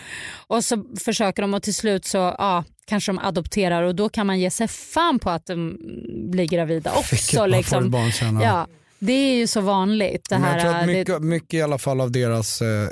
och 0.47 0.65
så 0.65 0.85
försöker 1.05 1.42
de 1.43 1.55
och 1.55 1.63
till 1.63 1.75
slut 1.75 2.05
så 2.05 2.17
ja, 2.19 2.65
kanske 2.87 3.13
de 3.13 3.19
adopterar 3.19 3.83
och 3.83 3.95
då 3.95 4.09
kan 4.09 4.27
man 4.27 4.41
ge 4.41 4.51
sig 4.51 4.69
fan 4.69 5.19
på 5.19 5.31
att 5.31 5.47
de 5.47 5.77
blir 6.31 6.45
gravida 6.47 6.93
Vilket 7.11 7.13
också. 7.15 7.37
man 7.37 7.51
får 7.51 7.57
Liksom. 7.57 7.85
ett 7.85 7.91
barn 7.91 8.13
sen, 8.13 8.35
ja. 8.35 8.43
ja, 8.43 8.67
det 8.99 9.13
är 9.13 9.35
ju 9.37 9.47
så 9.47 9.61
vanligt. 9.61 10.29
Det 10.29 10.37
här, 10.37 10.53
jag 10.57 10.61
tror 10.63 10.75
att 10.75 10.87
det- 10.87 10.93
mycket, 10.93 11.23
mycket 11.23 11.55
i 11.55 11.63
alla 11.63 11.79
fall 11.79 12.01
av 12.01 12.13
deras 12.13 12.63
eh, 12.63 12.89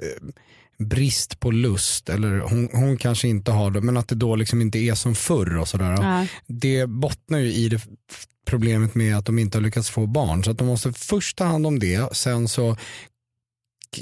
brist 0.79 1.41
på 1.41 1.51
lust, 1.51 2.09
eller 2.09 2.39
hon, 2.39 2.69
hon 2.73 2.97
kanske 2.97 3.29
inte 3.29 3.51
har 3.51 3.71
det, 3.71 3.81
men 3.81 3.97
att 3.97 4.09
det 4.09 4.15
då 4.15 4.37
liksom 4.37 4.61
inte 4.61 4.79
är 4.79 4.95
som 4.95 5.15
förr 5.15 5.57
och 5.59 5.69
sådär. 5.69 5.93
Ja. 5.93 6.27
Det 6.47 6.87
bottnar 6.87 7.39
ju 7.39 7.53
i 7.53 7.69
det 7.69 7.81
problemet 8.47 8.95
med 8.95 9.17
att 9.19 9.27
de 9.27 9.39
inte 9.39 9.59
har 9.59 9.63
lyckats 9.63 9.91
få 9.91 10.07
barn. 10.07 10.45
Så 10.45 10.51
att 10.51 10.59
de 10.59 10.67
måste 10.67 10.93
först 10.93 11.39
ta 11.39 11.45
hand 11.45 11.67
om 11.67 11.79
det, 11.79 12.17
sen 12.17 12.49
så 12.49 12.77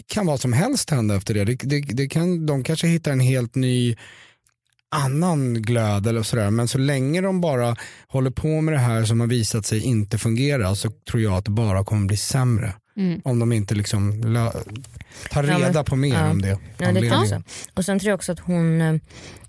kan 0.07 0.27
vad 0.27 0.41
som 0.41 0.53
helst 0.53 0.91
hända 0.91 1.17
efter 1.17 1.35
det. 1.35 1.45
det, 1.45 1.55
det, 1.63 1.81
det 1.81 2.09
kan, 2.09 2.47
de 2.47 2.65
kanske 2.65 2.87
hittar 2.87 3.13
en 3.13 3.21
helt 3.21 3.55
ny 3.55 3.97
annan 4.91 5.63
glöd 5.63 6.07
eller 6.07 6.23
sådär. 6.23 6.51
Men 6.51 6.69
så 6.69 6.79
länge 6.79 7.21
de 7.21 7.41
bara 7.41 7.77
håller 8.09 8.31
på 8.31 8.61
med 8.61 8.75
det 8.75 8.79
här 8.79 9.05
som 9.05 9.21
har 9.21 9.27
visat 9.27 9.67
sig 9.67 9.81
inte 9.85 10.19
fungera 10.19 10.75
så 10.75 10.91
tror 11.11 11.23
jag 11.23 11.33
att 11.35 11.45
det 11.45 11.51
bara 11.51 11.85
kommer 11.85 12.07
bli 12.07 12.17
sämre. 12.17 12.73
Mm. 12.97 13.21
Om 13.25 13.39
de 13.39 13.53
inte 13.53 13.75
liksom 13.75 14.23
tar 15.31 15.45
Ja, 15.45 15.59
men- 15.59 15.61
reda 15.61 15.85
på 15.85 15.97
mer 15.97 16.15
ja. 16.15 16.31
om 16.31 16.43
det. 16.43 16.59
Ja, 16.79 16.93
det 16.93 17.09
kan 17.09 17.23
också. 17.23 17.43
Och 17.75 17.85
sen 17.85 17.99
tror 17.99 18.09
jag 18.09 18.15
också 18.17 18.33
att 18.33 18.39
hon, 18.41 18.81
eh, 18.81 18.95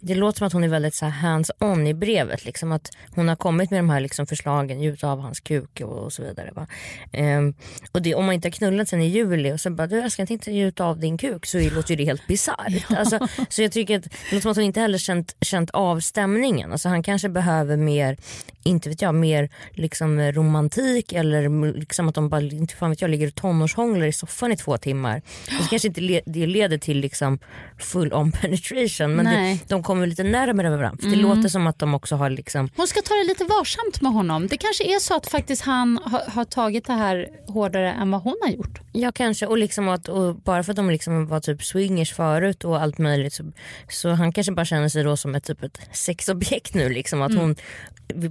det 0.01 0.15
låter 0.15 0.37
som 0.37 0.47
att 0.47 0.53
hon 0.53 0.63
är 0.63 0.67
väldigt 0.67 0.95
så 0.95 1.05
här 1.05 1.11
hands-on 1.11 1.87
i 1.87 1.93
brevet. 1.93 2.45
Liksom 2.45 2.71
att 2.71 2.89
hon 3.15 3.27
har 3.27 3.35
kommit 3.35 3.71
med 3.71 3.79
de 3.79 3.89
här 3.89 3.99
liksom 3.99 4.27
förslagen, 4.27 4.81
gjuta 4.81 5.11
av 5.11 5.19
hans 5.19 5.39
kuk 5.39 5.81
och, 5.81 5.97
och 5.97 6.13
så 6.13 6.23
vidare. 6.23 6.67
Ehm, 7.11 7.53
och 7.91 8.01
det, 8.01 8.15
om 8.15 8.25
man 8.25 8.35
inte 8.35 8.47
har 8.47 8.51
knullat 8.51 8.89
sen 8.89 9.01
i 9.01 9.07
juli 9.07 9.51
och 9.51 9.59
sen 9.59 9.75
bara 9.75 9.87
du 9.87 10.01
älskling 10.01 10.23
jag 10.23 10.27
tänkte 10.27 10.51
gjuta 10.51 10.85
av 10.85 10.99
din 10.99 11.17
kuk 11.17 11.45
så 11.45 11.59
låter 11.59 11.89
ju 11.89 11.95
det 11.95 12.05
helt 12.05 12.27
bisarrt. 12.27 12.91
Alltså, 12.97 13.27
så 13.49 13.61
jag 13.61 13.71
tycker 13.71 13.97
att 13.97 14.03
det 14.03 14.31
låter 14.31 14.41
som 14.41 14.51
att 14.51 14.57
hon 14.57 14.65
inte 14.65 14.79
heller 14.79 14.97
känt, 14.97 15.35
känt 15.41 15.69
av 15.69 15.99
stämningen. 15.99 16.71
Alltså, 16.71 16.89
han 16.89 17.03
kanske 17.03 17.29
behöver 17.29 17.77
mer, 17.77 18.17
inte 18.63 18.89
vet 18.89 19.01
jag, 19.01 19.15
mer 19.15 19.49
liksom 19.71 20.19
romantik 20.31 21.13
eller 21.13 21.73
liksom 21.79 22.09
att 22.09 22.15
de 22.15 22.29
bara, 22.29 22.41
inte 22.41 22.75
fan 22.75 22.89
vet 22.89 23.01
jag, 23.01 23.11
ligger 23.11 23.27
och 23.27 23.35
tonårshånglar 23.35 24.05
i 24.05 24.13
soffan 24.13 24.51
i 24.51 24.57
två 24.57 24.77
timmar. 24.77 25.21
Och 25.57 25.63
så 25.63 25.69
kanske 25.69 25.87
inte 25.87 26.01
le, 26.01 26.21
det 26.25 26.47
leder 26.47 26.77
till 26.77 26.99
liksom 26.99 27.39
full 27.77 28.13
on 28.13 28.31
penetration 28.31 29.15
men 29.15 29.25
det, 29.25 29.59
de 29.67 29.83
kommer 29.89 30.07
lite 30.07 30.23
närmare 30.23 30.69
varandra. 30.69 30.97
För 31.01 31.09
det 31.09 31.15
Mm. 31.19 31.29
låter 31.35 31.49
som 31.49 31.67
att 31.67 31.79
de 31.79 31.93
också 31.93 32.15
har 32.15 32.29
liksom 32.29 32.69
Hon 32.75 32.87
ska 32.87 33.01
ta 33.01 33.13
det 33.13 33.23
lite 33.27 33.43
varsamt 33.43 34.01
med 34.01 34.11
honom. 34.11 34.47
Det 34.47 34.57
kanske 34.57 34.83
är 34.95 34.99
så 34.99 35.15
att 35.15 35.27
faktiskt 35.27 35.61
han 35.61 35.99
har, 36.05 36.21
har 36.27 36.45
tagit 36.45 36.85
det 36.87 36.93
här 36.93 37.27
hårdare 37.47 37.91
än 37.91 38.11
vad 38.11 38.21
hon 38.21 38.35
har 38.41 38.49
gjort. 38.49 38.79
Ja 38.91 39.11
kanske 39.11 39.45
och, 39.47 39.57
liksom 39.57 39.89
att, 39.89 40.07
och 40.09 40.35
bara 40.35 40.63
för 40.63 40.71
att 40.71 40.75
de 40.75 40.89
liksom 40.89 41.27
var 41.27 41.39
typ 41.39 41.63
swingers 41.63 42.13
förut 42.13 42.63
och 42.63 42.81
allt 42.81 42.97
möjligt 42.97 43.33
så, 43.33 43.43
så 43.89 44.09
han 44.09 44.31
kanske 44.31 44.51
bara 44.53 44.65
känner 44.65 44.89
sig 44.89 45.03
då 45.03 45.17
som 45.17 45.35
ett, 45.35 45.43
typ 45.43 45.63
ett 45.63 45.79
sexobjekt 45.93 46.73
nu 46.73 46.89
liksom 46.89 47.21
att 47.21 47.31
Mm. 47.31 47.41
hon 47.43 47.55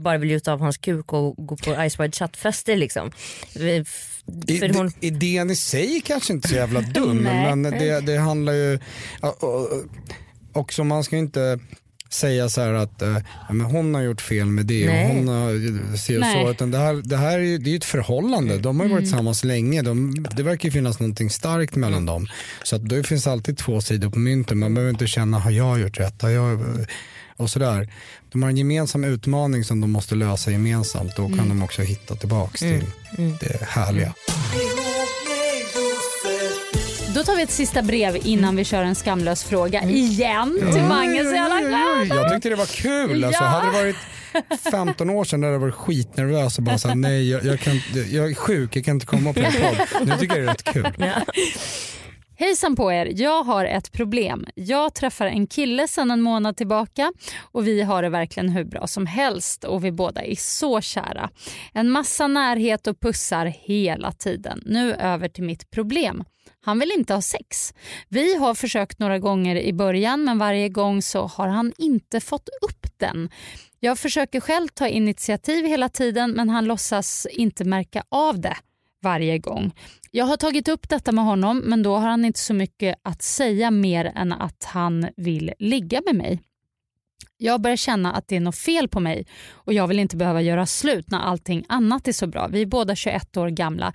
bara 0.03 0.19
vill 0.19 0.31
gjuta 0.31 0.53
av 0.53 0.61
hans 0.61 0.77
kuk 0.79 1.13
och 1.13 1.35
gå 1.47 1.57
på 1.57 1.71
Ice 1.91 2.01
Wide 2.01 2.13
Shut-fester 2.13 2.77
liksom. 2.77 3.11
I, 3.55 3.85
För 4.59 4.75
hon, 4.75 4.93
Idén 5.01 5.51
i 5.51 5.57
sig 5.57 6.01
kanske 6.05 6.33
inte 6.33 6.47
är 6.47 6.51
så 6.51 6.55
jävla 6.55 6.81
dum 6.81 7.17
men 7.23 7.63
det, 7.63 8.01
det 8.01 8.17
handlar 8.19 8.53
ju 8.53 8.79
och- 9.21 9.45
och- 9.45 9.85
också 10.53 10.85
man 10.85 11.05
ska 11.05 11.17
inte 11.17 11.59
säga 12.11 12.49
så 12.49 12.61
här 12.61 12.73
att 12.73 13.03
eh, 13.03 13.17
men 13.51 13.61
hon 13.61 13.95
har 13.95 14.03
gjort 14.03 14.21
fel 14.21 14.47
med 14.47 14.67
det 14.67 14.87
Nej. 14.87 15.05
och 15.11 15.15
hon 15.17 15.29
har 15.29 15.97
ser 15.97 16.15
och 16.17 16.21
Nej. 16.21 16.45
så 16.45 16.51
utan 16.51 16.71
det 16.71 16.79
här, 16.79 16.95
det 16.95 17.17
här 17.17 17.39
är 17.39 17.43
ju 17.43 17.59
det 17.59 17.73
är 17.73 17.77
ett 17.77 17.85
förhållande. 17.85 18.59
De 18.59 18.81
har 18.81 18.87
ju 18.87 18.91
varit 18.93 19.01
Mm. 19.01 19.11
tillsammans 19.11 19.45
länge. 19.45 19.83
De, 19.83 20.27
det 20.37 20.43
verkar 20.43 20.65
ju 20.69 20.73
finnas 20.73 21.01
någonting 21.01 21.31
starkt 21.31 21.77
mellan 21.77 22.07
dem. 22.07 22.27
Så 22.63 22.77
att 22.77 22.89
det 22.89 23.05
finns 23.05 23.27
alltid 23.27 23.59
två 23.59 23.81
sidor 23.81 24.11
på 24.11 24.19
mynten. 24.19 24.59
Man 24.59 24.75
behöver 24.75 24.91
inte 24.93 25.07
känna 25.07 25.39
har 25.39 25.51
jag 25.51 25.81
gjort 25.81 26.01
rätt? 26.01 26.23
Har 26.23 26.31
jag... 26.31 26.61
Och 27.37 27.51
sådär. 27.51 27.89
De 28.33 28.43
har 28.43 28.51
en 28.51 28.57
gemensam 28.57 29.05
utmaning 29.05 29.65
som 29.65 29.81
de 29.81 29.91
måste 29.91 30.15
lösa 30.15 30.51
gemensamt. 30.51 31.17
Då 31.17 31.27
kan 31.29 31.39
Mm. 31.39 31.49
de 31.49 31.63
också 31.63 31.83
hitta 31.83 32.15
tillbaks 32.17 32.63
Mm. 32.63 32.81
till 32.81 32.89
Mm. 33.25 33.37
det 33.41 33.65
härliga. 33.65 34.15
Då 37.19 37.25
tar 37.25 37.37
vi 37.37 37.43
ett 37.43 37.51
sista 37.51 37.83
brev 37.83 38.19
innan 38.27 38.57
vi 38.57 38.65
kör 38.65 38.83
en 38.83 38.95
skamlös 38.95 39.45
fråga 39.45 39.81
Mm. 39.81 39.95
igen 39.95 40.59
till 40.73 40.83
Mange. 40.83 41.25
Så 41.25 41.35
jävla 41.35 41.61
glad. 41.61 42.19
Jag 42.19 42.33
tyckte 42.33 42.49
det 42.49 42.57
var 42.57 42.67
kul. 42.67 43.25
Alltså, 43.25 43.43
Ja. 43.45 43.49
Hade 43.49 43.67
det 43.67 43.73
varit 43.83 43.97
15 44.71 45.11
år 45.11 45.25
sedan 45.25 45.43
hade 45.43 45.53
jag 45.55 45.61
varit 45.61 45.75
skitnervös 45.75 46.59
och 46.59 46.65
bara 46.65 46.79
såhär, 46.79 46.95
nej 46.95 47.31
jag, 47.31 47.45
jag, 47.45 47.61
kan, 47.61 47.81
jag 48.11 48.31
är 48.31 48.35
sjuk, 48.35 48.77
jag 48.77 48.85
kan 48.85 48.95
inte 48.95 49.07
komma 49.07 49.33
på 49.33 49.41
en 49.41 49.53
podd. 49.53 50.07
Nu 50.09 50.17
tycker 50.17 50.37
jag 50.37 50.47
det 50.47 50.51
är 50.51 50.55
rätt 50.55 50.65
kul. 50.65 51.13
Hejsan 52.39 52.77
på 52.77 52.93
er, 52.93 53.13
jag 53.15 53.43
har 53.45 53.65
ett 53.65 53.93
problem. 53.93 54.47
Jag 54.55 54.95
träffar 54.95 55.27
en 55.27 55.47
kille 55.47 55.89
sedan 55.89 56.11
en 56.11 56.21
månad 56.21 56.57
tillbaka 56.57 57.13
och 57.41 57.67
vi 57.67 57.83
har 57.83 58.03
det 58.03 58.09
verkligen 58.09 58.49
hur 58.49 58.65
bra 58.65 58.87
som 58.87 59.07
helst 59.07 59.65
och 59.65 59.85
vi 59.85 59.93
båda 59.93 60.23
är 60.23 60.37
så 60.37 60.81
kära. 60.81 61.31
En 61.75 61.91
massa 61.91 62.27
närhet 62.27 62.87
och 62.87 63.01
pussar 63.01 63.47
hela 63.47 64.13
tiden. 64.13 64.63
Nu 64.67 64.95
över 64.95 65.29
till 65.29 65.45
mitt 65.45 65.71
problem. 65.71 66.25
Han 66.61 66.79
vill 66.79 66.93
inte 66.99 67.15
ha 67.15 67.23
sex. 67.23 67.75
Vi 68.09 68.37
har 68.37 68.55
försökt 68.55 68.99
några 68.99 69.19
gånger 69.19 69.57
i 69.57 69.73
början 69.73 70.25
men 70.25 70.39
varje 70.39 70.69
gång 70.69 71.03
så 71.03 71.27
har 71.27 71.49
han 71.49 71.73
inte 71.79 72.21
fått 72.21 72.49
upp 72.63 72.87
den. 72.97 73.31
Jag 73.81 73.99
försöker 73.99 74.41
själv 74.41 74.69
ta 74.69 74.89
initiativ 74.89 75.67
hela 75.67 75.89
tiden 75.89 76.31
men 76.31 76.49
han 76.49 76.65
låtsas 76.65 77.27
inte 77.31 77.65
märka 77.65 78.03
av 78.09 78.41
det 78.41 78.57
varje 79.03 79.39
gång. 79.39 79.73
Jag 80.11 80.25
har 80.25 80.37
tagit 80.37 80.69
upp 80.69 80.89
detta 80.89 81.13
med 81.13 81.25
honom 81.25 81.59
men 81.59 81.83
då 81.83 81.97
har 81.97 82.09
han 82.09 82.25
inte 82.25 82.41
så 82.41 82.55
mycket 82.55 82.97
att 83.03 83.23
säga 83.23 83.71
mer 83.71 84.13
än 84.15 84.33
att 84.33 84.65
han 84.65 85.09
vill 85.17 85.53
ligga 85.59 86.03
med 86.07 86.15
mig. 86.15 86.43
Jag 87.37 87.61
börjar 87.61 87.77
känna 87.77 88.13
att 88.13 88.29
det 88.29 88.37
är 88.37 88.41
något 88.41 88.59
fel 88.59 88.89
på 88.89 89.01
mig 89.01 89.27
och 89.51 89.73
jag 89.73 89.87
vill 89.87 89.99
inte 89.99 90.17
behöva 90.17 90.43
göra 90.43 90.67
slut 90.67 91.11
när 91.11 91.19
allting 91.19 91.65
annat 91.69 92.09
är 92.09 92.13
så 92.13 92.27
bra. 92.27 92.49
Vi 92.49 92.63
är 92.63 92.67
båda 92.67 92.95
21 92.95 93.37
år 93.37 93.49
gamla. 93.49 93.93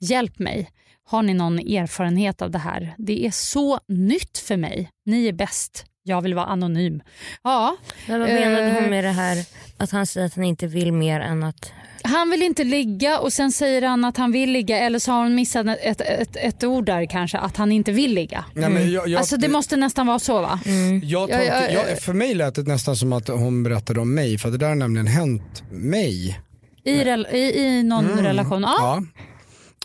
Hjälp 0.00 0.38
mig. 0.38 0.70
Har 1.06 1.22
ni 1.22 1.34
någon 1.34 1.58
erfarenhet 1.58 2.42
av 2.42 2.50
det 2.50 2.58
här? 2.58 2.94
Det 2.98 3.26
är 3.26 3.30
så 3.30 3.78
nytt 3.88 4.38
för 4.38 4.56
mig. 4.56 4.90
Ni 5.06 5.26
är 5.28 5.32
bäst. 5.32 5.84
Jag 6.02 6.20
vill 6.22 6.34
vara 6.34 6.46
anonym. 6.46 7.02
Ja, 7.42 7.76
men 8.08 8.20
vad 8.20 8.28
menade 8.28 8.66
eh, 8.68 8.74
hon 8.74 8.90
med 8.90 9.04
det 9.04 9.10
här 9.10 9.44
att 9.76 9.90
han 9.90 10.06
säger 10.06 10.26
att 10.26 10.34
han 10.34 10.44
inte 10.44 10.66
vill 10.66 10.92
mer 10.92 11.20
än 11.20 11.42
att 11.42 11.72
Han 12.02 12.30
vill 12.30 12.42
inte 12.42 12.64
ligga 12.64 13.18
och 13.18 13.32
sen 13.32 13.52
säger 13.52 13.82
han 13.82 14.04
att 14.04 14.16
han 14.16 14.32
vill 14.32 14.50
ligga 14.52 14.78
eller 14.78 14.98
så 14.98 15.12
har 15.12 15.22
hon 15.22 15.34
missat 15.34 15.66
ett, 15.82 16.00
ett, 16.00 16.36
ett 16.36 16.64
ord 16.64 16.86
där 16.86 17.06
kanske 17.06 17.38
att 17.38 17.56
han 17.56 17.72
inte 17.72 17.92
vill 17.92 18.14
ligga. 18.14 18.44
Nej, 18.54 18.70
men 18.70 18.92
jag, 18.92 19.08
jag, 19.08 19.18
Alltså 19.18 19.36
det 19.36 19.48
måste 19.48 19.76
nästan 19.76 20.06
vara 20.06 20.18
så 20.18 20.40
va? 20.40 20.60
jag 21.02 21.30
Ja, 21.30 21.36
tolkar, 21.38 21.68
ja, 21.72 21.84
jag, 21.88 21.98
för 22.02 22.12
mig 22.12 22.34
lät 22.34 22.54
det 22.54 22.62
nästan 22.62 22.96
som 22.96 23.12
att 23.12 23.28
hon 23.28 23.62
berättade 23.62 24.00
om 24.00 24.14
mig, 24.14 24.38
för 24.38 24.50
det 24.50 24.58
där 24.58 24.68
har 24.68 24.74
nämligen 24.74 25.06
hänt 25.06 25.62
mig. 25.70 26.40
I, 26.84 27.04
rel- 27.04 27.26
i, 27.32 27.58
i 27.58 27.82
någon 27.82 28.04
Mm. 28.10 28.24
relation? 28.24 28.62
Ja. 28.62 28.74
Ja. 28.78 29.02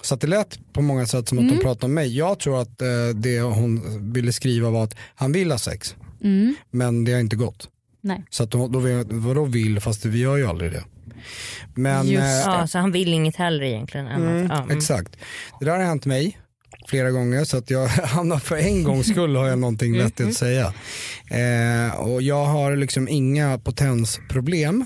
Så 0.02 0.14
att 0.16 0.22
det 0.22 0.28
lät 0.28 0.60
på 0.74 0.82
många 0.82 1.06
sätt 1.06 1.28
som 1.28 1.38
att 1.38 1.44
Mm. 1.44 1.56
de 1.58 1.62
pratade 1.64 1.86
om 1.86 1.94
mig. 1.94 2.18
Jag 2.18 2.40
tror 2.40 2.62
att 2.62 2.82
eh, 2.82 2.88
det 3.16 3.40
hon 3.42 3.82
ville 4.14 4.34
skriva 4.34 4.70
var 4.70 4.84
att 4.84 4.96
han 5.16 5.32
vill 5.32 5.52
ha 5.52 5.58
sex, 5.58 5.96
Mm. 6.24 6.56
men 6.72 7.04
det 7.06 7.12
har 7.14 7.20
inte 7.20 7.36
gått. 7.36 7.70
Nej. 8.02 8.24
Så 8.30 8.44
att 8.44 8.52
då, 8.52 8.68
då, 8.68 8.80
vadå 9.10 9.46
vill, 9.46 9.80
fast 9.80 10.06
vi 10.06 10.20
gör 10.20 10.38
ju 10.38 10.48
aldrig 10.48 10.72
det. 10.72 10.84
Men, 11.76 12.08
Just, 12.08 12.24
eh, 12.24 12.30
ja, 12.30 12.68
så 12.68 12.78
han 12.80 12.92
vill 12.92 13.14
inget 13.14 13.36
hellre 13.36 13.70
egentligen. 13.70 14.08
Mm, 14.08 14.48
ja, 14.50 14.64
mm. 14.64 14.78
Exakt. 14.78 15.16
Det 15.60 15.66
där 15.66 15.72
har 15.78 15.84
hänt 15.84 16.06
mig 16.06 16.38
flera 16.88 17.12
gånger 17.12 17.44
så 17.46 17.58
att 17.58 17.70
jag 17.70 17.88
hamnar 17.88 18.40
för 18.40 18.56
en 18.58 18.84
gångs 18.84 19.08
skull 19.08 19.36
har 19.36 19.48
jag 19.48 19.60
någonting 19.60 19.98
vettigt 19.98 20.28
att 20.28 20.34
säga. 20.34 20.74
Eh, 21.32 21.96
och 22.00 22.22
jag 22.22 22.46
har 22.46 22.76
liksom 22.76 23.08
inga 23.08 23.58
potensproblem. 23.60 24.86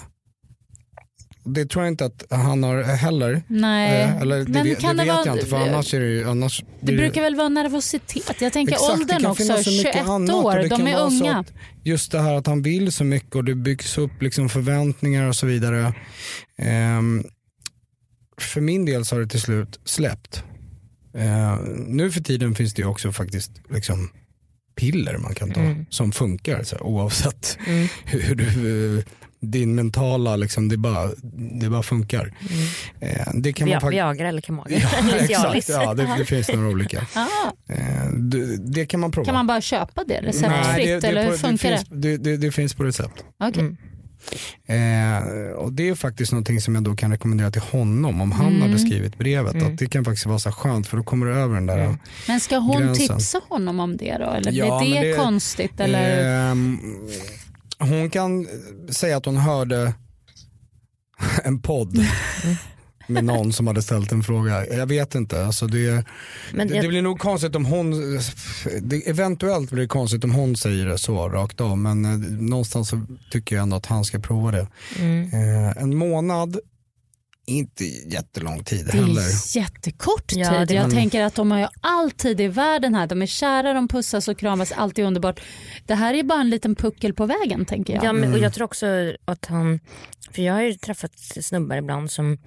Det 1.45 1.65
tror 1.65 1.83
jag 1.85 1.91
inte 1.91 2.05
att 2.05 2.23
han 2.29 2.63
har 2.63 2.83
heller. 2.83 3.43
Nej. 3.47 4.01
Eh, 4.01 4.21
eller 4.21 4.39
det, 4.39 4.49
Men 4.51 4.63
vet- 4.63 4.79
kan 4.79 4.97
det 4.97 5.03
det 5.03 5.07
vet 5.07 5.15
vara- 5.15 5.25
jag 5.25 5.35
inte 5.35 5.47
för 5.47 5.57
annars 5.57 5.93
är 5.93 5.99
det 5.99 6.09
ju, 6.09 6.29
annars 6.29 6.63
Det 6.81 6.93
brukar 6.97 7.21
väl 7.21 7.35
vara 7.35 7.49
nervositet? 7.49 8.41
Jag 8.41 8.53
tänker 8.53 8.73
Exakt, 8.73 8.87
det 8.97 9.01
åldern 9.01 9.21
kan 9.21 9.31
också, 9.31 9.43
finnas 9.43 9.63
så 9.63 9.71
mycket 9.71 9.93
21 9.93 10.07
annat 10.07 10.29
och 10.35 10.45
år, 10.45 10.69
de 10.69 10.87
är 10.87 10.99
unga. 10.99 11.37
att 11.39 11.53
Just 11.83 12.11
det 12.11 12.19
här 12.21 12.33
att 12.33 12.47
han 12.47 12.61
vill 12.61 12.91
så 12.91 13.03
mycket 13.03 13.35
och 13.35 13.43
det 13.43 13.55
byggs 13.55 13.97
upp 13.97 14.21
liksom 14.21 14.49
förväntningar 14.49 15.27
och 15.27 15.35
så 15.35 15.45
vidare. 15.45 15.93
Ehm, 16.57 17.23
för 18.41 18.61
min 18.61 18.85
del 18.85 19.05
så 19.05 19.15
har 19.15 19.21
det 19.21 19.27
till 19.27 19.41
slut 19.41 19.79
släppt. 19.85 20.43
Eh, 21.17 21.57
nu 21.87 22.11
för 22.11 22.21
tiden 22.21 22.55
finns 22.55 22.73
det 22.73 22.81
ju 22.81 22.87
också 22.87 23.11
faktiskt 23.11 23.51
liksom 23.69 24.09
piller 24.75 25.17
man 25.17 25.35
kan 25.35 25.51
ta 25.51 25.59
Mm. 25.59 25.85
som 25.89 26.11
funkar 26.11 26.63
så 26.63 26.75
här, 26.75 26.83
oavsett 26.83 27.57
Mm. 27.67 27.87
hur, 28.05 28.19
hur 28.23 28.35
du, 28.35 28.97
eh, 28.99 29.03
din 29.51 29.75
mentala, 29.75 30.35
liksom, 30.35 30.69
det, 30.69 30.77
bara, 30.77 31.09
det 31.61 31.69
bara 31.69 31.83
funkar. 31.83 32.33
Eh, 32.99 33.27
det 33.33 33.53
kan 33.53 33.67
Via- 33.67 33.79
man 33.81 33.91
Viagra 33.91 34.27
eller 34.29 34.41
Kamaga? 34.41 34.75
Ja, 35.29 35.55
exakt, 35.55 35.69
ja, 35.69 35.93
det, 35.93 36.09
det 36.17 36.25
finns 36.25 36.49
några 36.49 36.69
olika. 36.69 37.07
Ah, 37.15 37.27
Eh, 37.69 38.09
det, 38.13 38.57
det 38.73 38.85
kan 38.85 38.99
man 38.99 39.11
prova. 39.11 39.25
kan 39.25 39.35
man 39.35 39.47
bara 39.47 39.61
köpa 39.61 40.03
det 40.07 40.21
receptfritt 40.21 40.85
det, 40.85 40.99
det, 40.99 41.07
eller 41.07 41.29
hur 41.29 41.37
funkar 41.37 41.69
det, 41.69 41.75
det? 41.75 41.77
finns, 41.77 42.01
det? 42.01 42.17
Det, 42.17 42.37
det 42.37 42.51
finns 42.51 42.73
på 42.73 42.83
recept. 42.83 43.23
Okej. 43.43 43.61
Mm. 43.61 43.77
Eh, 44.65 45.51
och 45.51 45.73
det 45.73 45.89
är 45.89 45.95
faktiskt 45.95 46.31
någonting 46.31 46.61
som 46.61 46.75
jag 46.75 46.83
då 46.83 46.95
kan 46.95 47.11
rekommendera 47.11 47.51
till 47.51 47.61
honom 47.61 48.21
om 48.21 48.31
han 48.31 48.47
Mm. 48.47 48.61
hade 48.61 48.79
skrivit 48.79 49.17
brevet. 49.17 49.53
Mm. 49.53 49.67
Att 49.73 49.77
det 49.79 49.85
kan 49.85 50.05
faktiskt 50.05 50.25
vara 50.25 50.39
så 50.39 50.51
skönt 50.51 50.87
för 50.87 50.97
då 50.97 51.03
kommer 51.03 51.25
du 51.25 51.33
över 51.35 51.55
den 51.55 51.65
där. 51.65 51.77
Mm. 51.79 51.97
Men 52.27 52.39
ska 52.39 52.57
hon 52.57 52.81
Gränsen. 52.81 53.17
tipsa 53.17 53.39
honom 53.49 53.79
om 53.79 53.97
det 53.97 54.17
då? 54.17 54.29
Eller 54.29 54.51
Ja, 54.51 54.79
blir 54.79 55.01
det, 55.01 55.07
det- 55.11 55.15
konstigt? 55.17 55.79
Eller? 55.79 56.49
Ehm, 56.51 56.79
hon 57.83 58.09
kan 58.09 58.47
säga 58.89 59.17
att 59.17 59.25
hon 59.25 59.37
hörde 59.37 59.93
en 61.43 61.61
podd 61.61 62.05
med 63.07 63.23
någon 63.23 63.53
som 63.53 63.67
hade 63.67 63.81
ställt 63.81 64.11
en 64.11 64.23
fråga. 64.23 64.67
Jag 64.67 64.85
vet 64.87 65.15
inte. 65.15 65.45
Alltså 65.45 65.67
det, 65.67 66.05
Men 66.53 66.67
det, 66.67 66.75
jag- 66.75 66.83
det 66.83 66.87
blir 66.87 67.01
nog 67.01 67.19
konstigt 67.19 67.55
om 67.55 67.65
hon, 67.65 67.91
det, 68.81 69.09
eventuellt 69.09 69.71
blir 69.71 69.81
det 69.81 69.87
konstigt 69.87 70.23
om 70.23 70.31
hon 70.31 70.55
säger 70.55 70.85
det 70.85 70.97
så 70.97 71.29
rakt 71.29 71.61
av. 71.61 71.77
Men 71.77 72.05
eh, 72.05 72.11
någonstans 72.41 72.89
så 72.89 73.05
tycker 73.31 73.55
jag 73.55 73.63
ändå 73.63 73.77
att 73.77 73.85
han 73.85 74.05
ska 74.05 74.19
prova 74.19 74.51
det. 74.51 74.67
Mm. 74.99 75.23
Eh, 75.33 75.77
en 75.83 75.95
månad, 75.97 76.57
inte 77.45 77.83
jättelång 77.85 78.63
tid 78.63 78.85
Det 78.85 78.91
heller. 78.97 79.21
är 79.21 79.57
jättekort 79.57 80.27
tid. 80.27 80.39
Ja, 80.39 80.65
det- 80.65 80.73
jag 80.73 80.91
tänker 80.91 81.21
att 81.23 81.35
de 81.35 81.51
har 81.51 81.59
ju 81.59 81.67
all 81.81 82.11
tid 82.11 82.41
i 82.41 82.47
världen 82.47 82.95
här. 82.95 83.07
De 83.07 83.21
är 83.21 83.25
kära, 83.25 83.73
de 83.73 83.87
pussas 83.87 84.27
och 84.27 84.37
kramas, 84.39 84.71
allt 84.71 84.99
är 84.99 85.03
underbart. 85.03 85.39
Det 85.85 85.95
här 85.95 86.13
är 86.13 86.23
bara 86.23 86.41
en 86.41 86.49
liten 86.49 86.75
puckel 86.75 87.13
på 87.13 87.25
vägen 87.25 87.65
tänker 87.65 87.93
jag. 87.93 88.03
Ja, 88.03 88.13
men, 88.13 88.23
och 88.23 88.29
Mm. 88.29 88.41
jag 88.43 88.53
tror 88.53 88.65
också 88.65 88.85
att 89.25 89.45
han, 89.45 89.79
för 90.31 90.41
jag 90.41 90.53
har 90.53 90.61
ju 90.61 90.73
träffat 90.73 91.11
snubbar 91.41 91.75
ibland 91.75 92.11
som, 92.11 92.37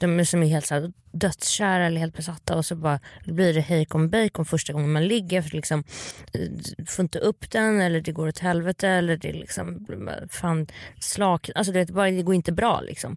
de 0.00 0.26
som 0.26 0.42
är 0.42 0.46
helt 0.46 0.66
så 0.66 0.74
här, 0.74 0.92
dödskära 1.14 1.86
eller 1.86 2.00
helt 2.00 2.16
besatta 2.16 2.56
och 2.56 2.66
så 2.66 2.76
bara 2.76 3.00
blir 3.24 3.54
det 3.54 3.60
hejkon 3.60 4.10
bacon 4.10 4.44
första 4.44 4.72
gången 4.72 4.92
man 4.92 5.06
ligger 5.06 5.42
för 5.42 5.56
liksom 5.56 5.84
eh, 6.32 6.40
får 6.86 7.02
inte 7.02 7.18
upp 7.18 7.50
den 7.50 7.80
eller 7.80 8.00
det 8.00 8.12
går 8.12 8.28
åt 8.28 8.38
helvete 8.38 8.88
eller 8.88 9.16
det 9.16 9.28
är 9.28 9.32
liksom 9.32 9.86
fan 10.30 10.66
slak, 11.00 11.50
alltså 11.54 11.72
det, 11.72 11.90
bara, 11.90 12.10
det 12.10 12.22
går 12.22 12.34
inte 12.34 12.52
bra 12.52 12.80
liksom. 12.80 13.16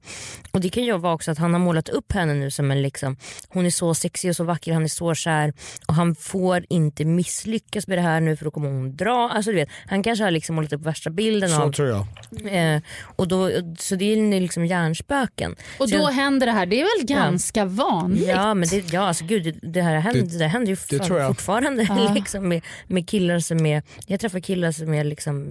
Och 0.51 0.61
det 0.61 0.69
kan 0.69 0.83
ju 0.83 0.97
vara 0.97 1.13
också 1.13 1.31
att 1.31 1.37
han 1.37 1.53
har 1.53 1.59
målat 1.59 1.89
upp 1.89 2.11
henne 2.11 2.33
nu 2.33 2.51
som 2.51 2.71
en 2.71 2.81
liksom, 2.81 3.17
hon 3.49 3.65
är 3.65 3.69
så 3.69 3.93
sexig 3.93 4.29
och 4.29 4.35
så 4.35 4.43
vacker, 4.43 4.73
han 4.73 4.83
är 4.83 4.87
så 4.87 5.13
kär 5.13 5.53
och 5.87 5.93
han 5.93 6.15
får 6.15 6.65
inte 6.69 7.05
misslyckas 7.05 7.87
med 7.87 7.97
det 7.97 8.01
här 8.01 8.21
nu 8.21 8.35
för 8.35 8.45
då 8.45 8.51
kommer 8.51 8.67
hon 8.67 8.95
dra. 8.95 9.29
Alltså 9.29 9.51
du 9.51 9.57
vet, 9.57 9.69
han 9.87 10.03
kanske 10.03 10.23
har 10.23 10.31
liksom 10.31 10.55
målat 10.55 10.73
upp 10.73 10.81
värsta 10.81 11.09
bilden 11.09 11.49
Så 11.49 11.61
av 11.61 11.71
tror 11.71 11.87
jag. 11.87 12.05
Eh, 12.45 12.81
och 13.15 13.27
då, 13.27 13.51
så 13.79 13.95
det 13.95 14.05
är 14.05 14.39
liksom 14.39 14.65
hjärnspöken. 14.65 15.55
Och 15.79 15.89
så 15.89 15.95
då 15.95 16.01
jag, 16.01 16.11
händer 16.11 16.45
det 16.45 16.51
här. 16.53 16.65
Det 16.65 16.81
är 16.81 16.99
väl 16.99 17.07
ganska 17.07 17.65
vanligt? 17.65 17.86
Ja 18.27 18.53
men 18.53 18.69
det, 18.69 18.93
ja, 18.93 19.01
alltså, 19.01 19.25
gud, 19.25 19.59
det, 19.61 19.81
här 19.81 19.99
händer, 19.99 20.21
det, 20.21 20.37
Det- 20.37 20.47
händer 20.47 20.67
ju 20.69 20.75
det 20.89 20.97
fan 20.97 21.27
fortfarande 21.27 21.83
Ja. 21.89 22.13
liksom, 22.13 22.47
med, 22.49 22.61
med 22.87 23.09
killar 23.09 23.39
som 23.39 23.65
är, 23.65 23.83
jag 24.07 24.19
träffar 24.19 24.39
killar 24.39 24.71
som 24.71 24.93
är 24.93 25.03
liksom 25.03 25.45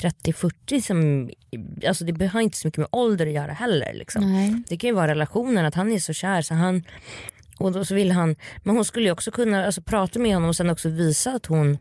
30-40 0.00 0.80
som, 0.80 1.30
alltså 1.88 2.04
det 2.04 2.26
har 2.26 2.40
inte 2.40 2.56
så 2.58 2.68
mycket 2.68 2.78
med 2.78 2.88
ålder 2.92 3.26
att 3.26 3.32
göra 3.32 3.52
heller. 3.52 3.94
Liksom. 3.94 4.22
Det 4.68 4.76
kan 4.76 4.88
ju 4.88 4.94
vara 4.94 5.08
relationen, 5.08 5.64
att 5.64 5.74
han 5.74 5.92
är 5.92 5.98
så 5.98 6.12
kär 6.12 6.42
så 6.42 6.54
han 6.54 6.82
och 7.58 7.72
då 7.72 7.84
så 7.84 7.94
vill 7.94 8.10
han, 8.12 8.36
men 8.62 8.74
hon 8.76 8.84
skulle 8.84 9.06
ju 9.06 9.12
också 9.12 9.30
kunna 9.30 9.66
alltså, 9.66 9.82
prata 9.82 10.18
med 10.18 10.34
honom 10.34 10.48
och 10.48 10.56
sen 10.56 10.70
också 10.70 10.88
visa 10.88 11.32
att 11.32 11.46
hon 11.46 11.78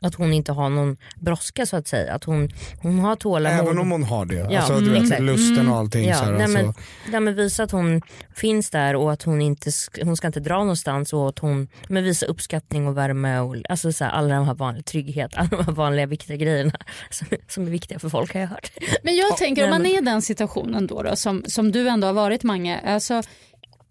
att 0.00 0.14
hon 0.14 0.32
inte 0.32 0.52
har 0.52 0.68
någon 0.68 0.96
brådska 1.16 1.66
så 1.66 1.76
att 1.76 1.88
säga. 1.88 2.14
Att 2.14 2.24
hon, 2.24 2.48
hon 2.82 2.98
har 2.98 3.16
tålamod. 3.16 3.60
Även 3.60 3.78
om 3.78 3.90
hon 3.90 4.02
har 4.02 4.24
det. 4.24 4.34
Ja, 4.34 4.58
alltså, 4.58 4.74
du 4.74 4.78
mm, 4.80 4.92
vet, 4.92 5.02
exakt. 5.02 5.22
lusten 5.22 5.68
och 5.68 5.76
allting. 5.76 6.08
Ja, 6.08 6.16
så 6.16 6.24
här, 6.24 6.32
nej, 6.32 6.48
men, 6.48 6.66
alltså. 6.66 6.82
nej, 7.10 7.20
men 7.20 7.34
visa 7.34 7.62
att 7.62 7.70
hon 7.70 8.02
finns 8.34 8.70
där 8.70 8.96
och 8.96 9.12
att 9.12 9.22
hon 9.22 9.42
inte 9.42 9.70
hon 10.02 10.16
ska 10.16 10.26
inte 10.26 10.40
dra 10.40 10.58
någonstans 10.58 11.12
och 11.12 11.28
att 11.28 11.38
hon 11.38 11.68
men 11.88 12.04
visa 12.04 12.26
uppskattning 12.26 12.86
och 12.86 12.96
värme 12.96 13.38
och 13.38 13.56
alltså 13.68 13.92
så 13.92 14.04
här, 14.04 14.10
alla 14.12 14.34
de 14.34 14.46
här 14.46 14.54
vanliga 14.54 14.82
trygghet, 14.82 15.30
alla 15.36 15.48
de 15.48 15.64
här 15.64 15.72
vanliga 15.72 16.06
viktiga 16.06 16.36
grejerna 16.36 16.72
som, 17.10 17.26
som 17.48 17.66
är 17.66 17.70
viktiga 17.70 17.98
för 17.98 18.08
folk 18.08 18.34
har 18.34 18.40
jag 18.40 18.48
hört. 18.48 18.72
Men 19.02 19.16
jag 19.16 19.36
tänker 19.36 19.64
om 19.64 19.70
man 19.70 19.82
men- 19.82 19.92
är 19.92 19.98
i 19.98 20.04
den 20.04 20.22
situationen 20.22 20.86
då, 20.86 21.02
då 21.02 21.16
som, 21.16 21.44
som 21.46 21.72
du 21.72 21.88
ändå 21.88 22.06
har 22.06 22.14
varit 22.14 22.42
Mange. 22.42 22.80
Alltså, 22.86 23.22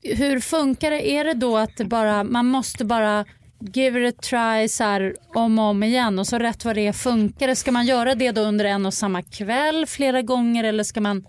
hur 0.04 0.40
funkar 0.40 0.92
det? 0.92 1.12
Är 1.12 1.26
det 1.26 1.34
då 1.34 1.58
att 1.58 1.78
det 1.78 1.86
bara, 1.86 2.24
man 2.24 2.46
måste 2.46 2.86
bara 2.86 3.26
give 3.74 4.08
it 4.08 4.16
a 4.16 4.22
try 4.22 4.68
så 4.70 4.84
här, 4.84 5.16
om 5.36 5.60
och 5.60 5.66
om 5.66 5.84
igen 5.84 6.20
och 6.20 6.28
så 6.28 6.38
rätt 6.40 6.66
vad 6.66 6.76
det 6.76 6.88
är 6.88 6.94
funkar 6.94 7.48
det? 7.48 7.56
Ska 7.56 7.72
man 7.72 7.86
göra 7.86 8.16
det 8.16 8.32
då 8.32 8.42
under 8.42 8.66
en 8.66 8.86
och 8.86 8.94
samma 8.94 9.22
kväll 9.22 9.86
flera 9.88 10.22
gånger 10.22 10.64
eller 10.64 10.84
ska 10.84 11.02
man 11.02 11.26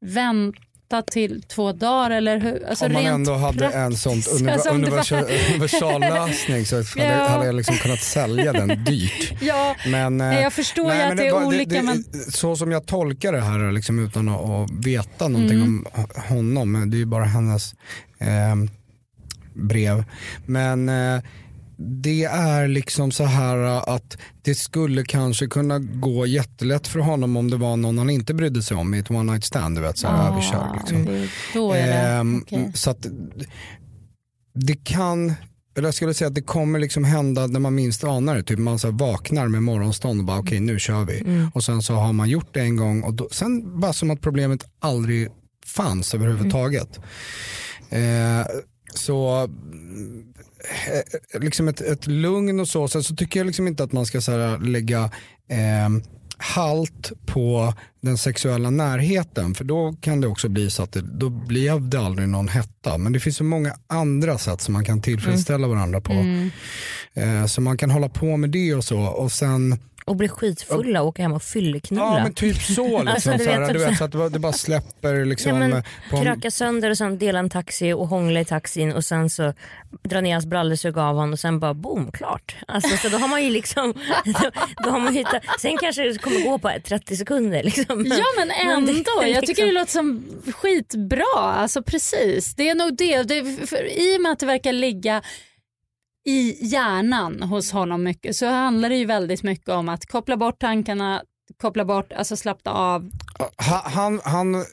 vänta 0.00 1.02
till 1.10 1.42
två 1.42 1.72
dagar? 1.72 2.10
Eller 2.10 2.40
hur? 2.40 2.66
Alltså, 2.68 2.86
Om 2.86 2.92
man 2.92 3.06
ändå 3.06 3.34
hade 3.34 3.66
en 3.66 3.96
sån 3.96 4.12
praktiskt, 4.12 4.40
univer- 4.42 4.64
det 4.64 4.70
universal, 4.70 5.24
universallösning 5.54 6.66
så 6.66 6.76
hade, 6.76 7.14
Ja. 7.18 7.28
hade 7.28 7.46
jag 7.46 7.54
liksom 7.54 7.74
kunnat 7.76 8.00
sälja 8.00 8.52
den 8.52 8.84
dyrt. 8.84 9.32
Ja, 9.40 9.76
Men, 9.86 10.20
eh, 10.20 10.40
jag 10.40 10.52
förstår 10.52 10.84
ju 10.84 10.90
nej, 10.98 11.02
att 11.02 11.08
men 11.08 11.16
det 11.16 11.26
är 11.26 11.32
var- 11.32 11.44
olika, 11.44 11.82
men- 11.82 12.04
Så 12.32 12.56
som 12.56 12.70
jag 12.72 12.86
tolkar 12.86 13.32
det 13.32 13.40
här 13.40 13.72
liksom, 13.72 13.98
utan 14.06 14.28
att, 14.28 14.40
att 14.50 14.70
veta 14.86 15.28
någonting 15.28 15.58
Mm. 15.60 15.86
om 15.94 16.06
honom, 16.28 16.90
det 16.90 16.96
är 16.96 16.98
ju 16.98 17.06
bara 17.06 17.24
hennes 17.24 17.72
eh, 18.18 18.56
brev. 19.54 20.04
Men 20.46 20.88
eh, 20.88 21.20
det 22.02 22.24
är 22.24 22.68
liksom 22.68 23.10
så 23.10 23.24
här 23.24 23.56
att 23.94 24.18
det 24.42 24.54
skulle 24.54 25.04
kanske 25.04 25.46
kunna 25.46 25.78
gå 25.78 26.26
jättelätt 26.26 26.88
för 26.88 26.98
honom 27.00 27.36
om 27.36 27.50
det 27.50 27.56
var 27.56 27.76
någon 27.76 27.98
han 27.98 28.10
inte 28.10 28.34
brydde 28.34 28.62
sig 28.62 28.76
om 28.76 28.94
i 28.94 28.98
ett 28.98 29.10
one 29.10 29.32
night 29.32 29.44
stand, 29.44 29.76
du 29.76 29.80
vet 29.82 29.98
så 29.98 30.08
här 30.08 30.28
överkörd. 30.32 30.76
Liksom. 30.80 31.04
det- 31.04 31.28
Ehm, 31.90 32.42
okej. 32.42 32.72
Så 32.74 32.90
att 32.90 33.06
det 34.54 34.84
kan, 34.84 35.34
eller 35.76 35.88
jag 35.88 35.94
skulle 35.94 36.14
säga 36.14 36.28
att 36.28 36.34
det 36.34 36.42
kommer 36.42 36.78
liksom 36.78 37.04
hända 37.04 37.46
när 37.46 37.60
man 37.60 37.74
minst 37.74 38.04
anar 38.04 38.36
det. 38.36 38.42
Typ 38.42 38.58
man 38.58 38.78
så 38.78 38.90
vaknar 38.90 39.48
med 39.48 39.62
morgonstånd 39.62 40.20
och 40.20 40.26
bara 40.26 40.38
okej 40.38 40.60
nu 40.60 40.78
kör 40.78 41.04
vi. 41.04 41.20
Mm. 41.20 41.50
Och 41.54 41.64
sen 41.64 41.82
så 41.82 41.94
har 41.94 42.12
man 42.12 42.28
gjort 42.28 42.54
det 42.54 42.60
en 42.60 42.76
gång 42.76 43.02
och 43.02 43.14
då, 43.14 43.28
sen 43.32 43.80
bara 43.80 43.92
som 43.92 44.10
att 44.10 44.20
problemet 44.20 44.64
aldrig 44.80 45.28
fanns 45.66 46.14
överhuvudtaget. 46.14 47.00
Eh, 47.90 48.46
så 48.94 49.48
Eh, 50.88 51.40
liksom 51.40 51.68
ett, 51.68 51.80
ett 51.80 52.06
lugn 52.06 52.60
och 52.60 52.68
så. 52.68 52.88
Sen 52.88 53.02
så 53.02 53.16
tycker 53.16 53.40
jag 53.40 53.46
liksom 53.46 53.66
inte 53.66 53.84
att 53.84 53.92
man 53.92 54.06
ska 54.06 54.20
så 54.20 54.32
här, 54.32 54.58
lägga 54.58 55.04
eh, 55.48 55.88
halt 56.38 57.12
på 57.26 57.74
den 58.00 58.18
sexuella 58.18 58.70
närheten. 58.70 59.54
För 59.54 59.64
då 59.64 59.94
kan 60.00 60.20
det 60.20 60.26
också 60.28 60.48
bli 60.48 60.70
så 60.70 60.82
att 60.82 60.92
det, 60.92 61.00
då 61.00 61.28
blir 61.28 61.80
det 61.80 61.98
aldrig 62.00 62.28
någon 62.28 62.48
hetta. 62.48 62.98
Men 62.98 63.12
det 63.12 63.20
finns 63.20 63.36
så 63.36 63.44
många 63.44 63.72
andra 63.86 64.38
sätt 64.38 64.60
som 64.60 64.74
man 64.74 64.84
kan 64.84 65.02
tillfredsställa 65.02 65.68
varandra 65.68 66.00
på. 66.00 66.12
Mm. 66.12 66.50
Eh, 67.14 67.46
så 67.46 67.60
man 67.60 67.76
kan 67.78 67.90
hålla 67.90 68.08
på 68.08 68.36
med 68.36 68.50
det 68.50 68.74
och 68.74 68.84
så. 68.84 68.98
Och 69.00 69.32
sen 69.32 69.78
Och 70.04 70.16
bli 70.16 70.28
skitfulla 70.28 71.02
och 71.02 71.08
åka 71.08 71.22
hem 71.22 71.32
och 71.32 71.42
fylleknulla. 71.42 72.02
Ja 72.02 72.22
men 72.22 72.34
typ 72.34 72.56
så 72.62 72.82
liksom. 73.02 73.08
Alltså, 73.08 73.30
du 73.30 73.44
vet, 73.44 73.72
du 73.72 73.78
vet, 73.78 73.98
så- 73.98 74.04
att 74.04 74.32
det 74.32 74.38
bara- 74.38 74.52
släpper 74.52 75.24
liksom. 75.24 75.52
Ja, 75.52 75.58
men, 75.58 75.72
eh, 75.72 75.82
på 76.10 76.22
kröka 76.22 76.50
sönder 76.50 76.90
och 76.90 76.98
sen 76.98 77.18
dela 77.18 77.38
en 77.38 77.50
taxi 77.50 77.92
och 77.92 78.08
hångla 78.08 78.40
i 78.40 78.44
taxin 78.44 78.92
och 78.92 79.04
sen 79.04 79.30
så 79.30 79.52
dra 80.02 80.20
ner 80.20 80.32
hans 80.32 80.46
brallor, 80.46 80.76
suga 80.76 81.02
av 81.02 81.14
honom 81.16 81.32
och 81.32 81.38
sen 81.38 81.60
bara 81.60 81.74
boom, 81.74 82.12
klart. 82.12 82.56
Alltså, 82.68 82.96
så 82.96 83.08
då 83.08 83.18
har 83.18 83.28
man 83.28 83.44
ju 83.44 83.50
liksom, 83.50 83.92
då, 84.24 84.50
då 84.84 84.90
har 84.90 85.00
man 85.00 85.14
hittat, 85.14 85.42
sen 85.60 85.76
kanske 85.80 86.02
det 86.02 86.18
kommer 86.22 86.44
gå 86.44 86.58
på 86.58 86.70
30 86.84 87.16
sekunder 87.16 87.62
liksom. 87.62 87.87
Men, 87.88 88.06
Ja 88.06 88.24
men 88.36 88.50
ändå, 88.50 88.92
det 89.20 89.28
är 89.28 89.34
jag 89.34 89.46
tycker 89.46 89.66
det 89.66 89.72
liksom- 89.72 89.74
låter 89.74 89.92
som 89.92 90.52
skitbra. 90.52 91.24
Alltså 91.42 91.82
precis, 91.82 92.54
det 92.54 92.68
är 92.68 92.74
nog 92.74 92.96
det. 92.96 93.22
det 93.22 93.66
för, 93.68 93.84
I 93.98 94.16
och 94.16 94.20
med 94.22 94.32
att 94.32 94.38
det 94.38 94.46
verkar 94.46 94.72
ligga 94.72 95.22
i 96.28 96.66
hjärnan 96.66 97.42
hos 97.42 97.72
honom 97.72 98.02
mycket 98.02 98.36
så 98.36 98.46
handlar 98.46 98.88
det 98.88 98.96
ju 98.96 99.04
väldigt 99.04 99.42
mycket 99.42 99.68
om 99.68 99.88
att 99.88 100.06
koppla 100.06 100.36
bort 100.36 100.58
tankarna, 100.60 101.22
koppla 101.60 101.84
bort, 101.84 102.12
alltså 102.12 102.36
slappna 102.36 102.72
av. 102.72 103.10
Ha- 103.56 103.82
Han, 103.90 104.20
han 104.24 104.64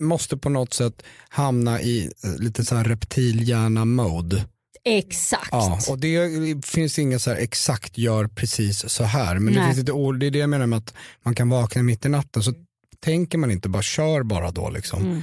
måste 0.00 0.36
på 0.36 0.48
något 0.48 0.74
sätt 0.74 1.02
hamna 1.28 1.80
i 1.80 2.10
eh, 2.24 2.36
lite 2.38 2.64
så 2.64 2.74
här 2.74 2.84
reptilhjärna-mode. 2.84 4.44
Exakt. 4.84 5.48
Ja, 5.50 5.78
och 5.88 5.98
det 5.98 6.20
finns 6.66 6.98
inget 6.98 7.22
så 7.22 7.30
här 7.30 7.36
exakt 7.38 7.98
gör 7.98 8.26
precis 8.26 8.88
så 8.88 9.04
här. 9.04 9.38
Men 9.38 9.54
det 9.54 9.64
finns 9.64 9.78
lite 9.78 9.92
ord, 9.92 10.18
det 10.18 10.26
är 10.26 10.30
det 10.30 10.38
jag 10.38 10.50
menar 10.50 10.66
med 10.66 10.76
att 10.76 10.94
man 11.22 11.34
kan 11.34 11.48
vakna 11.48 11.82
mitt 11.82 12.04
i 12.04 12.08
natten 12.08 12.42
så 12.42 12.52
tänker 13.00 13.38
man 13.38 13.50
inte 13.50 13.68
bara 13.68 13.82
kör 13.82 14.22
bara 14.22 14.50
då 14.50 14.70
liksom. 14.70 15.02
Mm. 15.02 15.22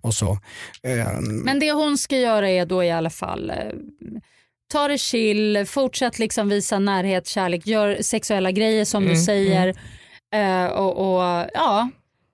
Och 0.00 0.14
så. 0.14 0.38
Eh, 0.82 1.20
Men 1.20 1.58
det 1.60 1.72
hon 1.72 1.98
ska 1.98 2.16
göra 2.18 2.50
är 2.50 2.66
då 2.66 2.84
i 2.84 2.90
alla 2.90 3.10
fall 3.10 3.50
eh, 3.50 3.56
ta 4.72 4.88
det 4.88 4.98
chill, 4.98 5.64
fortsätt 5.66 6.18
liksom 6.18 6.48
visa 6.48 6.78
närhet, 6.78 7.26
kärlek, 7.26 7.66
gör 7.66 8.02
sexuella 8.02 8.50
grejer 8.50 8.84
som 8.84 9.02
du 9.02 9.10
Mm, 9.10 9.22
säger. 9.22 9.68
Eh, 10.34 10.64
och, 10.66 10.96
och 11.16 11.48
ja, 11.54 11.88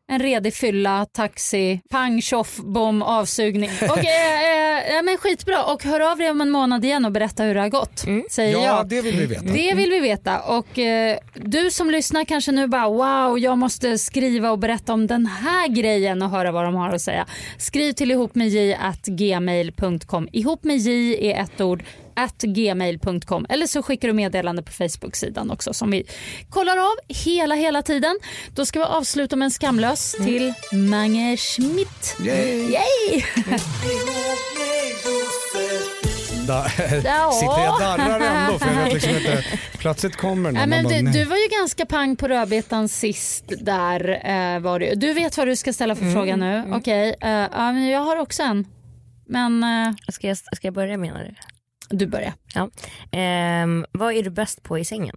en 0.08 0.18
redig 0.18 0.54
fylla, 0.54 1.06
taxi, 1.12 1.80
pang, 1.90 2.22
tjoff, 2.22 2.56
bom, 2.56 3.02
avsugning. 3.02 3.70
Och, 3.90 3.98
eh, 3.98 4.96
eh, 4.96 5.02
men 5.02 5.16
skitbra 5.16 5.64
och 5.64 5.84
hör 5.84 6.10
av 6.12 6.18
dig 6.18 6.30
om 6.30 6.40
en 6.40 6.50
månad 6.50 6.84
igen 6.84 7.04
och 7.04 7.12
berätta 7.12 7.42
hur 7.42 7.54
det 7.54 7.60
har 7.60 7.68
gått. 7.68 8.04
Säger 8.30 8.52
ja, 8.52 8.62
jag. 8.62 8.88
det 8.88 9.02
vill 9.02 9.16
vi 9.16 9.26
veta. 9.26 9.42
Det 9.42 9.74
vill 9.74 9.90
vi 9.90 10.00
veta 10.00 10.40
och 10.40 10.78
eh, 10.78 11.18
du 11.34 11.70
som 11.70 11.90
lyssnar 11.90 12.24
kanske 12.24 12.52
nu 12.52 12.66
bara 12.66 12.88
wow 12.88 13.38
jag 13.38 13.58
måste 13.58 13.98
skriva 13.98 14.50
och 14.50 14.58
berätta 14.58 14.92
om 14.92 15.06
den 15.06 15.26
här 15.26 15.68
grejen 15.68 16.22
och 16.22 16.30
höra 16.30 16.52
vad 16.52 16.64
de 16.64 16.74
har 16.74 16.94
att 16.94 17.02
säga. 17.02 17.26
Skriv 17.58 17.92
till 17.92 18.10
ihop 18.10 18.34
med 18.34 18.48
j 18.48 18.74
at 18.74 19.06
gmail.com. 19.06 20.28
Ihop 20.32 20.64
med 20.64 20.76
j 20.76 21.30
är 21.30 21.42
ett 21.42 21.60
ord 21.60 21.82
at 22.16 22.42
gmail.com 22.42 23.46
eller 23.48 23.66
så 23.66 23.82
skickar 23.82 24.08
du 24.08 24.14
meddelande 24.14 24.62
på 24.62 24.72
Facebook-sidan 24.72 25.50
också 25.50 25.72
som 25.74 25.90
vi 25.90 26.04
kollar 26.50 26.76
av 26.76 26.94
hela 27.08 27.54
hela 27.54 27.82
tiden. 27.82 28.18
Då 28.54 28.66
ska 28.66 28.78
vi 28.78 28.84
avsluta 28.84 29.36
med 29.36 29.46
en 29.46 29.50
skamlös 29.50 30.12
till 30.12 30.52
Mange 30.72 31.36
Schmidt. 31.36 32.16
Yay! 32.24 32.70
Yay! 32.70 33.24
Da, 36.46 36.66
Ja. 37.04 37.32
sitter 37.32 37.64
jag 37.64 37.80
darrar 37.80 38.20
ändå 38.20 38.58
för 38.58 38.66
jag 38.74 38.84
vet 38.84 38.92
liksom 38.94 39.16
inte, 39.16 39.44
plötsligt 39.78 40.16
kommer 40.16 40.52
Nej, 40.52 40.60
någon 40.60 40.70
men 40.70 40.86
och 40.86 40.92
bara, 40.92 41.00
du, 41.00 41.10
du 41.18 41.24
var 41.24 41.36
ju 41.36 41.48
ganska 41.58 41.86
pang 41.86 42.16
på 42.16 42.28
rödbetan 42.28 42.88
sist 42.88 43.44
där. 43.60 44.20
Eh, 44.24 44.60
var 44.60 44.78
du. 44.78 44.94
du 44.94 45.12
vet 45.12 45.36
vad 45.38 45.46
du 45.48 45.56
ska 45.56 45.72
ställa 45.72 45.94
för 45.94 46.02
Mm, 46.02 46.14
fråga 46.14 46.36
nu. 46.36 46.54
mm. 46.56 46.72
Okej, 46.72 47.14
eh, 47.20 47.30
ja, 47.30 47.72
men 47.72 47.86
jag 47.88 48.00
har 48.00 48.16
också 48.16 48.42
en. 48.42 48.64
Men 49.28 49.62
eh, 49.64 49.92
Ska 50.12 50.26
jag, 50.28 50.36
ska 50.36 50.66
jag 50.66 50.74
börja 50.74 50.96
menar 50.98 51.24
du? 51.24 51.34
Du 51.88 52.06
börjar. 52.06 52.32
Ja. 52.54 52.70
Eh, 53.18 53.66
vad 53.92 54.14
är 54.14 54.22
du 54.22 54.30
bäst 54.30 54.62
på 54.62 54.78
i 54.78 54.84
sängen? 54.84 55.16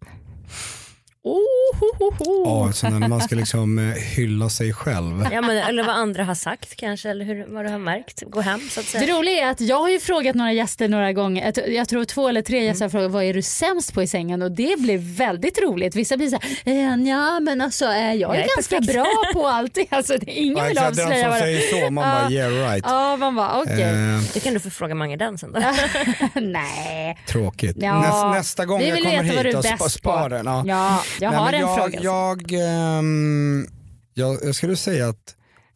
Oh, 1.24 1.36
ho, 1.80 1.86
ho, 2.00 2.12
ho. 2.20 2.44
Ja, 2.68 2.74
så 2.74 2.90
när 2.90 3.08
man 3.08 3.22
ska 3.22 3.36
liksom 3.36 3.80
eh, 3.80 3.86
hylla 3.96 4.50
sig 4.50 4.74
själv. 4.74 5.28
Ja, 5.32 5.42
men, 5.42 5.58
eller 5.58 5.84
vad 5.84 5.96
andra 5.96 6.24
har 6.24 6.36
sagt 6.36 6.76
kanske 6.76 7.10
eller 7.10 7.26
hur, 7.26 7.46
vad 7.48 7.66
du 7.66 7.70
har 7.70 7.78
märkt. 7.80 8.24
Gå 8.28 8.42
hem 8.42 8.60
så 8.70 8.80
att 8.80 8.86
säga. 8.86 9.06
Det 9.06 9.12
roliga 9.14 9.46
är 9.48 9.52
att 9.52 9.62
jag 9.62 9.78
har 9.80 9.90
ju 9.90 10.00
frågat 10.00 10.36
några 10.36 10.54
gäster 10.54 10.88
några 10.88 11.14
gånger, 11.14 11.54
jag 11.68 11.90
tror- 11.90 12.06
två 12.06 12.28
eller 12.30 12.42
tre 12.42 12.64
gäster 12.66 12.86
har 12.86 12.90
frågat 12.90 13.12
vad 13.12 13.24
är 13.24 13.34
du 13.34 13.42
sämst 13.42 13.94
på 13.94 14.04
i 14.04 14.08
sängen 14.08 14.42
och 14.42 14.52
det 14.52 14.80
blir 14.80 14.98
väldigt 15.18 15.62
roligt. 15.62 15.96
Vissa 15.96 16.18
blir 16.18 16.28
så 16.30 16.40
här, 16.42 16.74
eh, 16.74 17.08
ja 17.10 17.40
men 17.40 17.62
alltså 17.62 17.86
eh, 17.86 17.92
jag 17.94 18.12
är 18.12 18.18
Jag 18.18 18.36
är 18.36 18.48
ganska 18.56 18.76
perfekt." 18.78 18.94
bra 18.94 19.08
på 19.34 19.48
allt. 19.48 19.78
Alltså, 19.90 20.18
det, 20.18 20.32
ingen 20.32 20.58
Ja, 20.58 20.64
vill 20.64 20.72
exakt, 20.78 20.96
den 20.96 21.06
avslöja 21.06 21.24
som 21.24 21.32
vad 21.32 21.40
säger 21.40 21.86
så, 21.86 21.92
man 21.92 21.96
bara 22.04 22.24
Ja. 22.24 22.32
yeah 22.32 22.72
right. 22.72 22.86
Ja 22.88 23.18
man 23.18 23.36
bara 23.36 23.62
okej. 23.62 23.82
Eh, 23.82 24.22
Det 24.34 24.40
kan 24.40 24.54
du 24.54 24.60
få 24.60 24.70
fråga 24.70 24.96
Mange 24.96 25.18
den 25.18 25.38
sen 25.38 25.52
då. 25.52 25.60
Nej. 26.42 27.18
tråkigt. 27.28 27.78
Ja, 27.80 28.02
Näs, 28.02 28.38
nästa 28.38 28.66
gång 28.66 28.80
vi 28.80 28.88
jag 28.90 28.98
kommer 29.00 29.44
hit, 29.84 29.92
spara 29.92 30.30
den. 30.44 30.68
Ja. 30.68 31.04
Ja, 31.20 31.26
jag 31.26 31.32
Nej, 31.32 31.40
har 31.40 31.54
en 31.54 31.60
jag, 31.60 31.76
fråga. 31.78 32.00
Jag, 32.02 32.52
ehm, 32.98 33.68
jag, 34.14 34.38
jag 34.44 34.56
skulle 34.56 34.76
säga 34.76 35.08
att 35.10 35.36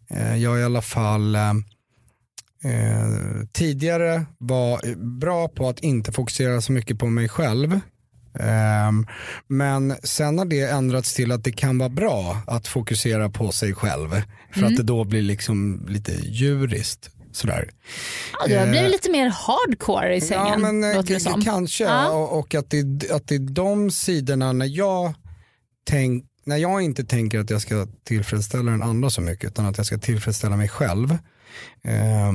eh, 0.10 0.36
jag 0.38 0.60
i 0.60 0.64
alla 0.64 0.82
fall 0.82 1.36
eh, 1.36 1.50
eh, 2.64 3.08
tidigare 3.54 4.26
var 4.38 4.96
bra 5.20 5.48
på 5.48 5.70
att 5.70 5.80
inte 5.80 6.12
fokusera 6.12 6.62
så 6.62 6.72
mycket 6.72 7.00
på 7.00 7.06
mig 7.08 7.30
själv. 7.30 7.80
Ehm, 8.40 9.08
men 9.48 9.96
sen 10.04 10.38
har 10.38 10.46
det 10.46 10.62
ändrats 10.62 11.14
till 11.14 11.32
att 11.32 11.44
det 11.44 11.52
kan 11.52 11.78
vara 11.78 11.90
bra 11.90 12.38
att 12.48 12.68
fokusera 12.68 13.30
på 13.30 13.52
sig 13.52 13.74
själv. 13.76 14.10
För 14.54 14.60
Mm. 14.60 14.72
att 14.72 14.78
det 14.78 14.84
då 14.84 15.04
blir 15.04 15.22
liksom 15.22 15.86
lite 15.90 16.12
djuriskt. 16.24 17.10
Sådär. 17.32 17.70
Ja, 18.40 18.48
du 18.48 18.58
har 18.58 18.66
Eh, 18.66 18.72
blivit 18.72 18.92
lite 18.92 19.12
mer 19.12 19.30
hardcore 19.30 20.16
i 20.16 20.22
sängen. 20.22 20.48
Ja 20.48 20.58
men 20.58 20.84
eh, 20.84 20.96
låter 20.96 21.08
det 21.08 21.14
det, 21.14 21.20
som. 21.20 21.42
kanske 21.44 21.84
Ja. 21.84 22.10
och, 22.12 22.40
och 22.40 22.56
att, 22.56 22.70
det, 22.70 23.12
att 23.12 23.28
det 23.28 23.36
är 23.36 23.40
de 23.54 23.92
sidorna 23.92 24.52
när 24.54 24.66
jag, 24.66 25.14
tänk, 25.84 26.26
när 26.44 26.58
jag 26.58 26.82
inte 26.82 27.04
tänker 27.04 27.40
att 27.40 27.50
jag 27.50 27.62
ska 27.62 27.88
tillfredsställa 28.04 28.72
den 28.72 28.84
andra 28.84 29.10
så 29.10 29.22
mycket 29.22 29.48
utan 29.48 29.66
att 29.66 29.78
jag 29.78 29.86
ska 29.86 29.98
tillfredsställa 29.98 30.58
mig 30.58 30.70
själv. 30.70 31.12
Eh, 31.82 32.34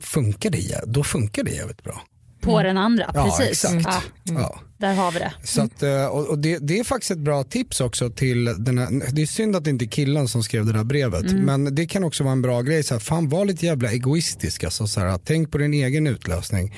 funkar 0.00 0.50
det, 0.50 0.80
då 0.86 1.04
funkar 1.04 1.44
det 1.44 1.50
jävligt 1.50 1.82
bra. 1.82 2.02
På 2.40 2.62
den 2.62 2.76
andra, 2.78 3.10
Ja 3.14 3.24
precis. 3.38 3.64
exakt. 3.64 3.86
Ja, 4.24 4.32
Ja. 4.34 4.60
där 4.78 4.94
har 4.94 5.12
vi 5.12 5.18
det. 5.18 5.32
Så 5.44 5.62
att, 5.62 5.82
eh, 5.82 6.04
och, 6.06 6.38
det, 6.38 6.58
det 6.58 6.78
är 6.78 6.84
faktiskt 6.84 7.10
ett 7.10 7.18
bra 7.18 7.44
tips 7.44 7.80
också 7.80 8.10
till 8.10 8.44
den 8.58 8.78
här, 8.78 9.02
det 9.12 9.22
är 9.22 9.26
synd 9.26 9.56
att 9.56 9.64
det 9.64 9.70
inte 9.70 9.84
är 9.84 9.88
killen 9.88 10.28
som 10.28 10.42
skrev 10.42 10.66
det 10.66 10.72
där 10.72 10.84
brevet 10.84 11.30
Mm. 11.30 11.44
men 11.44 11.74
det 11.74 11.86
kan 11.86 12.04
också 12.04 12.24
vara 12.24 12.32
en 12.32 12.42
bra 12.42 12.62
grej, 12.62 12.82
så 12.82 12.94
här, 12.94 12.98
fan 13.00 13.28
var 13.28 13.44
lite 13.44 13.66
jävla 13.66 13.92
egoistisk 13.92 14.64
alltså, 14.64 14.86
så 14.86 15.00
här, 15.00 15.18
tänk 15.24 15.50
på 15.50 15.58
din 15.58 15.74
egen 15.74 16.06
utlösning. 16.06 16.74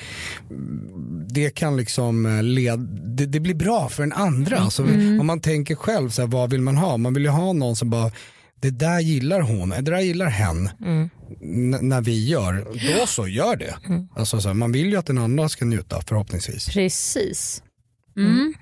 Det 1.29 1.49
kan 1.49 1.77
liksom 1.77 2.25
eh, 2.25 2.43
led, 2.43 2.79
det, 3.03 3.25
det 3.25 3.39
blir 3.39 3.53
bra 3.55 3.89
för 3.89 4.03
den 4.03 4.13
andra. 4.13 4.57
Alltså, 4.57 4.83
Mm. 4.83 5.19
Om 5.19 5.27
man 5.27 5.39
tänker 5.39 5.75
själv, 5.75 6.09
så 6.09 6.21
här, 6.21 6.27
vad 6.29 6.49
vill 6.51 6.61
man 6.61 6.77
ha? 6.77 6.97
Man 6.97 7.13
vill 7.13 7.23
ju 7.23 7.29
ha 7.29 7.53
någon 7.53 7.75
som 7.75 7.89
bara 7.89 8.11
det 8.63 8.69
där 8.71 8.99
gillar 8.99 9.41
hon, 9.41 9.69
det 9.69 9.81
där 9.81 9.99
gillar 9.99 10.25
hen. 10.27 10.69
Mm. 10.81 11.09
N- 11.41 11.89
när 11.89 12.01
vi 12.01 12.27
gör, 12.27 12.67
då 12.99 13.07
så, 13.07 13.27
gör 13.27 13.55
det. 13.55 13.75
Alltså, 14.15 14.41
så 14.41 14.47
här, 14.49 14.53
man 14.53 14.71
vill 14.71 14.89
ju 14.89 14.95
att 14.97 15.05
den 15.05 15.17
andra 15.17 15.49
ska 15.49 15.65
njuta 15.65 16.01
förhoppningsvis. 16.07 16.65
Precis. 16.69 17.63
Mm. 18.17 18.53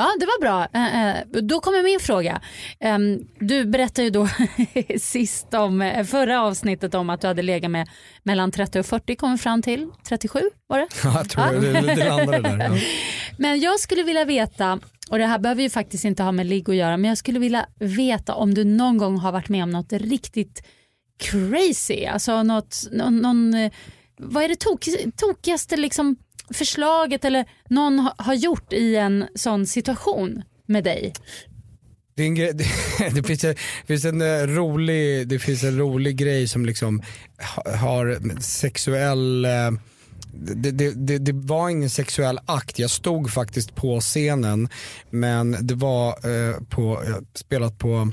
Ja, 0.00 0.10
det 0.20 0.26
var 0.26 0.40
bra. 0.40 0.68
Eh, 0.74 1.10
eh, 1.10 1.16
Då 1.42 1.60
kommer 1.60 1.82
min 1.82 2.00
fråga. 2.00 2.40
Ehm, 2.80 3.18
Du 3.40 3.64
berättade 3.64 4.02
ju 4.02 4.10
då 4.10 4.28
sist 5.00 5.54
om 5.54 5.82
eh, 5.82 6.04
förra 6.04 6.42
avsnittet 6.42 6.94
om 6.94 7.10
att 7.10 7.20
du 7.20 7.26
hade 7.26 7.42
legat 7.42 7.70
med 7.70 7.88
mellan 8.22 8.52
30 8.52 8.78
och 8.80 8.86
40, 8.86 9.16
kom 9.16 9.32
vi 9.32 9.38
fram 9.38 9.62
till 9.62 9.88
37 10.08 10.40
var 10.66 10.78
det? 10.78 10.88
Ja, 11.04 11.12
jag 11.16 11.28
tror 11.30 11.60
det, 11.60 11.72
det, 11.72 11.94
det 11.94 12.08
landade 12.08 12.40
där. 12.40 12.58
Ja. 12.58 12.80
Men 13.38 13.60
jag 13.60 13.80
skulle 13.80 14.02
vilja 14.02 14.24
veta, 14.24 14.78
och 15.10 15.18
det 15.18 15.26
här 15.26 15.38
behöver 15.38 15.62
ju 15.62 15.70
faktiskt 15.70 16.04
inte 16.04 16.22
ha 16.22 16.32
med 16.32 16.46
ligg 16.46 16.70
att 16.70 16.76
göra, 16.76 16.96
men 16.96 17.08
jag 17.08 17.18
skulle 17.18 17.38
vilja 17.38 17.66
veta 17.78 18.34
om 18.34 18.54
du 18.54 18.64
någon 18.64 18.98
gång 18.98 19.18
har 19.18 19.32
varit 19.32 19.48
med 19.48 19.62
om 19.62 19.70
något 19.70 19.92
riktigt 19.92 20.66
crazy, 21.18 22.04
alltså 22.06 22.42
något, 22.42 22.82
någon, 22.92 23.16
någon 23.16 23.70
vad 24.16 24.44
är 24.44 24.48
det 24.48 24.60
tok, 24.60 24.84
tokigaste 25.16 25.76
liksom 25.76 26.16
förslaget 26.54 27.24
eller 27.24 27.44
någon 27.68 28.10
har 28.18 28.34
gjort 28.34 28.72
i 28.72 28.96
en 28.96 29.26
sån 29.34 29.66
situation 29.66 30.42
med 30.66 30.84
dig? 30.84 31.12
Det, 32.16 32.28
grej, 32.28 32.52
det, 32.54 32.64
det, 33.14 33.22
finns, 33.22 33.44
en- 33.44 33.54
det, 33.54 33.86
finns 33.86 34.04
en 34.04 34.20
eh, 34.22 34.46
rolig, 34.46 35.28
det 35.28 35.38
finns 35.38 35.64
en 35.64 35.78
rolig 35.78 36.16
grej 36.16 36.48
som 36.48 36.66
liksom 36.66 37.02
har 37.78 38.40
sexuell 38.40 39.44
eh, 39.44 39.70
det, 40.32 40.70
det, 40.70 40.90
det, 41.06 41.18
det 41.18 41.32
var 41.32 41.68
ingen 41.68 41.90
sexuell 41.90 42.38
akt, 42.46 42.78
jag 42.78 42.90
stod 42.90 43.30
faktiskt 43.30 43.74
på 43.74 44.00
scenen 44.00 44.68
men 45.10 45.56
det 45.60 45.74
var 45.74 46.08
eh, 46.08 46.56
på, 46.68 47.02
eh, 47.02 47.16
spelat 47.34 47.78
på 47.78 48.12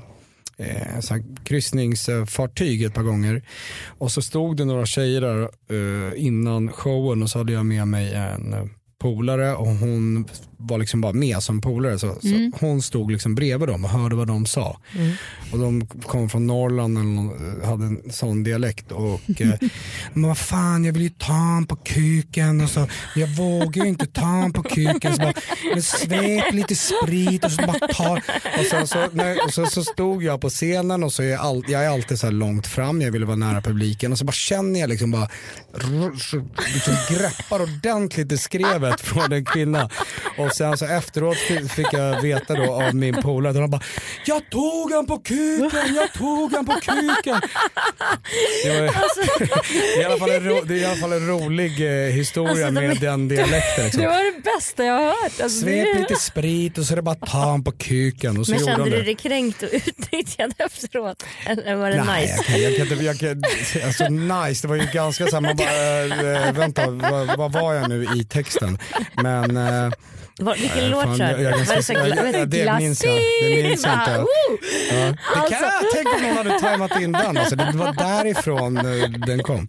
eh, 0.57 0.99
så 0.99 1.19
kryssningsfartyg 1.43 2.83
ett 2.83 2.93
par 2.93 3.03
gånger. 3.03 3.41
Och 3.87 4.11
så 4.11 4.21
stod 4.21 4.57
det 4.57 4.65
några 4.65 4.85
tjejer 4.85 5.21
där 5.21 5.49
eh, 5.69 6.25
innan 6.25 6.71
showen 6.71 7.23
och 7.23 7.29
så 7.29 7.37
hade 7.37 7.53
jag 7.53 7.65
med 7.65 7.87
mig 7.87 8.13
en 8.13 8.53
eh, 8.53 8.65
polare 8.99 9.55
och 9.55 9.67
hon 9.67 10.25
var 10.57 10.77
liksom 10.77 11.01
bara 11.01 11.13
med 11.13 11.43
som 11.43 11.61
polare. 11.61 11.99
Så, 11.99 12.07
Mm. 12.07 12.51
så 12.51 12.65
hon 12.65 12.81
stod 12.81 13.11
liksom 13.11 13.35
bredvid 13.35 13.67
dem 13.67 13.85
och 13.85 13.89
hörde 13.91 14.15
vad 14.15 14.27
de 14.27 14.45
sa. 14.45 14.79
Och 15.51 15.59
de 15.59 15.87
kom 15.87 16.29
från 16.29 16.47
Norrland 16.47 16.93
någon, 16.93 17.31
hade 17.65 17.85
en 17.85 18.11
sån 18.11 18.43
dialekt. 18.43 18.91
Och 18.91 19.41
eh, 19.41 19.49
men 20.13 20.27
vad 20.27 20.37
fan 20.37 20.85
jag 20.85 20.93
vill 20.93 21.01
ju 21.03 21.09
ta 21.09 21.33
han 21.33 21.65
på 21.67 21.75
kuken. 21.75 22.61
Och 22.61 22.69
så 22.69 22.87
jag 23.15 23.27
vågar 23.27 23.83
ju 23.83 23.89
inte 23.89 24.05
ta 24.05 24.21
han 24.25 24.53
på 24.53 24.63
kuken. 24.63 25.13
Så 25.15 25.21
bara 25.21 25.33
men 25.73 25.83
svep 25.83 26.53
lite 26.53 26.75
sprit 26.75 27.45
och 27.45 27.51
så 27.51 27.61
bara 27.61 27.87
ta. 27.93 28.13
Och 28.59 28.65
sen 28.71 28.87
så, 28.87 29.07
när, 29.13 29.45
och 29.45 29.53
så, 29.53 29.65
så 29.65 29.83
stod 29.83 30.23
jag 30.23 30.41
på 30.41 30.49
scenen 30.49 31.03
och 31.03 31.13
så 31.13 31.23
är 31.23 31.27
jag, 31.27 31.39
all, 31.41 31.63
jag 31.67 31.85
är 31.85 31.89
alltid 31.89 32.19
så 32.19 32.29
långt 32.29 32.67
fram. 32.67 33.01
Jag 33.01 33.11
ville 33.11 33.25
vara 33.25 33.37
nära 33.37 33.61
publiken. 33.61 34.11
Och 34.11 34.17
så 34.17 34.25
bara 34.25 34.31
känner 34.31 34.79
jag 34.79 34.89
liksom 34.89 35.11
bara 35.11 35.29
liksom 36.73 36.95
greppar 37.09 37.61
ordentligt 37.61 38.31
i 38.31 38.37
skrevet 38.37 39.01
från 39.01 39.33
en 39.33 39.45
kvinna. 39.45 39.89
Och 40.37 40.46
och 40.47 40.55
sen 40.55 40.77
så 40.77 40.85
efteråt 40.85 41.37
fick 41.75 41.93
jag 41.93 42.21
veta 42.21 42.53
då 42.53 42.73
av 42.73 42.95
min 42.95 43.15
polare, 43.21 43.53
de 43.53 43.69
bara 43.71 43.81
“Jag 44.25 44.49
tog 44.49 44.91
han 44.91 45.05
på 45.05 45.17
kuken, 45.17 45.95
jag 45.95 46.13
tog 46.13 46.53
han 46.53 46.65
på 46.65 46.73
kuken”. 46.73 47.41
Det, 48.63 48.79
var, 48.81 48.87
Alltså, 48.87 49.21
det, 49.39 49.95
är 49.97 50.01
i 50.01 50.05
alla 50.05 50.17
fall 50.17 50.29
en 50.29 50.43
ro, 50.43 50.61
det 50.61 50.73
är 50.73 50.77
i 50.77 50.85
alla 50.85 50.95
fall 50.95 51.13
en 51.13 51.27
rolig 51.27 51.71
eh, 52.05 52.11
historia 52.13 52.49
Alltså, 52.67 52.81
de 52.81 52.87
med 52.87 52.97
den 52.97 53.27
dialekten. 53.27 53.83
Liksom. 53.85 54.01
Det 54.01 54.07
var 54.07 54.35
det 54.35 54.41
bästa 54.43 54.83
jag 54.83 54.93
har 54.93 55.05
hört. 55.05 55.41
Alltså, 55.41 55.49
Svep 55.49 55.99
lite 55.99 56.15
sprit 56.15 56.77
och 56.77 56.85
så 56.85 56.93
är 56.93 56.95
det 56.95 57.01
bara 57.01 57.15
ta 57.15 57.37
han 57.37 57.63
på 57.63 57.71
kuken. 57.71 58.37
Och 58.37 58.45
så 58.45 58.51
Men 58.51 58.65
kände 58.65 58.83
de 58.83 58.89
du 58.89 58.97
det. 58.97 59.03
dig 59.03 59.15
kränkt 59.15 59.63
och 59.63 59.69
utnyttjad 59.73 60.53
efteråt? 60.57 61.23
Eller 61.45 61.75
var 61.75 61.89
det 61.89 62.03
Nej, 62.03 62.21
nice? 62.21 62.35
jag 62.35 62.45
kan, 62.45 62.61
jag 62.61 62.89
kan 62.89 63.05
jag 63.05 63.19
kan, 63.19 63.43
alltså 63.85 64.07
nice, 64.09 64.61
det 64.61 64.67
var 64.67 64.75
ju 64.75 64.87
ganska 64.93 65.27
så 65.27 65.35
här, 65.35 65.41
man 65.41 65.55
bara, 65.55 66.47
äh, 66.47 66.53
vänta, 66.53 66.89
vad, 66.89 67.37
vad 67.37 67.51
var 67.51 67.73
jag 67.73 67.89
nu 67.89 68.07
i 68.15 68.23
texten? 68.23 68.77
Men... 69.23 69.57
Äh, 69.57 69.91
Var, 70.39 70.55
vilken 70.55 70.83
äh, 70.83 70.89
låt 70.89 71.03
fan, 71.03 71.17
jag- 71.17 71.37
du? 71.37 71.43
jag 71.43 71.53
är 71.59 71.65
Var 71.65 71.75
det 71.75 71.83
så 71.83 71.93
jag- 71.93 72.49
Det 72.49 72.77
minns 72.79 73.03
jag, 73.03 73.13
det 73.41 73.63
minns 73.63 73.83
jag 73.85 73.93
inte. 73.93 74.11
Ja. 74.11 74.25
Det 74.95 75.17
Alltså. 75.35 75.49
kan, 75.59 75.71
tänk 75.93 76.07
om 76.15 76.21
någon 76.21 76.37
hade 76.37 76.59
tajmat 76.59 77.01
in 77.01 77.11
den, 77.11 77.37
alltså, 77.37 77.55
det 77.55 77.71
var 77.73 77.93
därifrån 77.93 78.77
eh, 78.77 79.09
den 79.09 79.43
kom. 79.43 79.67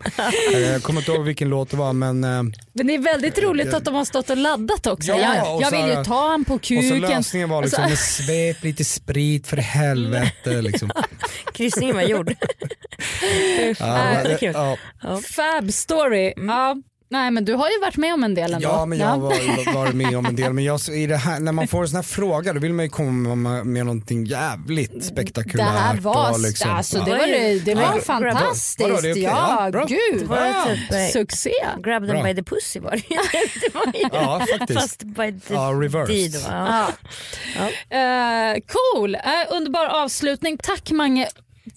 Eh, 0.53 0.59
Jag 0.61 0.83
kommer 0.83 1.01
inte 1.01 1.13
ihåg 1.13 1.25
vilken 1.25 1.49
låt 1.49 1.71
det 1.71 1.77
var 1.77 1.93
men 1.93 2.25
eh, 2.25 2.43
Men 2.73 2.87
det 2.87 2.95
är 2.95 2.99
väldigt 2.99 3.39
roligt 3.39 3.75
att 3.75 3.85
de 3.85 3.95
har 3.95 4.05
stått 4.05 4.31
och 4.31 4.37
laddat 4.37 4.87
också. 4.87 5.09
Ja, 5.09 5.19
jag 5.37 5.55
och 5.57 5.63
jag 5.63 5.71
så 5.71 5.77
vill 5.87 5.97
ju 5.97 6.05
ta 6.05 6.29
han 6.29 6.45
på 6.45 6.55
och 6.55 6.61
så 6.65 6.69
kuken. 6.75 7.01
lösningen 7.01 7.49
var 7.49 7.63
liksom 7.63 7.85
Alltså, 7.85 8.23
svep 8.23 8.65
lite 8.65 8.85
sprit 8.85 9.47
för 9.47 9.57
helvete. 9.57 10.51
Liksom. 10.63 10.91
Kryssningen 11.55 11.97
var 11.97 12.03
gjord. 12.03 12.35
Ja, 13.79 14.23
ja, 15.03 15.21
Fab 15.37 15.73
story. 15.73 16.33
Ja. 16.37 16.77
Nej 17.11 17.31
men 17.31 17.45
du 17.45 17.55
har 17.55 17.69
ju 17.71 17.81
varit 17.81 17.97
med 17.97 18.15
om 18.15 18.25
en 18.25 18.35
del 18.35 18.55
ändå. 18.55 18.69
Ja 18.69 18.87
men 18.87 18.99
jag 18.99 19.07
har 19.07 19.19
varit, 19.19 19.75
varit 19.75 19.95
med 19.95 20.17
om 20.19 20.27
en 20.27 20.37
del 20.37 20.53
men 20.53 20.65
jag, 20.65 20.81
i 20.89 21.07
det 21.07 21.17
här, 21.17 21.41
när 21.41 21.53
man 21.53 21.69
får 21.69 21.83
en 21.83 21.89
sån 21.89 21.97
här 21.97 22.03
fråga 22.03 22.53
då 22.53 22.61
vill 22.61 22.73
man 22.73 22.85
ju 22.85 22.89
komma 22.91 23.35
med, 23.65 23.87
någonting 23.87 24.25
jävligt 24.25 24.93
Det 24.95 25.01
spektakulärt. 25.03 25.67
här 25.69 25.97
var, 25.97 26.33
och 26.33 26.41
liksom, 26.41 26.71
alltså, 26.71 26.99
ja. 26.99 27.05
det 27.05 27.11
var, 27.11 27.27
det, 27.27 27.59
det 27.65 27.75
var 27.75 27.83
Ja. 27.83 28.01
fantastiskt. 28.05 28.81
Vadå, 28.81 29.01
det 29.01 29.09
är 29.09 29.13
okej? 29.13 29.23
Ja, 29.23 29.65
Ja, 29.65 29.71
bra. 29.71 29.85
gud. 29.85 30.21
Det 30.21 30.25
var 30.25 30.37
Ja. 30.47 30.65
typ 30.65 30.93
eh, 30.93 31.07
Succé. 31.13 31.51
grab 31.85 32.03
them 32.03 32.11
Bra. 32.11 32.23
by 32.23 32.35
the 32.35 32.43
pussy 32.43 32.81
var 32.81 32.91
det 32.91 33.03
det 33.61 33.75
var 33.75 33.87
ju 33.95 34.09
Ja, 34.13 34.47
faktiskt. 34.59 34.81
Fast 34.81 35.03
by 35.03 35.41
the 35.41 35.55
Ja, 35.55 35.61
reversed. 35.83 36.17
deed. 36.33 36.43
Va? 36.49 36.87
Ja. 37.57 37.97
Eh, 37.99 38.57
cool, 38.95 39.15
Eh, 39.15 39.21
underbar 39.57 39.87
avslutning. 39.87 40.59
Tack 40.59 40.91
Mange. 40.91 41.29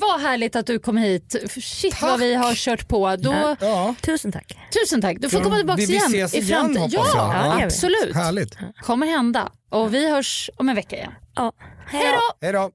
Vad 0.01 0.21
härligt 0.21 0.55
att 0.55 0.65
du 0.65 0.79
kom 0.79 0.97
hit. 0.97 1.35
Shit 1.63 2.01
vad 2.01 2.19
vi 2.19 2.33
har 2.35 2.55
kört 2.55 2.87
på. 2.87 3.15
Då, 3.15 3.55
Ja. 3.59 3.95
Tusen 4.01 4.31
tack. 4.31 4.57
Tusen 4.83 5.01
tack. 5.01 5.17
Du 5.19 5.29
får 5.29 5.39
Ja, 5.39 5.43
komma 5.43 5.55
tillbaka 5.57 5.77
vi- 5.77 5.85
vi 5.85 5.93
igen 5.93 6.05
ses 6.07 6.33
i 6.33 6.37
igen, 6.37 6.47
framtiden. 6.59 6.81
hoppas 6.81 6.93
Ja, 7.15 7.33
jag. 7.35 7.45
Ja, 7.51 7.55
vi. 7.57 7.63
absolut. 7.63 8.15
Härligt. 8.15 8.57
kommer 8.81 9.07
hända. 9.07 9.51
Och 9.69 9.93
vi 9.93 10.09
hörs 10.11 10.49
om 10.57 10.69
en 10.69 10.75
vecka 10.75 10.95
igen. 10.95 11.11
Ja. 11.35 11.51
Hej 11.87 12.05
då! 12.13 12.45
Hej 12.45 12.53
då. 12.53 12.71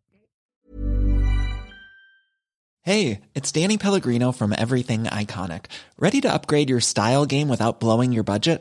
Hey, 2.84 3.18
it's 3.34 3.52
Danny 3.62 3.78
Pellegrino 3.78 4.32
from 4.32 4.52
Everything 4.52 5.06
Iconic. 5.22 5.62
Ready 5.98 6.20
to 6.20 6.28
upgrade 6.28 6.70
your 6.70 6.80
style 6.80 7.26
game 7.26 7.50
without 7.50 7.80
blowing 7.80 8.12
your 8.14 8.24
budget? 8.24 8.60